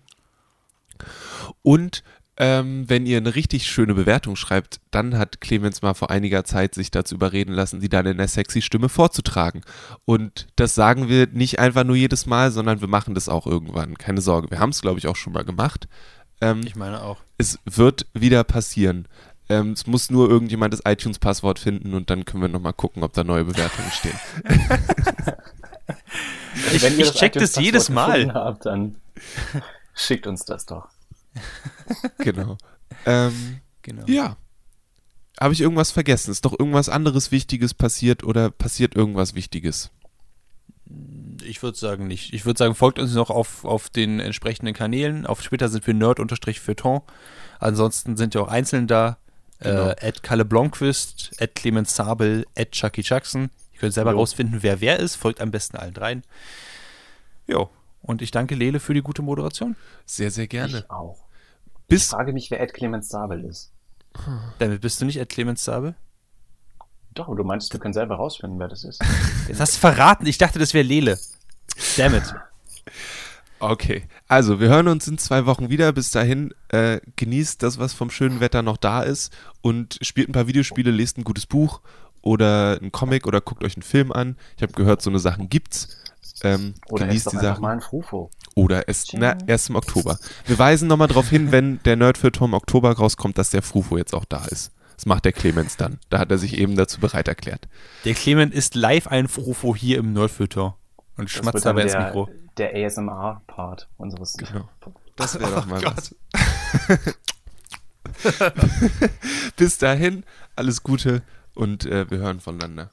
Und 1.61 2.03
ähm, 2.37 2.83
wenn 2.89 3.05
ihr 3.05 3.17
eine 3.17 3.35
richtig 3.35 3.67
schöne 3.67 3.93
Bewertung 3.93 4.35
schreibt, 4.35 4.81
dann 4.91 5.17
hat 5.17 5.39
Clemens 5.39 5.81
mal 5.81 5.93
vor 5.93 6.11
einiger 6.11 6.43
Zeit 6.43 6.75
sich 6.75 6.91
dazu 6.91 7.15
überreden 7.15 7.53
lassen, 7.53 7.79
sie 7.79 7.87
dann 7.87 8.05
in 8.05 8.17
der 8.17 8.27
sexy 8.27 8.61
Stimme 8.61 8.89
vorzutragen. 8.89 9.61
Und 10.03 10.47
das 10.57 10.75
sagen 10.75 11.07
wir 11.07 11.27
nicht 11.27 11.59
einfach 11.59 11.85
nur 11.85 11.95
jedes 11.95 12.25
Mal, 12.25 12.51
sondern 12.51 12.81
wir 12.81 12.89
machen 12.89 13.15
das 13.15 13.29
auch 13.29 13.47
irgendwann. 13.47 13.97
Keine 13.97 14.19
Sorge, 14.19 14.51
wir 14.51 14.59
haben 14.59 14.71
es, 14.71 14.81
glaube 14.81 14.99
ich, 14.99 15.07
auch 15.07 15.15
schon 15.15 15.31
mal 15.31 15.45
gemacht. 15.45 15.87
Ähm, 16.41 16.61
Ich 16.65 16.75
meine 16.75 17.01
auch. 17.01 17.19
es 17.37 17.57
wird 17.63 18.05
wieder 18.13 18.43
passieren. 18.43 19.07
Ähm, 19.47 19.71
es 19.71 19.87
muss 19.87 20.09
nur 20.09 20.29
irgendjemand 20.29 20.73
das 20.73 20.81
iTunes-Passwort 20.83 21.59
finden 21.59 21.93
und 21.93 22.09
dann 22.09 22.25
können 22.25 22.41
wir 22.41 22.49
nochmal 22.49 22.73
gucken, 22.73 23.03
ob 23.03 23.13
da 23.13 23.23
neue 23.23 23.45
Bewertungen 23.45 23.91
stehen. 23.91 24.19
Ich, 26.73 26.83
ich 26.83 26.97
das 26.97 27.13
check 27.15 27.33
das 27.33 27.55
jedes 27.57 27.89
Mal. 27.89 28.33
Habt, 28.33 28.65
dann 28.65 28.95
schickt 29.95 30.27
uns 30.27 30.45
das 30.45 30.65
doch. 30.65 30.89
genau. 32.19 32.57
Ähm, 33.05 33.61
Genau. 33.81 34.03
ja. 34.07 34.37
Habe 35.39 35.53
ich 35.53 35.61
irgendwas 35.61 35.91
vergessen? 35.91 36.31
Ist 36.31 36.45
doch 36.45 36.57
irgendwas 36.57 36.89
anderes 36.89 37.31
Wichtiges 37.31 37.73
passiert 37.73 38.23
oder 38.23 38.49
passiert 38.49 38.95
irgendwas 38.95 39.35
Wichtiges? 39.35 39.91
Ich 41.43 41.61
würde 41.61 41.77
sagen 41.77 42.07
nicht. 42.07 42.33
Ich 42.33 42.45
würde 42.45 42.57
sagen, 42.57 42.73
folgt 42.73 42.97
uns 42.99 43.13
noch 43.13 43.29
auf, 43.29 43.63
auf 43.65 43.89
den 43.89 44.19
entsprechenden 44.19 44.73
Kanälen. 44.73 45.25
Auf 45.27 45.41
Twitter 45.43 45.67
sind 45.69 45.85
wir 45.85 45.93
nerd-feuilleton. 45.93 47.01
Ansonsten 47.59 48.17
sind 48.17 48.33
wir 48.33 48.41
auch 48.43 48.47
einzeln 48.47 48.87
da. 48.87 49.17
Genau. 49.59 49.89
Äh, 49.89 50.07
at 50.07 50.23
Kalle 50.23 50.45
Blomqvist, 50.45 51.31
at 51.39 51.53
Clemens 51.55 51.95
Sabel, 51.95 52.45
at 52.57 52.71
Chucky 52.71 53.01
Jackson. 53.01 53.49
Ihr 53.73 53.79
könnt 53.79 53.93
selber 53.93 54.11
Jo. 54.11 54.17
rausfinden, 54.19 54.63
wer 54.63 54.81
wer 54.81 54.99
ist. 54.99 55.15
Folgt 55.15 55.41
am 55.41 55.51
besten 55.51 55.77
allen 55.77 55.93
dreien. 55.93 56.23
Jo. 57.47 57.69
Und 58.05 58.21
ich 58.21 58.31
danke 58.31 58.53
Lele 58.53 58.79
für 58.79 58.93
die 58.93 59.01
gute 59.01 59.23
Moderation. 59.23 59.75
Sehr, 60.05 60.29
sehr 60.29 60.47
gerne. 60.47 60.79
Ich 60.79 60.91
auch. 60.91 61.25
Ich 61.81 61.87
Bis 61.87 62.09
frage 62.09 62.33
mich, 62.33 62.51
wer 62.51 62.61
Ed 62.61 62.73
Clemens 62.73 63.09
Sabel 63.09 63.43
ist. 63.43 63.71
Damit 64.59 64.81
bist 64.81 65.01
du 65.01 65.05
nicht 65.05 65.19
at 65.19 65.29
Clemens 65.29 65.63
Sabel? 65.63 65.95
Doch, 67.13 67.33
du 67.35 67.43
meintest, 67.43 67.73
wir 67.73 67.79
können 67.79 67.93
selber 67.93 68.15
rausfinden, 68.15 68.59
wer 68.59 68.67
das 68.67 68.83
ist. 68.83 69.01
Jetzt 69.47 69.59
hast 69.59 69.75
du 69.75 69.79
verraten. 69.79 70.25
Ich 70.27 70.37
dachte, 70.37 70.59
das 70.59 70.73
wäre 70.73 70.85
Lele. 70.85 71.17
Damn 71.97 72.15
it. 72.15 72.33
Okay, 73.59 74.03
also 74.27 74.59
wir 74.59 74.67
hören 74.69 74.87
uns 74.87 75.07
in 75.07 75.17
zwei 75.17 75.45
Wochen 75.45 75.69
wieder. 75.69 75.91
Bis 75.91 76.11
dahin 76.11 76.53
äh, 76.69 76.99
genießt 77.15 77.63
das, 77.63 77.79
was 77.79 77.93
vom 77.93 78.11
schönen 78.11 78.39
Wetter 78.39 78.61
noch 78.61 78.77
da 78.77 79.01
ist 79.01 79.35
und 79.61 79.97
spielt 80.01 80.29
ein 80.29 80.33
paar 80.33 80.47
Videospiele, 80.47 80.91
lest 80.91 81.17
ein 81.17 81.23
gutes 81.23 81.45
Buch 81.45 81.81
oder 82.21 82.77
einen 82.79 82.91
Comic 82.91 83.25
oder 83.27 83.41
guckt 83.41 83.63
euch 83.63 83.75
einen 83.75 83.83
Film 83.83 84.11
an. 84.11 84.37
Ich 84.57 84.63
habe 84.63 84.73
gehört, 84.73 85.01
so 85.01 85.09
eine 85.09 85.19
Sachen 85.19 85.49
gibt's. 85.49 86.04
Ähm, 86.43 86.75
Oder 86.89 87.07
genießt 87.07 87.27
ist 87.27 87.33
die 87.33 87.37
Sachen. 87.37 87.61
mal 87.61 87.71
ein 87.71 87.81
Frufo. 87.81 88.29
Oder 88.55 88.87
es, 88.89 89.07
na, 89.13 89.37
erst 89.47 89.69
im 89.69 89.75
Oktober. 89.75 90.17
Wir 90.45 90.59
weisen 90.59 90.87
nochmal 90.87 91.07
darauf 91.07 91.29
hin, 91.29 91.51
wenn 91.51 91.81
der 91.83 91.95
Nerd 91.95 92.17
für 92.17 92.31
Tom 92.31 92.53
Oktober 92.53 92.91
rauskommt, 92.91 93.37
dass 93.37 93.49
der 93.51 93.61
Frufo 93.61 93.97
jetzt 93.97 94.13
auch 94.13 94.25
da 94.25 94.45
ist. 94.45 94.71
Das 94.95 95.05
macht 95.05 95.25
der 95.25 95.33
Clemens 95.33 95.77
dann. 95.77 95.99
Da 96.09 96.19
hat 96.19 96.31
er 96.31 96.37
sich 96.37 96.57
eben 96.57 96.75
dazu 96.75 96.99
bereit 96.99 97.27
erklärt. 97.27 97.67
Der 98.05 98.13
Clement 98.13 98.53
ist 98.53 98.75
live 98.75 99.07
ein 99.07 99.27
Frufo 99.27 99.75
hier 99.75 99.97
im 99.97 100.13
Nerdfilter 100.13 100.77
und 101.17 101.29
schmatzt 101.29 101.65
dabei 101.65 101.83
ins 101.83 101.91
der, 101.91 102.05
Mikro. 102.05 102.29
der 102.57 102.73
ASMR-Part 102.73 103.89
unseres. 103.97 104.33
Genau. 104.33 104.69
Das 105.15 105.39
wäre 105.39 105.51
doch 105.51 105.65
mal 105.65 105.81
Oh 105.85 105.91
was. 105.95 106.15
Bis 109.57 109.77
dahin, 109.77 110.23
alles 110.55 110.83
Gute 110.83 111.21
und 111.53 111.85
äh, 111.85 112.09
wir 112.09 112.19
hören 112.19 112.39
voneinander. 112.39 112.89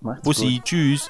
Macht's 0.00 0.22
gut. 0.22 0.36
Bussi, 0.36 0.60
tschüss. 0.64 1.08